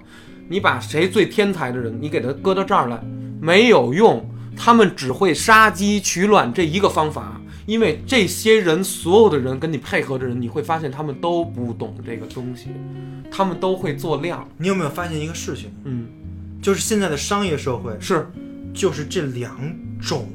[0.50, 3.00] 你把谁最天才的人，你给他搁到这儿来，
[3.42, 4.26] 没有用。
[4.56, 12.70] 他们只会杀鸡取卵这一个方法，因为这些人所有的人跟你配合的人，你会发现他们都不懂这个东西，
[13.30, 14.48] 他们都会做量。
[14.58, 15.70] 你有没有发现一个事情？
[15.84, 16.08] 嗯，
[16.60, 18.28] 就是现在的商业社会，是
[18.74, 19.56] 就是这两
[20.02, 20.28] 种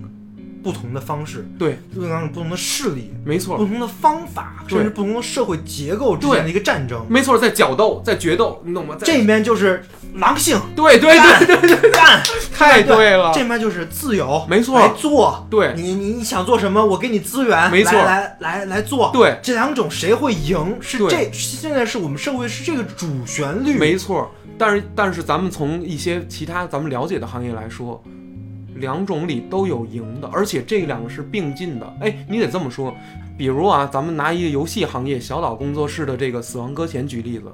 [0.62, 3.64] 不同的方式，对，这两种不同的势力、没错不。
[3.64, 7.04] 同的方法，甚至不同的社会结构之间的一个战争。
[7.08, 8.94] 没错，在角斗，在决斗，你懂吗？
[8.98, 9.84] 在这边就是
[10.14, 12.22] 狼性，对对对对对，干，
[12.54, 15.46] 太对了，这边就是自由，没错来做。
[15.50, 19.10] 对你你你想做什么，我给你资源，没错来来来来做。
[19.12, 20.76] 对，这两种谁会赢？
[20.80, 23.78] 是这现在是我们社会是这个主旋律。
[23.78, 24.30] 没错。
[24.58, 28.00] 但是但是咱们从一些其他咱们了解的行业来说，
[28.82, 31.96] 两种里都有赢的，而且这两个是并进的。
[32.00, 32.92] 哎，你得这么说。
[33.38, 37.50] 比如啊，咱们拿一个游戏行业小岛工作室的这个《死亡搁浅》举例子，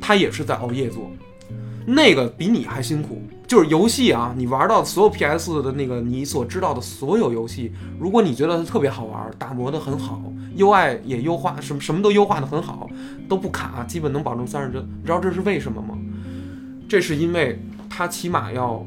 [0.00, 1.10] 他也是在熬夜做，
[1.86, 3.20] 那个比你还辛苦。
[3.46, 10.22] 就是游戏啊，你玩到所有 PS 的那个你所知道的所有游戏，如果你觉得它特别好玩，打磨得很好
[10.56, 12.88] ，UI 也优化，什么什么都优化得很好，
[13.28, 14.80] 都不卡，基本能保证三十帧。
[15.00, 15.98] 你知道这是为什么吗？
[16.88, 18.84] 这是因为它起码要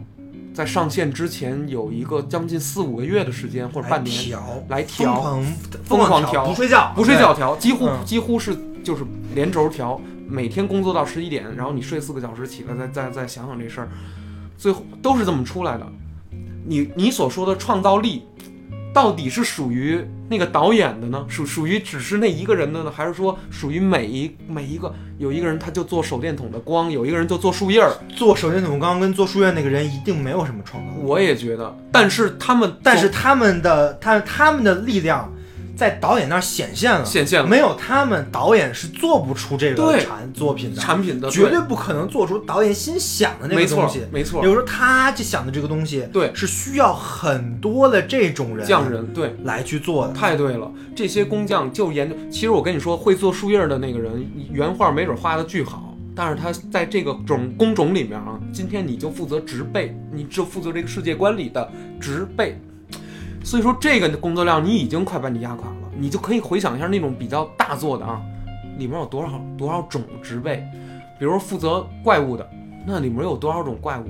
[0.53, 5.43] 在上线之前有一个将近四五个月的时间或者半年来调，来调，
[5.83, 9.03] 疯狂调，不睡觉，不睡觉调，几乎嗯几乎是就是
[9.33, 13.89] 连轴调，每天工作到十一点，然后你睡四个小时，起来再再再想想这事儿，
[14.57, 15.85] 最后都是这么出来的。
[16.65, 18.23] 你你所说的创造力，
[18.93, 19.99] 到底是属于
[20.29, 21.25] 那个导演的呢？
[21.27, 27.91] 属属于只是那一个人的呢，还是说属于每一每一个有一个人他就做手电筒的光，有一个人就做树叶儿？
[28.15, 35.32] 做手电筒光跟做树叶那个人一定没有什么创造力，我也觉得，但是他们但是他们的他他们的力量
[35.75, 44.03] 在导演那儿显现了，显现了没有他们，导演是做不出这个对产作品的，产品的绝对不可能做出导演心想的那个东西。
[44.11, 49.35] 没错比，如说他就想的这个东西，对是需要很多的这种人匠人对。
[49.43, 50.13] 来去做的。
[50.13, 52.15] 太对了，这些工匠就研究。
[52.31, 61.69] 其实我跟你说，会做树叶儿的那个人，原画没准画的巨好，但是他在这个种工种里面啊，今天你就负责植被，你就负责这个世界观里的
[61.99, 62.57] 植被。
[63.43, 65.75] 所以说，这个工作量你已经快把你压垮了。
[65.95, 68.19] 你就可以回想一下那种比较大作的啊，
[68.77, 70.65] 里面有多少多少种植被，
[71.19, 72.49] 比如负责怪物的，
[72.87, 74.07] 那里面有多少种怪物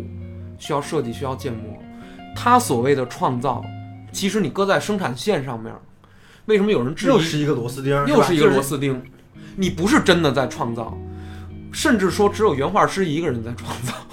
[0.58, 1.78] 需要设计，需要建模。
[2.36, 3.62] 他所谓的创造，
[4.12, 5.74] 其实你搁在生产线上面，
[6.46, 7.10] 为什么有人质疑？
[7.10, 8.80] 又是一个螺丝钉， 又是一个螺丝。
[8.80, 9.02] 钉，
[9.58, 10.98] 你不是真的在创造，
[11.72, 13.94] 甚至说只有原画师一个人在创造，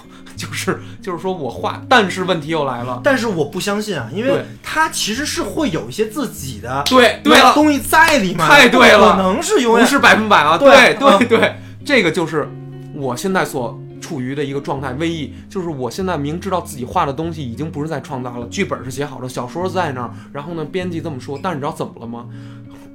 [0.61, 12.47] 是就是说我画，但是问题又来了，但是我不相信啊，因为对他其实是会有一些自己的对对了，东西在里面，太对了可能是永远不是百分百啊，对对对对，这个就是
[12.93, 14.93] 我现在所处于的一个状态。
[14.93, 22.25] 瘟疫就是我现在明知道自己画的东西已经不是在创造了，剧本是写好了，小说在那儿，然后呢，编辑这么说，但是你知道怎么了吗？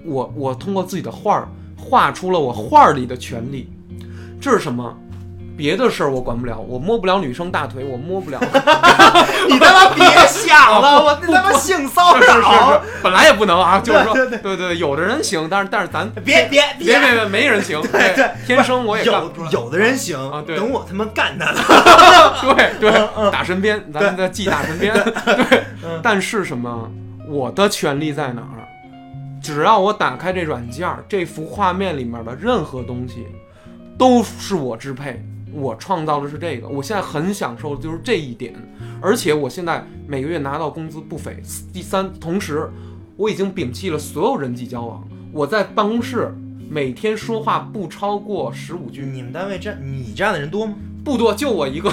[0.05, 3.69] 我我通过自己的画儿画出了我画儿里的权利，
[4.41, 4.97] 这是什么？
[5.57, 8.39] 别的事儿我管不了，我摸不了女生大腿，我摸不了。
[9.49, 19.51] 你他妈别想了， 我不他妈性骚是是是扰是，，本来也不能啊， 就是说，对对有的人行，但是但是咱别别别别别，没人行，对对天生我也干有不出来。
[19.51, 22.55] 有的人行啊对等我他妈干他了。
[22.55, 24.95] 对对打身边，咱们再记打身边。
[24.95, 25.65] 对，
[26.03, 26.91] 但是什么？
[27.29, 28.63] 我的权利在哪儿？
[29.43, 33.27] 只要我打开这软件儿，这幅画面里面的任何东西，
[33.99, 35.25] 都是我支配。
[35.57, 38.55] 我创造的是这个，我现在很享受的就是这一点，
[39.01, 41.43] 而且我现在每个月拿到工资不菲。
[41.73, 42.71] 第三，同时
[43.17, 45.03] 我已经摒弃了所有人际交往，
[45.33, 46.35] 我在办公室
[46.69, 50.75] 每天说话不超过十五句，你们单位这你这样的人多吗？
[51.05, 51.89] 不多，就我一个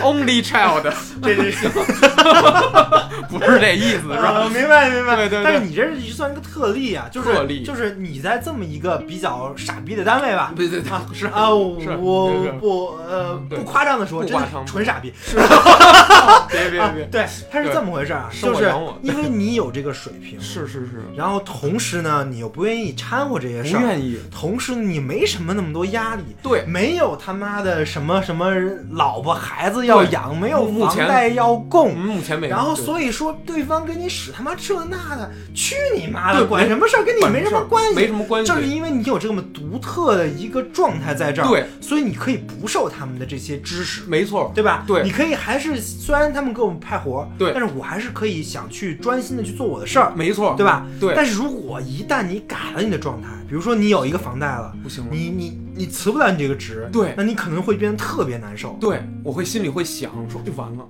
[0.00, 0.82] ，only child，
[1.22, 1.68] 这这是
[3.28, 4.28] 不是这意思，是吧？
[4.28, 5.16] 啊，明白明白。
[5.16, 5.44] 对对对。
[5.44, 7.62] 但是你这是算一个特例啊，就是特例。
[7.64, 10.52] 就是你在这么一个比较傻逼的单位吧。
[10.54, 11.26] 对对对，是。
[11.26, 15.12] 啊，我不呃不夸张的说，真的纯傻逼。
[15.36, 28.50] 啊别别别，对，他是这么回事啊，就是因为你有这个水平，是是是，然后同时呢，你又不愿意掺和这些不事儿，愿意，同时你没什么那么多压力，对，没有他妈的什么什么
[28.90, 32.54] 老婆孩子要养，没有房贷要供，目前没有。
[32.54, 44.02] 然后所以说对方跟你使他妈这那的，去你妈的，管什么事儿跟你没什么关系，没什么关系，正是因为你有这么独特的一个状态在这儿，对，所以你可以不受他们的这些知识。
[44.06, 44.84] 没错，对吧？
[44.86, 50.86] 对你可以还是虽然他们给我们派活儿，对但是我还是可以想去专心的去做我的事儿，没错，对吧？
[51.00, 55.10] 对但是如果一旦你改了你的状态，比如说你有一个房贷了，不行了。
[55.12, 58.76] 你你你辞不了你这个职，对那你可能会变得特别难受。
[58.80, 60.86] 对，我会心里会想说，就完了。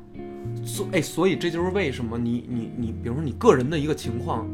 [0.65, 4.49] 所哎，所以这就是为什么你你你，比如说你个人的一个情况，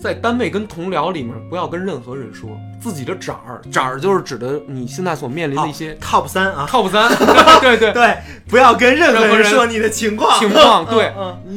[0.00, 2.48] 在单位跟同僚里面不要跟任何人说
[2.80, 7.08] 自己的展儿，展儿就是指的你现在所面临的一些 top 三啊，top 三，
[7.60, 8.16] 对对对，
[8.48, 11.12] 不要跟任何人人说你的情况情况，对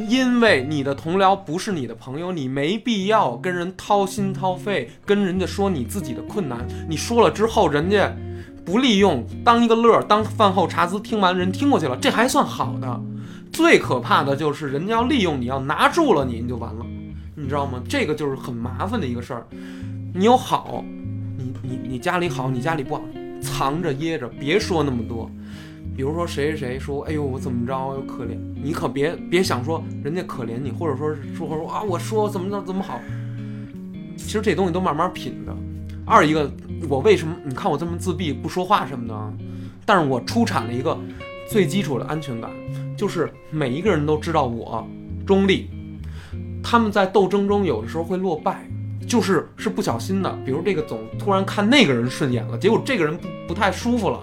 [0.08, 6.58] 因为你的同僚不是你的朋友，你没必要跟人掏心掏肺，跟人家说你自己的困难。
[6.86, 8.14] 你说了之后，人家
[8.66, 13.00] 不利用，当一个乐儿，当饭后茶资，听完人听过去了，这还算好的。
[13.50, 16.84] 最可怕的就是人家要利用你，要拿住了你，你就完了，
[17.36, 17.82] 你知道吗？
[17.88, 19.46] 这个就是很麻烦的一个事儿。
[20.14, 20.84] 你有好，
[21.36, 23.02] 你你你家里好，你家里不好，
[23.40, 25.30] 藏着掖着，别说那么多。
[25.96, 33.00] 比如说谁谁谁说，哎呦我怎么着，可怜，你可别别想说人家可怜你，或者说是说说啊我说怎么着怎么好，
[34.16, 35.54] 其实这东西都慢慢品的。
[36.06, 36.50] 二一个，
[36.88, 39.32] 我为什么你看我这么自闭不说话什么的，
[39.84, 40.98] 但是我出产了一个
[41.48, 42.50] 最基础的安全感，
[42.96, 44.86] 就是每一个人都知道我
[45.26, 45.70] 中立，
[46.64, 48.66] 他们在斗争中有的时候会落败，
[49.06, 54.18] 就是是不小心的，比如这个总突然看那个人顺眼了，结果这个人不不太舒服了，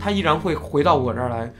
[0.00, 1.52] 他依然会回到我这儿来，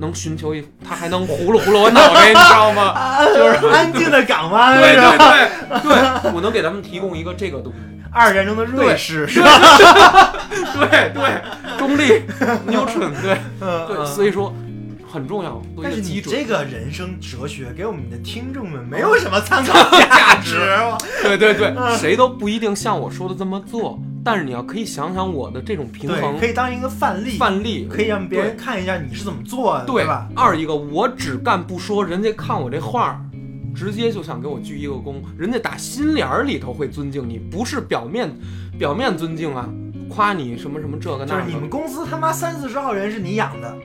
[0.00, 2.94] 能寻求一，他还能糊噜糊噜我脑袋，你知道吗？
[3.34, 4.96] 就是安静的港湾对？
[4.96, 7.78] 对对对，我能给他们提供一个这个东西，
[8.10, 9.48] 二战中的瑞士是吧？
[10.74, 11.42] 对对，
[11.78, 12.22] 中立
[12.66, 14.52] neutral，对嗯对，嗯所以说
[15.14, 16.20] 很重要，但是你。
[16.20, 20.58] 这个人生哲学给我们的听众们没有什么参考价值。
[21.22, 30.28] 对对对，嗯谁都不一定像我说的这么做，但是你要可以想想我的这种平，衡可以当一个范例，范例，可以让别人看一下你是怎么做的，对吧？
[30.34, 33.20] 二一个，我只干不说，人家看我这画儿，
[33.76, 38.28] 直接就想给我鞠一个躬，人家打心眼儿里头会尊敬你，不是表面
[38.78, 39.68] 表面尊敬啊，
[40.08, 41.40] 夸你什么什么这个那个。
[41.42, 43.76] 就是你们公司他妈三四十号人是你养的，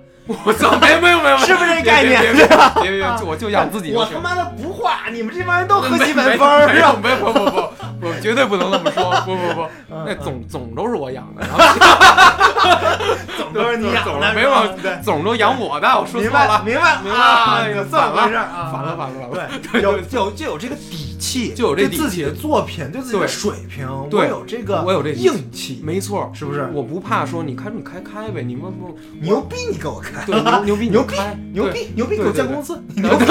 [0.46, 2.22] 我操，没有没有没有，是不是这概念？
[2.22, 2.48] 别别
[2.92, 3.92] 别我就养自己。
[3.94, 6.96] 我他妈的不画，你们这帮人都喝没几本分儿没是吧？
[7.02, 11.44] 没有不不不不，我绝对不能这么说，不不不，嗯那总总都是我养的，
[13.38, 26.68] 总都是你养的，总没有对，总都养我的，我说明白错了，明白明白啊，哎有这么回事儿啊，反了反了反了，对，有有就有这个底气，就有这自己的作品，对自己的水平，对我有这个，我有这硬气，没错，是不是？
[26.74, 33.26] 我不怕说，你开你开开呗，你们不牛逼，你给我开，对牛牛逼你 牛逼开，牛逼牛逼，给我对对对建公司，你对牛逼，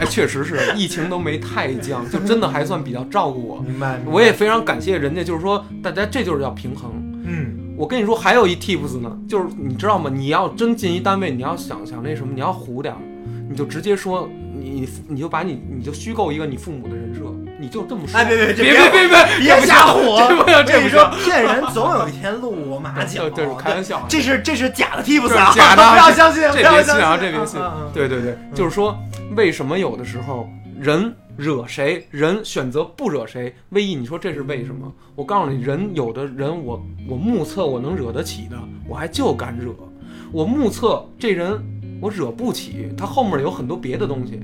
[0.00, 3.60] 哎，确实是疫情都没太降，就真的还算比较照顾我。
[3.60, 4.00] 明白？
[4.06, 6.90] 我也非常感谢人家，就是说大家这就是要平衡。
[7.24, 10.10] 嗯，我跟你说，还有一 tips 呢，就是你知道吗？
[10.12, 13.00] 你要真进一单位，你要想想那什么，你要糊点儿，
[13.48, 14.28] 你就直接说
[14.62, 17.22] 你你你就把你你就虚构一个你父母的人设，
[17.58, 18.18] 你就这么说。
[18.18, 20.28] 哎，别别别别别别别瞎火！
[20.66, 23.28] 这不说骗人，总有一天露马脚。
[23.28, 27.60] 对，开玩笑，这是这是假的 tips 啊，假的，不要相信，不要信啊，这个信。
[27.92, 28.96] 对对对，就是说，
[29.36, 30.48] 为什么有的时候
[30.78, 33.54] 人惹谁，人选择不惹谁？
[33.70, 34.92] 魏毅，你说这是为什么？
[35.14, 38.56] 我告诉你，人有的人，我我目测我能惹得起的，
[38.88, 39.72] 我还就敢惹。
[40.30, 41.62] 我目测这人
[42.02, 44.40] 我惹不起，它后面有很多别的东西，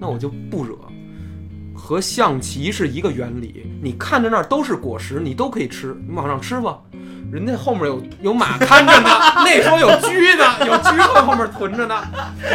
[0.00, 0.76] 那我就不惹。
[1.72, 6.82] 和象棋是一个原理，你看着那儿都是果实，你都可以吃，你往上吃吧。
[7.32, 9.08] 人家后面有有马看着呢，
[9.44, 11.96] 那时候有车呢，有车在后面囤着呢。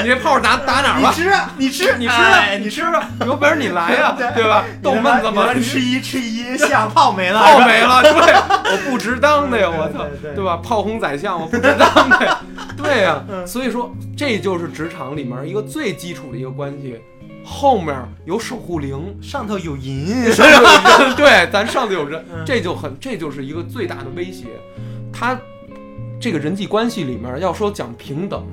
[0.03, 1.13] 你这炮打打哪儿吧？
[1.15, 4.63] 你吃，你吃，你吃哎你吃吧，有本事你来 呀、对对吧？
[4.83, 8.11] 逗闷子嘛，吃一吃 一，下炮没了，炮没了，对，
[8.71, 10.57] 我不值当的呀，我操对吧？
[10.57, 12.37] 炮轰宰相，我不值当的呀，
[12.75, 16.99] 对呀、嗯所以说这就是职场里面一个最基础的一个关系，
[17.47, 17.95] 后面
[18.25, 24.47] 有守护灵，上头有银，上头有人，对，咱上头有人嗯，这就很，这就是一个最大的威胁。
[25.13, 25.39] 他
[26.19, 28.43] 这个人际关系里面要说讲平等，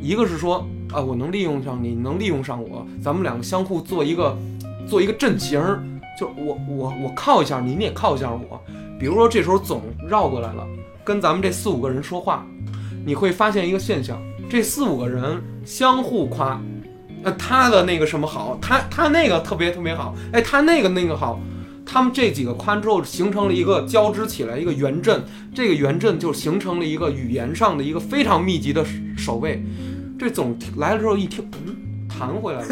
[0.00, 4.38] 一个是说啊，我能利用上你，你能利用上我，咱们两个相互做一个
[4.88, 5.82] 做一个阵型儿，
[6.18, 8.62] 就我我我靠一下你，你也靠一下我。
[8.98, 10.64] 比如说这时候总绕过来了，
[11.02, 12.46] 跟咱们这四五个人说话，
[13.04, 14.16] 你会发现一个现象，
[14.48, 16.60] 这四五个人相互夸。
[17.26, 21.40] 呃，他的那个什么好，他他那个特别特别好，哎，他那个那个好，
[21.84, 28.86] 他们这几个宽之后形成了一个交织起来一个圆阵，这个圆阵就形成了一个语言上的一个非常密集的
[29.18, 29.60] 守卫。
[30.16, 31.76] 这总来了之后一听，嗯，
[32.08, 32.66] 弹回来了，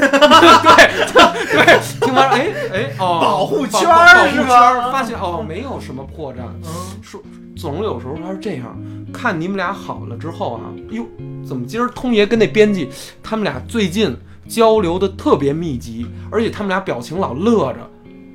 [0.62, 6.70] 对对，听完哎哎哦，保护圈保儿保护圈是吧儿发现哦没有什么破绽，嗯。
[7.02, 7.20] 说
[7.56, 8.78] 总有时候他是这样，
[9.12, 11.04] 看你们俩好了之后啊，哟，
[11.44, 12.88] 怎么今儿通爷跟那编辑
[13.20, 14.16] 他们俩最近
[14.48, 17.78] 交流的特别密集，而且他们俩表情老乐着，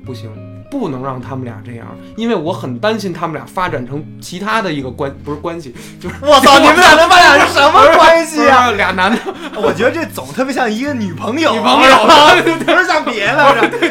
[0.04, 0.30] 不行，
[0.70, 8.70] 不能让他们俩这样，因为我很担心他们俩发展成其他的一个关不是关系，就是我操， 你们俩他妈俩是什么关系啊？
[8.72, 9.18] 俩男的。
[9.62, 11.96] 我觉得这总特别像一个女朋友，女朋友
[12.64, 13.68] 不是像别的，是吧？
[13.78, 13.88] 对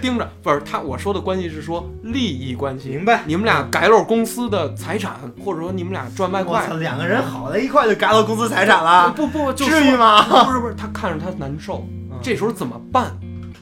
[0.00, 10.22] 盯着，不是他我说的关系是说利益关系，明白你们俩改漏公司的财产，或者说你们俩赚外快两个人好在一块就改漏公司财产了，不不就至于吗？
[10.44, 11.86] 不是不是，他看着他难受，
[12.22, 13.16] 这时候怎么办？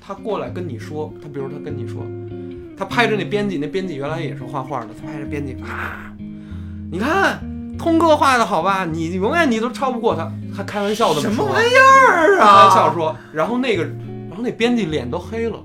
[0.07, 2.03] 他过来跟你说，他比如他跟你说，
[2.77, 6.11] 他拍着那编辑，那编辑原来也是画画的，他拍着编辑啊，
[6.91, 7.39] 你看
[7.79, 12.65] 通哥画的好吧，你永远你都超不过他，他开玩笑的什么玩意意儿开啊？
[12.65, 15.59] 玩笑说，然后那个，然后那编辑脸都黑了，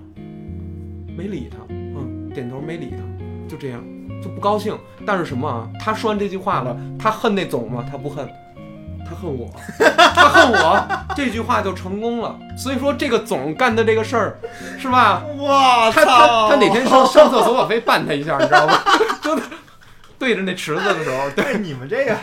[1.18, 3.84] 没理他，嗯，点头没理他，就这样
[4.22, 4.78] 就不高兴。
[5.06, 5.68] 但是什么啊？
[5.80, 7.86] 他说完这句话了，他恨那总吗？
[7.90, 8.28] 他不恨，
[9.08, 9.50] 他恨我，
[10.16, 12.38] 他恨我，这句话就成功了。
[12.58, 14.38] 所以说这个总干的这个事儿，
[14.80, 15.24] 是吧？
[15.40, 16.50] 哇他他操！
[16.50, 18.80] 他哪天上上厕所，我非绊他一下，你知道吗？
[19.22, 19.38] 就
[20.18, 22.16] 对着那池子的时候，对，对你们这个，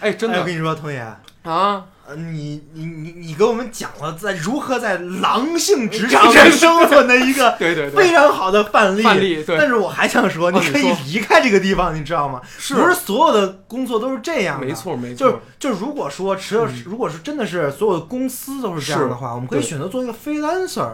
[0.00, 0.98] 哎，真的哎我跟你说，童爷，
[1.44, 9.02] 啊，呃，你你你你给我们讲了在如何在狼性职场 中生存的一个 对对对，非常好的范例。
[9.02, 12.42] 范例对但是我还想说，你可以离开这个地方，你知道吗？
[12.58, 14.66] 是不是所有的工作都是这样的？
[14.66, 14.74] 没。
[14.74, 20.90] 错没就是错，就如果说只有、嗯如果是真的是所有的公司都是这样的话，我们可以选择做一个 freelancer，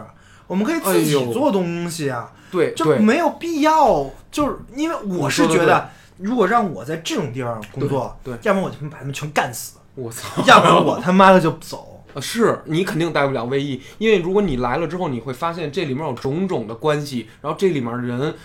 [0.47, 4.09] 我们可以自己做东西啊，对对，就没有必要。
[4.31, 9.73] 就是因为我是觉得，如果让我在这种地方工作，对对要不然我就把他们全干死。
[9.95, 10.43] 我操！
[10.47, 12.03] 要不然我他妈的就走。
[12.13, 18.35] 呃，是你肯定带不了卫衣，因为如果你来了之后，你会发现这里面有种种的关系，然后这里面人。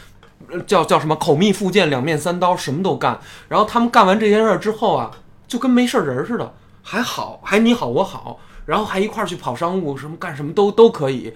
[0.51, 3.19] 呃叫叫什么口蜜腹剑、两面三刀，什么都干。
[3.49, 5.11] 然后他们干完这件事儿之后啊，
[5.49, 11.33] 就跟没事人似的，还好，还你好我好，然后还一块儿去跑商务，什么干什么都都可以。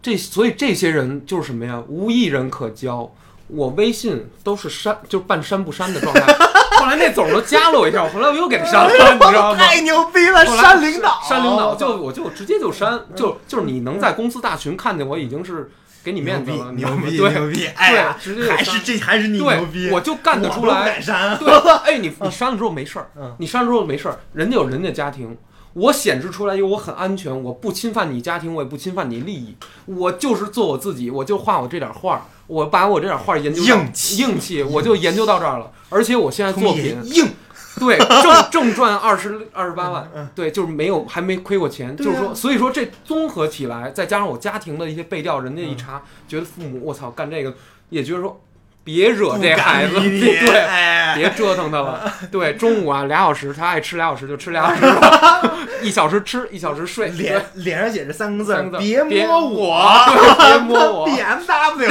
[0.00, 1.82] 这所以这些人就是什么呀？
[1.88, 3.12] 无一人可交。
[3.48, 6.47] 我微信都是删，就是半删不删的状态。
[6.78, 9.56] 后来那总都加了我一下，后来我又给他删了， 你知道吗？
[9.56, 10.44] 太牛逼了！
[10.44, 15.70] 删领导，删领导就我就直接就删，就就是你能在公司大群看见我已经是
[16.04, 17.66] 给你面子了，牛逼对牛逼！
[17.76, 21.00] 哎呀，对，直接就还是删这还是你牛逼，对，我就干得出来。
[21.00, 21.36] 删。
[21.38, 21.52] 对，
[21.84, 25.36] 哎，你你删了之后没事儿嗯，你删了之后没事儿，人家有人家家庭。
[25.74, 29.54] 我显示出来，因为我很安全，我不侵犯你家庭，我也不侵犯你利益，
[29.86, 34.16] 我就是做我自己，我就画我这点画儿，我把我这点画儿研究硬气。
[34.22, 35.70] 硬气，我就研究到这儿了。
[35.90, 37.28] 而且我现在作品硬，
[37.78, 40.10] 对， 正正赚二十二十八万。
[40.14, 47.54] 嗯，对，就是没有还没亏过钱，就是说，所以说这综合起来，再加上我家庭的一些背调，人家一查，觉得父母我操干这个，
[47.90, 48.40] 也觉得说
[48.88, 52.10] 别惹这孩子， 对，哎，别折腾他了。
[52.32, 54.86] 对，中午啊俩小时，他爱吃俩小时就吃俩小时，
[55.84, 59.86] 一小时吃，一小时睡，脸脸上写着三个字别别摸我。
[60.38, 61.88] 别摸我，B M W，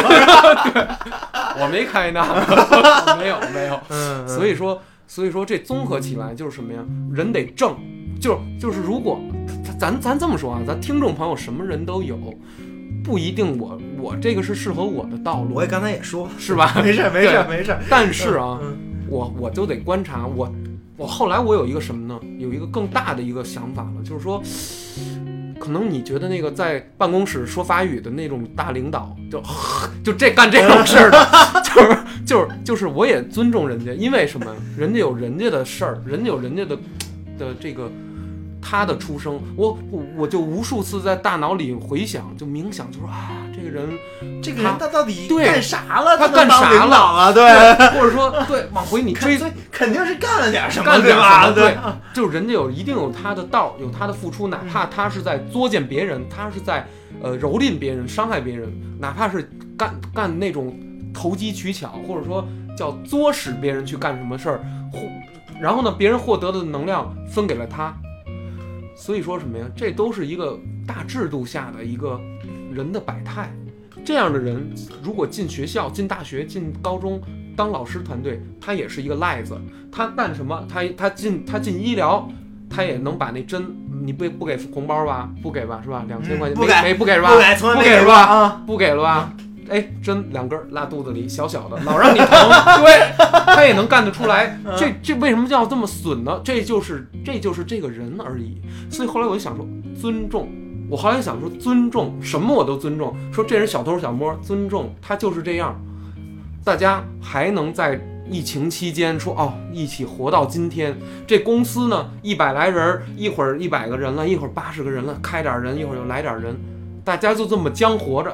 [1.59, 3.79] 我没开呢，我没有没有。
[3.89, 6.79] 嗯所以说，所以说这综合起来就是什么呀？
[7.13, 7.77] 人得正，
[8.19, 9.21] 就就是如果
[9.79, 12.17] 咱咱这么说啊，咱听众朋友什么人都有，
[13.03, 16.73] 不一定我我这个是适合我的道路我，也刚才也说，是吧？
[16.83, 17.79] 没事儿没事儿没事儿。
[17.89, 18.77] 但是啊，嗯
[19.09, 20.53] 我我就得观察我，
[20.97, 22.19] 我后来我有一个什么呢？
[22.37, 24.43] 有一个更大的一个想法了，就是说，
[25.59, 29.41] 可能你觉得那个在办公室说法语的那种大领导，就
[30.03, 34.53] 就这干这种事儿的， 就是就是就是我也尊重人家，因为什么？
[34.77, 36.75] 人家有人家的事儿，人家有人家的
[37.39, 37.89] 的这个。
[38.69, 43.87] 他的出生，我我我就无数次在大脑里回想，就冥想，就说啊，这个人
[44.43, 46.17] 这个人他到底干啥了？
[46.17, 47.31] 他干啥了啊？
[47.31, 47.45] 对，
[47.91, 51.43] 或者说对 往回你追肯肯定是干了点什么，干点对吧？
[51.43, 51.77] 什么对，
[52.13, 56.85] 就是人家有一定有他的道儿，有他的付出， 哪怕他是在作践别人，他是在
[57.21, 58.69] 呃蹂躏别人、伤害别人，
[58.99, 60.77] 哪怕是干干那种
[61.13, 62.45] 投机取巧，或者说
[62.77, 64.59] 叫作使别人去干什么事儿，
[64.91, 64.99] 获
[65.59, 67.91] 然后呢，别人获得的能量分给了他，
[68.97, 69.65] 所以说什么呀？
[69.75, 72.19] 这都是一个大制度下的一个
[72.73, 73.49] 人的百态。
[74.03, 77.21] 这样的人，如果进学校、进大学、进高中
[77.55, 79.59] 当老师团队，他也是一个赖子。
[79.91, 80.65] 他干什么？
[80.67, 82.27] 他他进他进医疗，
[82.69, 83.65] 他也能把那针，
[84.03, 85.29] 你不不给红包吧？
[85.43, 85.81] 不给吧？
[85.83, 86.05] 是吧？
[86.07, 87.31] 两千块钱、嗯不给不给是吧？
[87.33, 88.21] 不给，从来没给是吧？
[88.23, 88.63] 啊。
[88.65, 89.33] 不给了吧？
[89.69, 92.27] 哎，针两根儿拉肚子里，小小的，老让你疼，
[92.83, 93.13] 对，
[93.45, 94.59] 他也能干得出来。
[94.77, 96.39] 这这为什么叫这么损呢？
[96.43, 98.61] 这就是这就是这个人而已。
[98.89, 99.67] 所以后来我就想说，
[99.99, 100.49] 尊重。
[100.89, 103.13] 我后来想说，尊重什么我都尊重。
[103.31, 105.75] 说这人小偷小摸，尊重他就是这样。
[106.63, 107.99] 大家还能在
[108.29, 110.97] 疫情期间说哦，一起活到今天。
[111.27, 116.55] 这公司呢，一百来人儿，一会儿一百个人了，一会儿八十个人了，开点儿人，一会儿又来点儿人，
[117.03, 118.33] 大家就这么僵活着。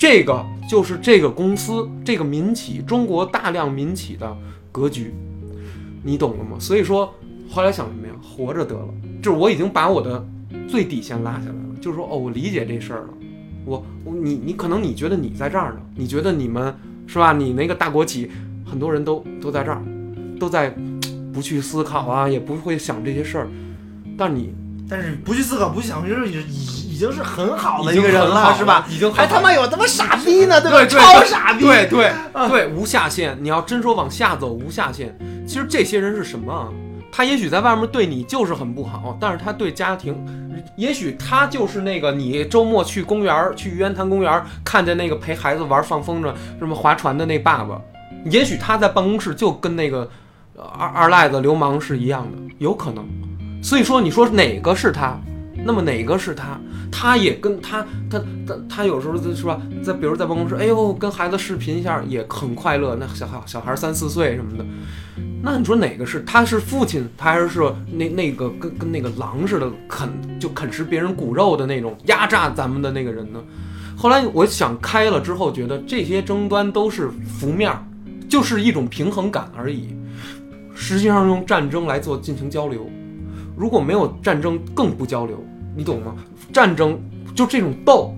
[0.00, 4.34] 这个就是这个公司这个民企中国大量民企的
[4.72, 5.12] 格局，
[6.02, 6.56] 你懂了吗？
[6.58, 7.12] 所以说
[7.50, 8.14] 后来想什么呀？
[8.22, 8.88] 活着得了，
[9.22, 10.26] 就是我已经把我的
[10.66, 13.08] 最底线拉下来了，就是说哦，我理解这事儿了。
[13.66, 16.74] 我我你你可能你觉得你在这儿呢，你觉得你们
[17.06, 17.34] 是吧？
[17.34, 18.30] 你那个大国企，
[18.64, 19.82] 很多人都都在这儿，
[20.38, 20.74] 都在
[21.30, 23.48] 不去思考啊，也不会想这些事儿，
[24.16, 24.54] 但你
[24.90, 28.84] 但是不去思考，不去想，就是已已已经是很好的一个人了是吧？？
[28.90, 30.68] 已经还他妈有他妈傻逼呢，吧？
[30.68, 31.64] 对对超傻逼。
[31.64, 33.38] 对对啊对，无下限。
[33.40, 35.16] 你要真说往下走，无下限。
[35.46, 36.68] 其实这些人是什么啊？
[37.12, 40.14] 他也许在外面对你就是很不好，但是他对家庭，
[40.76, 47.80] 也许他就是那个你周末去公园儿去玉渊潭公园儿看见那个陪孩子玩放风筝、什么划船的那爸爸，
[48.26, 50.08] 也许他在办公室就跟那个
[50.56, 53.04] 呃二二赖子流氓是一样的，有可能。
[53.62, 55.20] 所以说，你说哪个是他？
[55.62, 56.58] 那么哪个是他？
[56.90, 62.96] 他也跟他他他他有时候是吧，在比如在办公室，哎呦，跟孩子视频一下也很快乐。
[62.98, 64.64] 那小孩小孩三四岁什么的，
[65.42, 67.60] 那你说哪个是他是父亲，他还是
[67.92, 70.10] 那那个跟跟那个狼似的啃
[70.40, 73.40] 就啃食别人骨肉的那种压榨咱们的那个人呢？
[73.96, 77.70] 后来我想开了之后，觉得这些争端都是浮面，
[78.28, 79.94] 就是一种平衡感而已。
[80.74, 82.90] 实际上用战争来做进行交流，
[83.60, 85.38] 如果没有战争，更不交流，
[85.76, 86.14] 你懂吗？
[86.50, 86.98] 战争
[87.34, 88.10] 就这种斗，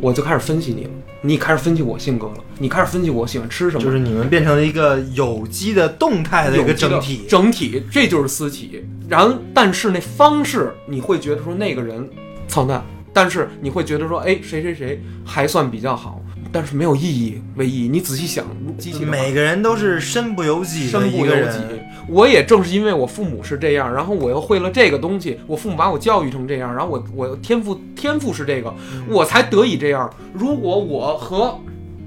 [0.00, 0.90] 我就开始分析你了。
[1.20, 7.26] 你开始分析我性格了，你开始分析我喜欢吃什么，就是你们变成了一个有机的动态的一个整体。
[7.28, 8.82] 整体，这就是私企。
[9.06, 12.08] 然后，但是那方式你会觉得说那个人
[12.48, 12.82] 操蛋，
[13.12, 17.40] 但是你会觉得说，哎，谁谁谁还算比较好，但是没有意义。
[17.56, 18.46] 唯一你仔细想，
[18.78, 21.82] 机器每个人都是身不由己的身一个人不由己。
[22.08, 30.10] 我也正是因为我父母是这样，然后我又会了这个东西，我父母把我教育成这样，然后我我天赋天赋是这个，嗯我才得以这样。
[30.32, 31.60] 如果我和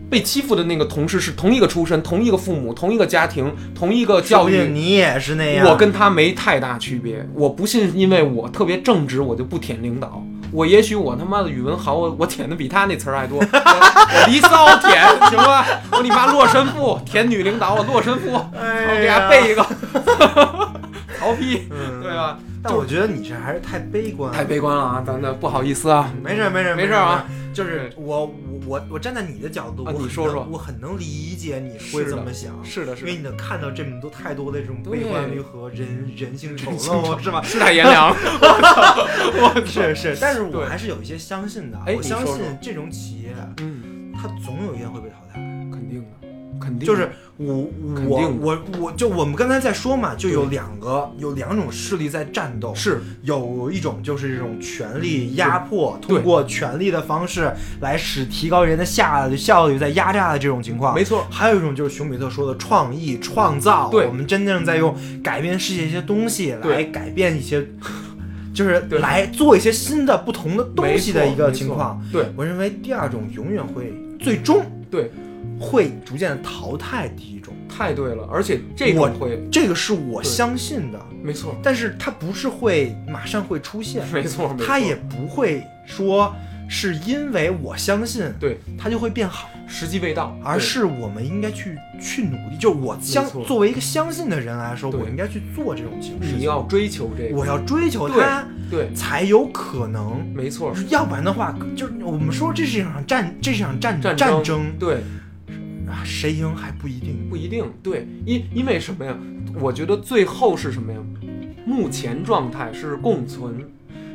[0.10, 5.68] 被欺负的那个同事是同一个出身、同一个父母、同一个家庭、同一个教育，你也是那样。
[5.68, 7.28] 我跟他没太大区别。
[7.34, 10.24] 我不信，因为我特别正直，我就不舔领导。
[10.54, 13.40] 我也许我他妈的语文好，我我舔的比他那词儿还多。
[13.40, 15.66] 我 我离骚舔行吧？
[15.92, 19.66] 我你妈洛神赋舔女领导，我洛神赋，哎我给呀他背一个。
[21.20, 22.38] 曹丕，嗯对吧？
[22.64, 24.38] 但我觉得你这还是太悲观了。
[24.38, 25.04] 太悲观了啊！
[25.06, 26.10] 咱的不好意思啊。
[26.24, 28.32] 没事儿没事儿没事儿啊，就是我我
[28.66, 37.42] 我我站在你的角度，你说说能我很能理解你会这么想，是的，是的，因为你能看到这么多太多的这种悲欢离合、人人性丑陋，是吧？
[37.44, 38.16] 世态炎凉。
[38.16, 45.43] 我是是，但是我还是有一些相信的，哎我相信这种企业，嗯，它总有一天会被淘汰。
[46.64, 47.68] 肯定就是我
[48.08, 60.96] 我我我就我们刚才在说嘛，就有两个有两种势力在战斗，是有一种就是这种权力压迫，通过权力的方式来使提高人的下效率，在压榨的这种情况。
[60.96, 67.68] 没错，还有一种就是熊彼特说的创意创造，对我们真正在用改变世界一些东西来改变一些，
[68.54, 72.00] 就是来做一些新的不同的东西的一个情况。
[72.12, 75.12] 对我认为第二种永远会最终对，
[75.60, 86.34] 会逐渐淘汰第一种，太对了，而且这我种会，这个是我相信的，没错，但是它不是会马上会出现，没错，它也不会说
[86.70, 89.50] 是因为我相信，对，它就会变好。
[89.66, 92.58] 时机未到，而是我们应该去去努力。
[92.60, 96.40] 就是我相作为一个相信的人来说，我应该去做这种情事情。
[96.40, 100.22] 你要追求这个，我要追求它，对，才有可能。
[100.36, 104.98] 没错，要不然的话，就是我们说这是一场战，这是一场战战战争对，
[105.94, 107.30] 啊，谁赢还不一定。
[107.30, 109.16] 不一定，对，因因为什么呀？
[109.62, 111.00] 我觉得最后是什么呀？
[111.66, 113.70] 目前状态是共存，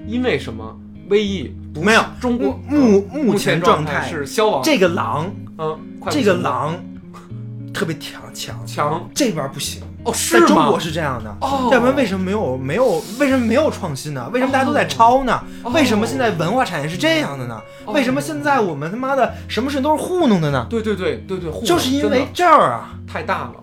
[0.07, 0.79] 因为什么
[1.09, 6.75] ？？VE 不是没有中国目目目前状状态是消亡，这个狼，嗯，快这个狼
[7.73, 9.83] 特别强强，强这边不行。
[10.05, 10.79] 哦，是中国？
[10.79, 14.29] 是这样的，哦，要不然为什么没有没有为什么没有创新呢？
[14.33, 15.41] 为什么大家都在抄呢？
[15.65, 17.61] 哦为什么现在文化产业是这样的呢？
[17.85, 20.67] 哦为什么现在我们他妈的什么事都是糊弄的呢？
[20.71, 23.55] 对对对对对，就是因为这儿啊，太大了，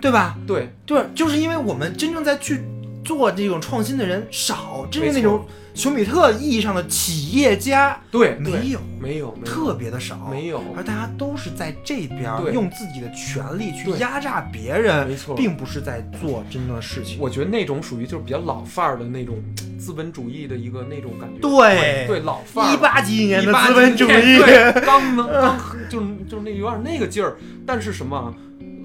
[0.00, 0.36] 对吧？
[0.46, 2.64] 对，对，就是因为我们真正在去
[3.04, 17.18] 做这种创新的人少，真正那种熊彼特意义上的企业家对，没有，没有，特别的少，没有，而大家都是在这边对用自己的权利去压榨别人，没错并不是在做真正的事情。
[17.20, 19.36] 我觉得那种属于就是比较老范儿的那种
[19.78, 21.40] 资本主义的一个那种感觉。
[21.40, 22.74] 对对，老范儿。
[22.74, 28.34] 一八几年的资本主义，对刚能刚 就是就是那有点那个劲儿，但是什么啊？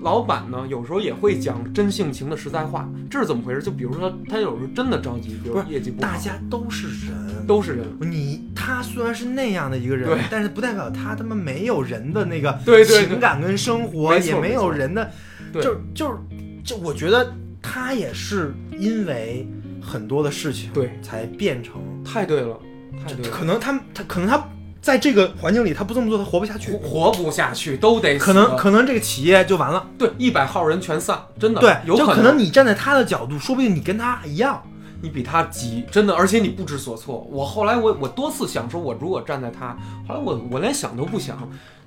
[0.05, 3.59] 老板呢，有时候也会讲真性情的实在话，这是怎么回事？
[3.63, 7.47] 就比如说他有时候真的着急，比如业绩不好，大家都是人。
[7.47, 12.55] 都是人，你他虽然是那样的一个人，但是不代表他他妈没有人的那个
[12.85, 15.11] 情感跟生活，也没有人的，
[15.51, 16.19] 对就就是
[16.63, 19.47] 就我觉得他也是因为
[19.81, 20.91] 很多的事情对。
[21.01, 22.59] 才变成，太对了，
[23.03, 24.47] 太对了，可能他他可能他
[24.85, 29.83] 在这个环境里他不这么做他活不下去活，活不下去都得死可能可能这个企业就完了。
[29.97, 34.61] 对一百号人全散，真的对，有可就可能你站在他的角度，说不定你跟他一样。
[35.05, 37.27] 你比他急，真的，而且你不知所措。
[37.31, 39.77] 我后来我我多次想说，我如果站在他，
[40.07, 41.37] 后来我我连想都不想。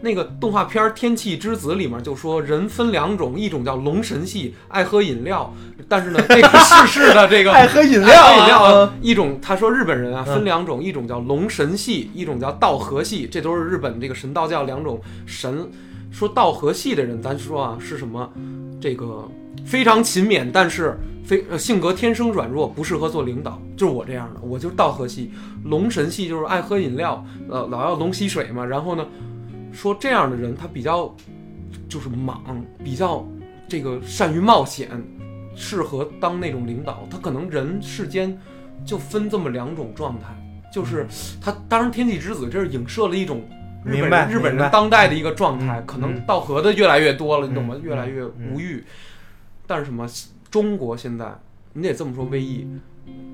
[0.00, 5.52] 那个动画片《天气之子》里面就说人分两种，一种叫龙神系，爱喝饮料，
[5.88, 15.68] 但是呢，这个世事的这个爱喝饮料饮料啊，一种他说日本人啊嗯分两种，一种叫龙神系，一种叫道和系，这都是日本这个神道教两种神。
[16.12, 18.30] 说道和系的人，咱说啊是什么？
[18.80, 19.28] 这个
[19.64, 25.30] 非常勤勉，但是非呃性格天生软弱，不适合做领导，就是我这样的，我就是道和系。
[25.64, 28.64] 龙神系就是爱喝饮料，呃，老要龙吸水嘛。
[28.64, 29.06] 然后呢，
[29.72, 31.14] 说这样的人他比较
[31.88, 32.42] 就是莽，
[32.82, 33.26] 比较
[33.68, 34.88] 这个善于冒险，
[35.54, 37.06] 适合当那种领导。
[37.10, 38.36] 他可能人世间
[38.84, 40.28] 就分这么两种状态，
[40.72, 41.06] 就是
[41.40, 43.42] 他当然天气之子这是影射了一种。
[43.84, 47.74] 日本明白人日本人当代的一个状态，嗯可能嗯道和的越来越多了，你懂吗？
[47.76, 48.84] 嗯越来越嗯无欲。
[49.68, 50.08] 但是什么？
[50.50, 51.38] 中国现在
[51.74, 52.66] 你得这么说，威毅，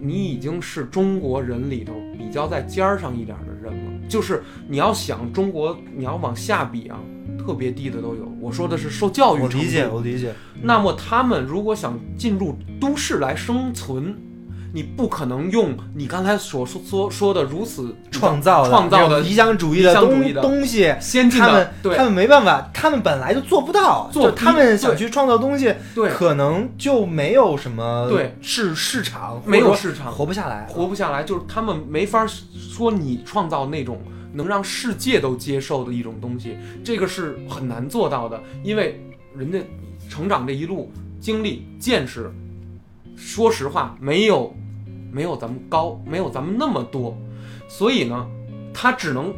[0.00, 4.08] 你已经是中国人里头比较在尖儿上一点儿的人了。
[4.08, 6.98] 就是你要想中国，你要往下比啊，
[7.38, 8.30] 特别低的都有。
[8.40, 9.58] 我说的是受教育程度。
[9.58, 10.34] 我理解，我理解。
[10.60, 14.18] 那么他们如果想进入都市来生存，
[14.74, 21.96] 你不可能用你刚才所说说说的如此创造创造的理想主义的东东西，先进他们对。
[21.96, 28.36] 他们没办法，他们本来就做不到，做他们想去创造东西，对，可能就没有什么对。
[28.42, 34.00] 市市场，没有市场，活不下来，活不下来，就是他们没法说你创造那种
[34.32, 39.00] 能让世界都接受的一种东西，这个是很难做到的，因为
[39.38, 39.60] 人家
[40.10, 40.90] 成长这一路
[41.20, 42.28] 经历见识，
[43.14, 44.52] 说实话没有。
[45.14, 47.16] 没有咱们高，没有咱们那么多，
[47.68, 48.26] 所以呢，
[48.74, 49.32] 他只能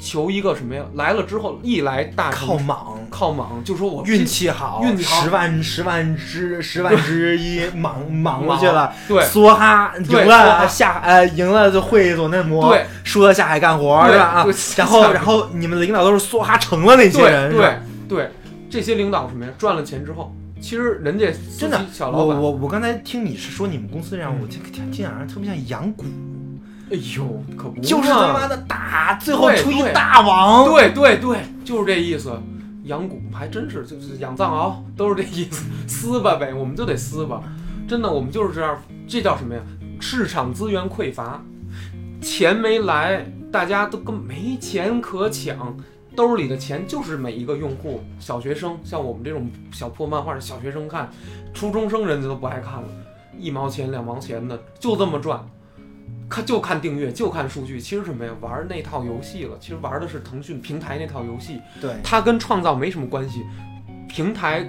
[0.00, 0.82] 求一个什么呀？
[0.94, 14.24] 来了之后一来大靠莽，靠莽，就说我运气好，运气好，十万十万之十万 之一莽 莽过去了，对，梭哈赢了下呃赢了就会所嫩模，对，输了下海干活，是吧？
[14.24, 14.46] 啊，
[14.78, 17.78] 然后然后你们领导都是梭哈成了那些人，对
[18.08, 18.30] 对，
[18.70, 19.52] 这些领导什么呀？
[19.58, 20.32] 赚了钱之后。
[20.60, 26.04] 其实人家真的，我我我刚才听你是说你们公司这样，我听听听好像特别像养蛊。
[26.90, 30.64] 哎呦，可不就是他妈的打，最后出一大王。
[30.64, 32.32] 对对对，就是这意思。
[32.84, 35.66] 养蛊还真是就是养藏獒，都是这意思。
[35.86, 37.42] 撕吧呗，我们就得撕吧。
[37.86, 38.80] 真的，我们就是这样。
[39.06, 39.60] 这叫什么呀？
[40.00, 41.42] 市场资源匮乏，
[42.22, 45.76] 钱没来，大家都跟没钱可抢。
[46.18, 51.08] 兜里的钱就是每一个用户，小学生像我们这种小破漫画的小学生看，
[51.54, 52.88] 初中生人家都不爱看了，
[53.38, 55.48] 一毛钱两毛钱的就这么赚，
[56.28, 58.32] 看就看订阅就看数据，其实什么呀？
[58.40, 63.44] 玩那套游戏了，其实玩的是腾讯平台那套游戏，对，它跟创造没什么关系，
[64.08, 64.68] 平台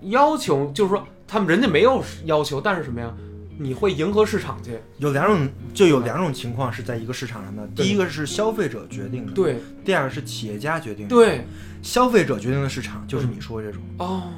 [0.00, 3.14] 要求就是说他们人家没有要求，但是什么呀？
[3.58, 4.78] 你会迎合市场去？
[4.98, 7.66] 有两种，就有两种情况是在一个市场上的。
[7.74, 11.44] 第一个是消费者决定的，对；第二个是企业家决定的，对。
[11.82, 14.32] 消费者决定的市场就是你说这种哦，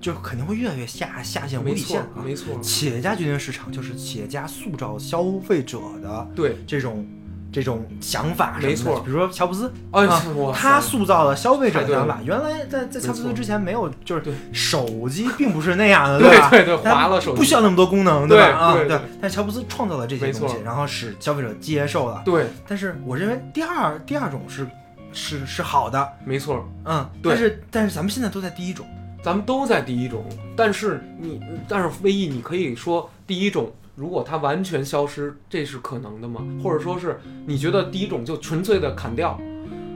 [0.00, 2.58] 就肯定会越来越下下限无底线啊，没错。
[2.60, 7.06] 企业家决定的市场就是企业家塑造消费者的对这种。
[7.52, 10.06] 这种想法没错，比如说乔布斯啊，
[10.54, 12.18] 他塑造了消费者的想法。
[12.24, 14.22] 原来在在乔布斯之前没有，就是
[14.54, 16.48] 手机并不是那样的， 对吧？
[16.48, 18.56] 对对，划了手机不需要那么多功能，对吧？
[18.56, 18.98] 啊，对。
[19.20, 22.22] 但乔布斯创造了这些东西，然后使消费者接受了。
[22.24, 22.46] 对。
[22.66, 24.66] 但是我认为第二第二种是
[25.12, 26.66] 是是好的，没错。
[26.86, 28.86] 嗯，但是但是咱们现在都在第一种，
[29.22, 30.24] 咱们都在第一种。
[30.56, 31.38] 但是你
[31.68, 33.70] 但是唯一你可以说第一种。
[34.02, 36.44] 如果它完全消失，这是可能的吗？
[36.60, 39.40] 或者说是你觉得第一种就纯粹的砍掉，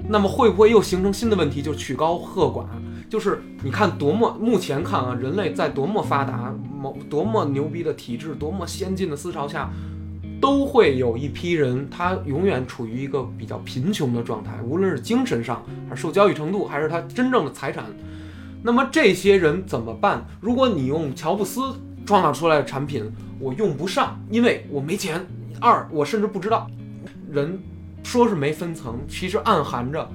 [0.09, 1.61] 那么会不会又形成新的问题？
[1.61, 2.67] 就曲高和寡，
[3.11, 9.73] 就是你看多么目前看啊，人类在多么发达、某多么牛逼的体制、多么先进的思潮下，
[10.41, 17.87] 都会有一批人，他永远处于一个比较贫穷的状态，无论是精神上，还是受教育程度，还是他真正的财产。
[18.63, 20.25] 那么这些人怎么办？
[20.41, 21.61] 如果你用乔布斯
[22.05, 25.25] 创造出来的产品，我用不上，因为我没钱。
[25.61, 26.71] 二，我甚至不知道，
[27.31, 27.59] 人
[28.03, 30.09] 说是没分层，其实暗含着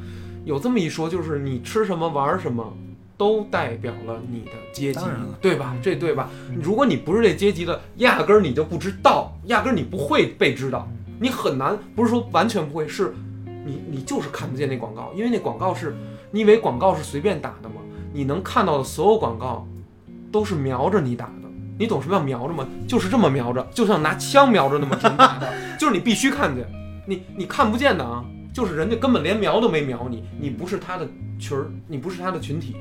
[0.45, 2.71] 有这么一说，就是你吃什么玩什么，
[3.17, 4.99] 都代表了你的阶级，
[5.41, 5.75] 对吧？
[5.81, 6.29] 这对吧？
[6.61, 10.87] 如果你不是这阶级的，压根儿你就不知道，压根儿你不会被知道，
[11.19, 13.13] 你很难，不是说完全不会，是
[13.65, 15.95] 你你就是看不见那广告，因为那广告是，
[16.31, 17.75] 你以为广告是随便打的吗？
[18.13, 19.67] 你能看到的所有广告，
[20.31, 21.40] 都是瞄着你打的。
[21.77, 22.67] 你懂什么叫瞄着吗？
[22.87, 26.65] 就是这么瞄着，就像拿枪瞄着那么挺打的， 就是你必须看见，
[27.07, 28.23] 你你看不见的啊，
[28.53, 31.07] 就是人家根本连瞄都没瞄你，你不是他的
[31.39, 32.75] 群儿，你不是他的群体。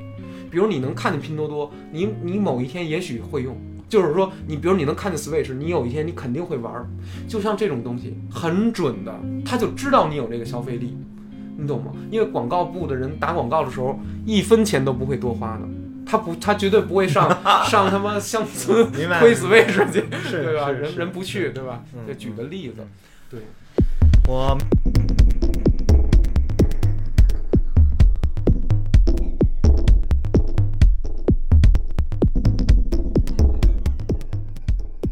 [0.51, 3.57] 比如你能看见拼多多，你你某一天也许会用，
[3.89, 6.89] 就是说你比如你能看见 Switch，你有一天你肯定会玩儿，
[7.29, 9.15] 就像这种东西很准的，
[9.45, 10.99] 他就知道你有这个消费力，
[11.57, 11.93] 你懂吗？
[12.11, 15.63] 因为广告部的人打广告的时候，一分钱都不会多花的。
[16.07, 17.29] 他不，他绝对不会上
[17.65, 20.71] 上他妈乡村推死卫士去，对吧？
[20.71, 21.83] 人人不去，对吧？
[22.07, 22.87] 就举个例子，
[23.31, 23.41] 对，
[24.27, 24.59] 我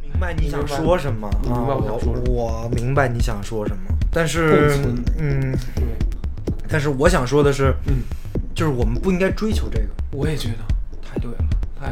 [0.02, 1.62] 明白你想说什么啊？
[1.70, 4.77] 我我明白你想说什么，但是
[5.19, 5.56] 嗯，
[6.69, 8.02] 但是我想说的是，嗯，
[8.55, 9.86] 就是我们不应该追求这个。
[10.10, 10.77] 我也觉得。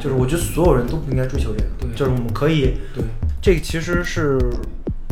[0.01, 3.05] 就是我觉得所有人都不应该追求这个，对，就是我们可以，对，
[3.41, 4.39] 这个其实是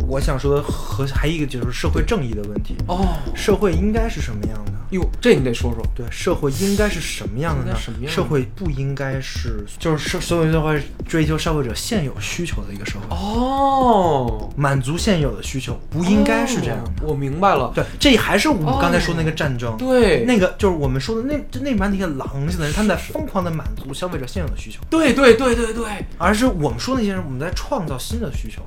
[0.09, 4.73] 我想说的和还一个就是社会正义的问题哦，社会应该是什么样的？
[4.95, 7.79] 哟，这你得说说，对，社会应该是什么样的呢？
[7.79, 8.13] 什么样？
[8.13, 16.91] 社会不应该是就是社所有社会追求消费者现有需求的一个社会哦，满足现有的需求，不应该是这样的。
[16.91, 17.71] 哦我明白了。
[17.75, 19.77] 对，这还是我们刚才说那个战争。
[19.77, 25.85] 对，那个就是我们说的那就那蛮那些狼性的人，他们在疯狂的满足消费者现有的需求，对对对对对，
[26.17, 28.63] 而是我们说那些人，我们在创造新的需求。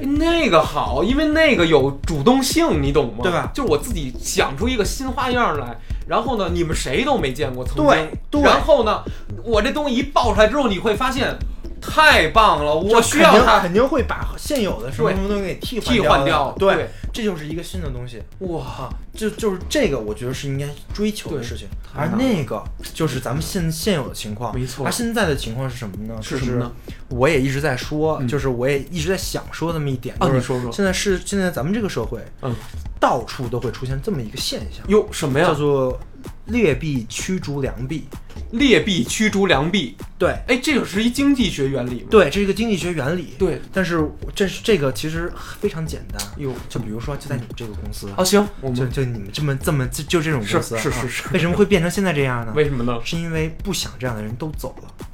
[0.00, 3.20] 哎那个好，因为那个有主动性，你懂吗？
[3.22, 5.71] 对吧就是我自己想出一个新花样来，
[6.06, 7.86] 然后呢，你们谁都没见过，曾经。
[7.86, 9.02] 对对然后呢，
[9.44, 11.36] 我这东西一爆出来之后，你会发现
[11.82, 13.60] 太棒了，我需要它。
[13.60, 18.22] 肯定会把现有的什么什么东西给替替换换掉对，这就是一个新的东西。
[18.38, 21.66] 哇，啊，就就是这个，我觉得是应该追求的事情。
[21.94, 22.62] 而那个
[22.94, 24.86] 就是咱们现现有的情况，没错。
[24.86, 26.14] 而现在的情况是什么呢？
[26.22, 26.72] 就是什么呢？
[27.08, 28.28] 我也一直在说，嗯。
[28.28, 30.72] 就是我也一直在想说那么一点，啊就是你说说。
[30.72, 32.54] 现在是现在咱们这个社会，嗯，
[32.98, 35.48] 到处都会出现这么一个现象，哟，什么呀？
[35.48, 35.54] 叫？
[35.54, 36.00] 做
[36.46, 38.04] 劣币驱逐良币。
[38.52, 39.96] 劣币驱逐良币。
[40.18, 42.08] 对哎，这个是一经济学原理吗？
[42.10, 43.34] 对，这是一个经济学原理。
[43.38, 52.52] 对，但是这是这个其实非常简单，哟，就比如说就在你们这个公司，啊，行，我就们就你们这么这么就就这种公司，是是是是为什么会变成现在这样呢？
[52.54, 53.00] 为什么呢？
[53.04, 55.06] 是因为不想这样的人都走了，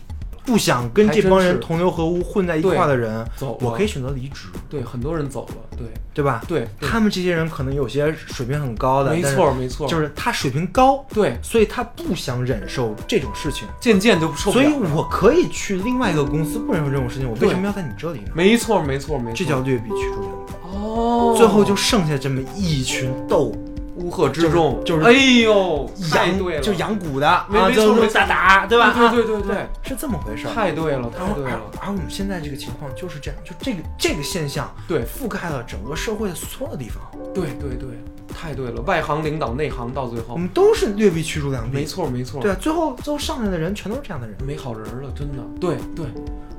[0.48, 5.86] 不想跟这帮人同流合污混在一块儿的人，走我可以选择离职，对，很多人走了，对。
[6.14, 6.42] 对吧？
[6.48, 6.88] 对，对。
[6.88, 14.94] 他们这些人可能有些水平很高的，没错没错，就是他水平高，对，所以他不想忍受这种事情，渐渐就受不所以了了。
[14.96, 18.32] 我可以去另外一个公司不忍受这种事情，我为什么要在你这里呢？
[18.34, 20.52] 没错没错没错，这叫劣币驱逐良币。
[20.74, 23.54] 哦，最后就剩下这么一群斗
[23.98, 25.12] 乌合之众，就是哎
[25.42, 28.94] 呦，太养对了，就养蛊的啊，没没错就打打，对吧？
[28.94, 30.54] 对对对对啊是这么回事儿。
[30.54, 35.04] 太对了，太对了，而我们现在这个情况就是这样，就这个这个现象对。
[35.04, 37.02] 覆盖了整个社会的所有地方，
[37.34, 37.88] 对对对，
[38.28, 40.34] 太对了，外行领导内行，到最后。
[40.34, 41.74] 我，们都是劣币驱逐良币。
[41.74, 44.36] 没错没错，对，啊，最后最后上来的人全都是这样的人。
[44.46, 46.06] 没好人了，真的，对对，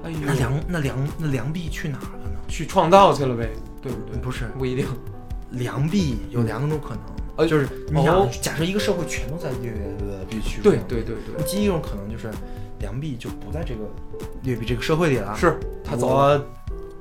[0.04, 2.38] 哎呦，那良那良那良币去哪儿了呢？
[2.48, 3.50] 去创造去了呗，
[3.82, 4.20] 对不对？
[4.20, 4.86] 不是，不一定，
[5.52, 7.02] 良币有两种可能，
[7.40, 8.04] 呃就是你
[8.42, 9.72] 假设一个社会全都在劣
[10.30, 12.30] 币驱逐对对对对，第一种可能就是
[12.80, 13.80] 良币就不在这个
[14.44, 16.46] 劣币这个社会里了，是他走了我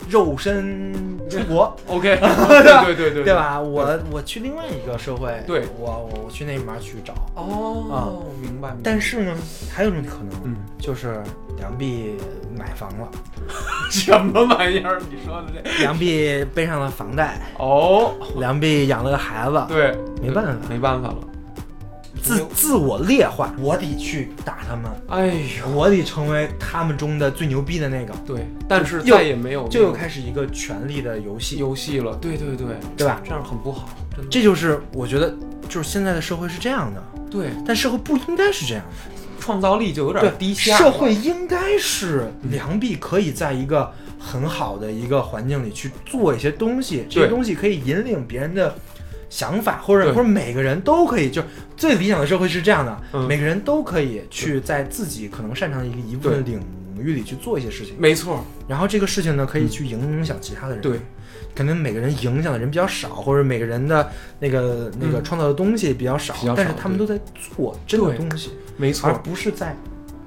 [0.09, 0.93] 肉身
[1.29, 3.35] 出国，，OK，对对对对对？
[3.35, 3.61] 吧？
[3.61, 5.65] 我我去另外一个社会，对。
[5.79, 8.77] 我我我去那里面去找，哦，明白，明白。
[8.83, 9.37] 但是呢，
[9.73, 11.23] 还有一种可能，嗯，就是
[11.59, 12.17] 良币
[12.57, 13.09] 买房了，
[13.91, 14.99] 什么玩意儿？
[15.11, 15.79] 你说的这？
[15.83, 20.53] 良币背上了房贷，哦，良币养了个孩子，对，没办法。
[20.69, 21.17] 没办法了。
[22.29, 25.27] 自自我劣化，我得去打他们，哎
[25.61, 32.15] 呦，我得成为他们中的最牛逼的那个，对，但是再也没有就又开始一个权力的游戏，游戏了。
[32.17, 33.21] 对对对，对吧？
[33.25, 34.31] 这样很不好，真的。
[34.31, 35.35] 这就是我觉得，
[35.69, 39.13] 就是现在的社会是这样的，对但社会不应该是这样的。
[39.41, 40.77] 创造力就有对点，低下。
[40.77, 48.75] 社会应该是良币可以在一个很好的一个环境里去做一些东西，这些东西可以引领别人的
[49.31, 51.43] 想法，或者或者每个人都可以，就
[51.77, 53.27] 最理想的社会是这样的，嗯。
[53.27, 56.61] 每个人都可以去在自己可能擅长的一个一部分领
[56.99, 60.83] 域里去做一些事情，没错，然后这个事情呢可以去影响其他的人。
[60.83, 60.99] 对，
[61.55, 64.11] 可能每个人影响的人比较少，或者每个人的
[64.41, 65.25] 那个那个嗯。
[65.25, 67.19] 创造的东西比较少，比较少但是他们都在
[67.55, 69.09] 做真的东西，没错。
[69.09, 69.77] 而，不是在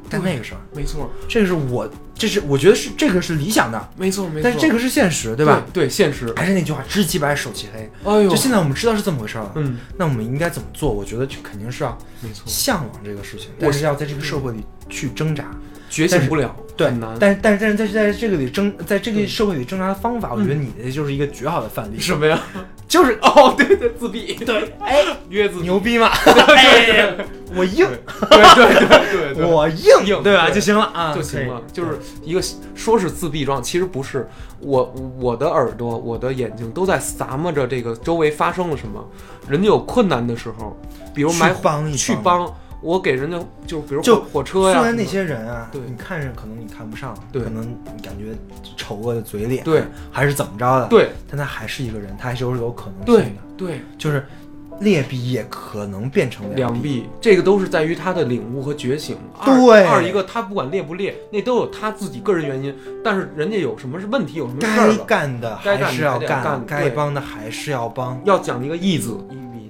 [0.10, 0.62] 干那个事儿。
[0.74, 1.90] 没错，这个是我，
[2.22, 4.42] 这是我觉得是这个是理想的，没错，没错。
[4.44, 5.66] 但是这个是现实，对吧？
[5.74, 6.32] 对，现实。
[6.36, 7.92] 还是那句话，知其白，守其黑。
[8.04, 10.94] 哎呦就，现在我们知道是这么回事了，嗯，那我们应该怎么做？
[10.94, 15.46] 我觉得就肯定是要没错，向往这个事情，我但是要在这个社会里去挣扎。
[15.90, 22.40] 觉醒不了，对很难。，但是但是但是在在这个里挣，在这个嗯社会里挣扎的方法，我觉得你的就是一个绝好的范例，什么呀？
[22.92, 27.26] 就是哦，对对，自闭，对，哎，约自闭，牛逼嘛， 对哎对。
[27.56, 27.88] 我硬，
[28.30, 30.50] 对对对对对，我硬，硬对吧？
[30.50, 30.84] 就行了。
[30.94, 31.62] 啊，就行了。
[31.72, 32.42] 就是一个
[32.76, 34.28] 说是自闭状，其实不是。
[34.60, 39.02] 我我的耳朵、我的眼睛都在咂摸着这个周围发生了什么。
[39.48, 40.78] 人家有困难的时候，
[41.14, 45.82] 比如去买帮一去帮，我给人家就比如就火火车呀，虽然那些人啊，对。
[45.88, 47.44] 你看着可能你看不上，对。
[47.44, 48.34] 可能你感觉
[48.76, 51.10] 丑恶的嘴脸，对，还是怎么着的，，对。
[51.30, 54.26] 但他还是一个人，他还是有有可能对性的，对，就是
[54.80, 59.16] 劣币也可能变成良币，这个都是在于他的领悟和觉醒。
[59.38, 59.86] 二对。
[59.86, 69.16] 二一个他不管劣不劣，那都有他自己个人原因，但是人家有什么是问题，有什么事儿该，干的还是要干该帮的还是要帮，要讲一个义字，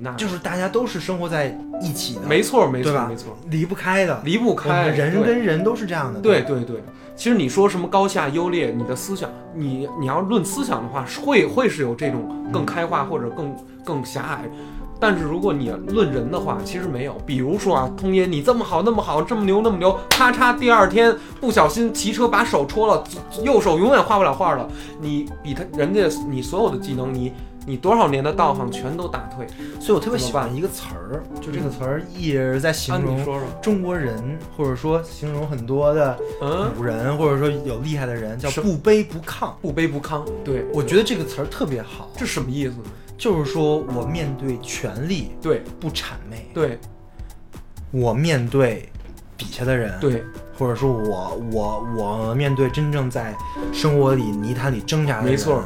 [0.01, 6.83] 那，就是大家都是生活在一起的，没错没错没错，离不开的，离不开们人跟人都是这样的，吧对对对，
[7.15, 13.55] 其实你说什么高下优劣，你的思想，你你要论思想的话，会会是有这种更开化或者更
[13.85, 14.49] 更狭隘。
[14.99, 17.17] 但是如果你论人的话，其实没有。
[17.25, 23.03] 比如说啊，通爷你这么好那么好，这么牛那么牛，咔嚓，第二天不小心骑车把手戳了，
[23.43, 24.67] 右手永远画不了画了。
[24.99, 27.33] 你比他人家你所有的技能，你
[27.65, 29.47] 你多少年的道行全都打退。
[29.79, 33.25] 所以我特别喜欢一个词儿，就这个词儿一直在形容
[33.61, 39.51] 中国人，或者说形容很多的嗯，古人，或者说有厉害的人，叫不卑不亢。
[39.61, 40.65] 不卑不亢，对。
[40.73, 42.75] 我觉得这个词儿特别好，这什么意思？
[43.17, 45.63] 就是说我面对权力对。
[45.79, 46.79] 不谄媚，对。
[47.91, 48.89] 我面对
[49.37, 50.23] 底下的人，，对。
[50.57, 53.35] 或者说我我我面对真正在
[53.73, 55.63] 生活里泥潭里挣扎的人，没错，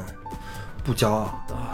[0.85, 1.29] 不骄傲，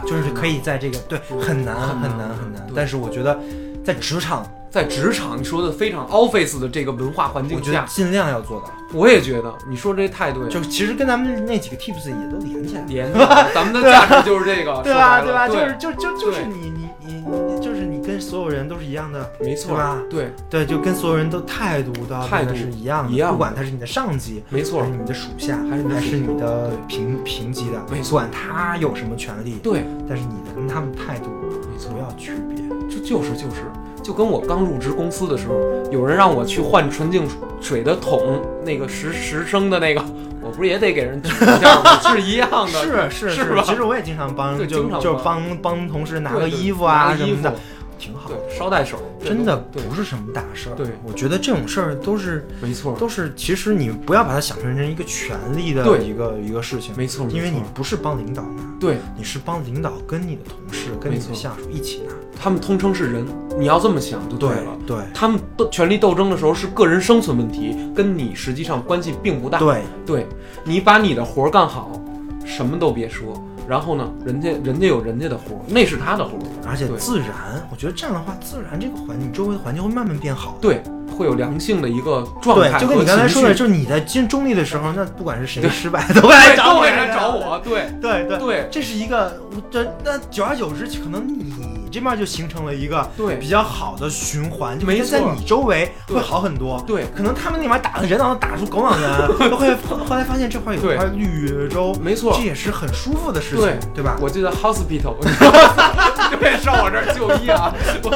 [0.06, 2.66] 就是可以在这个对很难很难很难。
[2.74, 3.38] 但是我觉得
[3.84, 12.86] 在职场，在职场你说的非常 office 的这个文化环境下，觉得尽量要做到，我也觉得你说这太对了，就其实跟咱们那几个 tips 也都连起来了。
[12.88, 13.18] 连着
[13.54, 15.20] 咱们的价值就是这个， 对吧？
[15.20, 15.46] 对吧？
[15.46, 19.98] 就对是就就就是对你你你你就是你跟所有人都是一样的，没错对吧？
[20.08, 31.28] 对，对，就跟所有人都态度都要态度是一样的，一样的不管他是你的上级，没错还是，你的属下，还是你的属还是你的对平平级的，没错不管他有什么权利，对，但是你的跟他们态度
[31.70, 32.62] 没错不，要区别。
[32.88, 33.62] 就就是就是，
[34.02, 35.54] 就跟我刚入职公司的时候，
[35.90, 37.26] 有人让我去换纯净
[37.60, 40.04] 水的桶，那个十十升的那个，
[40.42, 42.00] 我不是也得给人举一下吗？
[42.02, 43.62] 是一样的，是是是吧？
[43.64, 45.62] 其实我也经常帮，就就经常帮帮。
[45.62, 47.54] 帮同事拿个衣服啊什么的，
[48.02, 48.28] 挺好。
[48.28, 50.74] 对，捎带手，真的对，不是什么大事儿。
[50.74, 62.12] 对我觉得这种事儿都是没错，都是，其实你不要把它想成成一个权力的对一个一个事情，没错，因为你不是帮领导拿，对你是帮领导跟你的同事、跟你的下属一起拿。
[62.42, 63.24] 他们通称是人，
[63.56, 64.76] 你要这么想就对了。
[64.84, 69.60] 对他们斗权力斗争的时候是个人生存问题，跟你实际上关系并不大。
[69.60, 70.26] 对，对
[70.64, 71.92] 你把你的活儿干好，
[72.44, 73.32] 什么都别说。
[73.72, 76.44] 然后呢，人家人家有人家的活儿，那是他的活儿。
[76.68, 77.26] 而且自然，
[77.70, 80.58] 我觉得这样的话，自然这个环境周围的环境会慢慢变好。
[80.60, 80.82] 对，
[81.16, 87.30] 会有良性的一个状态对，就跟你刚才说的，就是你在经中立的时候，那不管是谁对失败， 都会来，找我都会来找。
[87.30, 87.58] 我。
[87.64, 89.40] 对对对，对这是一个，
[89.70, 96.82] 这那久而久之，可能你这面就形成了一个对比较好的循环，就每天在你周围会好很多。
[96.86, 99.74] 对，可能他们那边打的人脑打出狗脑人， 都会
[100.08, 102.42] 后来发现这块有对块绿洲，没错这。
[102.42, 104.16] 也是很舒服的事情，对对吧？
[104.20, 105.14] 我记得 hospital，
[106.40, 108.10] 对，上我这儿就医啊，我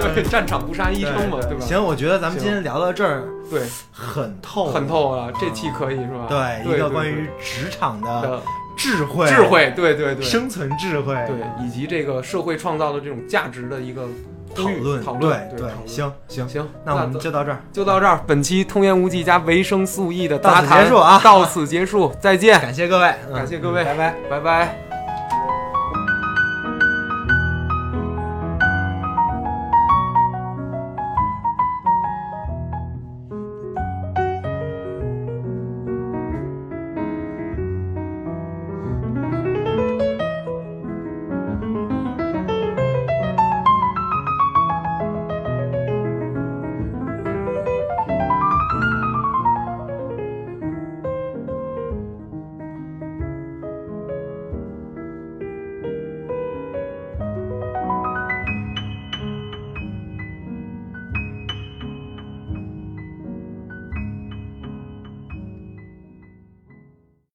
[0.14, 1.64] 对，战场不杀医生嘛，对吧？
[1.64, 3.60] 行，我觉得咱们今天聊到这儿对，
[3.92, 4.86] 很透，很。
[4.88, 6.26] 透了，这期可以是吧？
[6.28, 8.42] 对，对，一个关于职场的的
[8.76, 14.06] 智慧，智慧，对对对，生存智慧，对，以及这个社会创造的这种价值的一个
[14.54, 15.72] 讨论，讨论，对讨论。
[15.86, 18.20] 行行，行，那我们就到这儿，就到这儿。
[18.26, 24.14] 本期通言无忌加维生素 E 的到此杂谈结束啊到此结束，再见，感谢各位，嗯感谢各位拜拜。
[24.28, 24.85] 拜拜。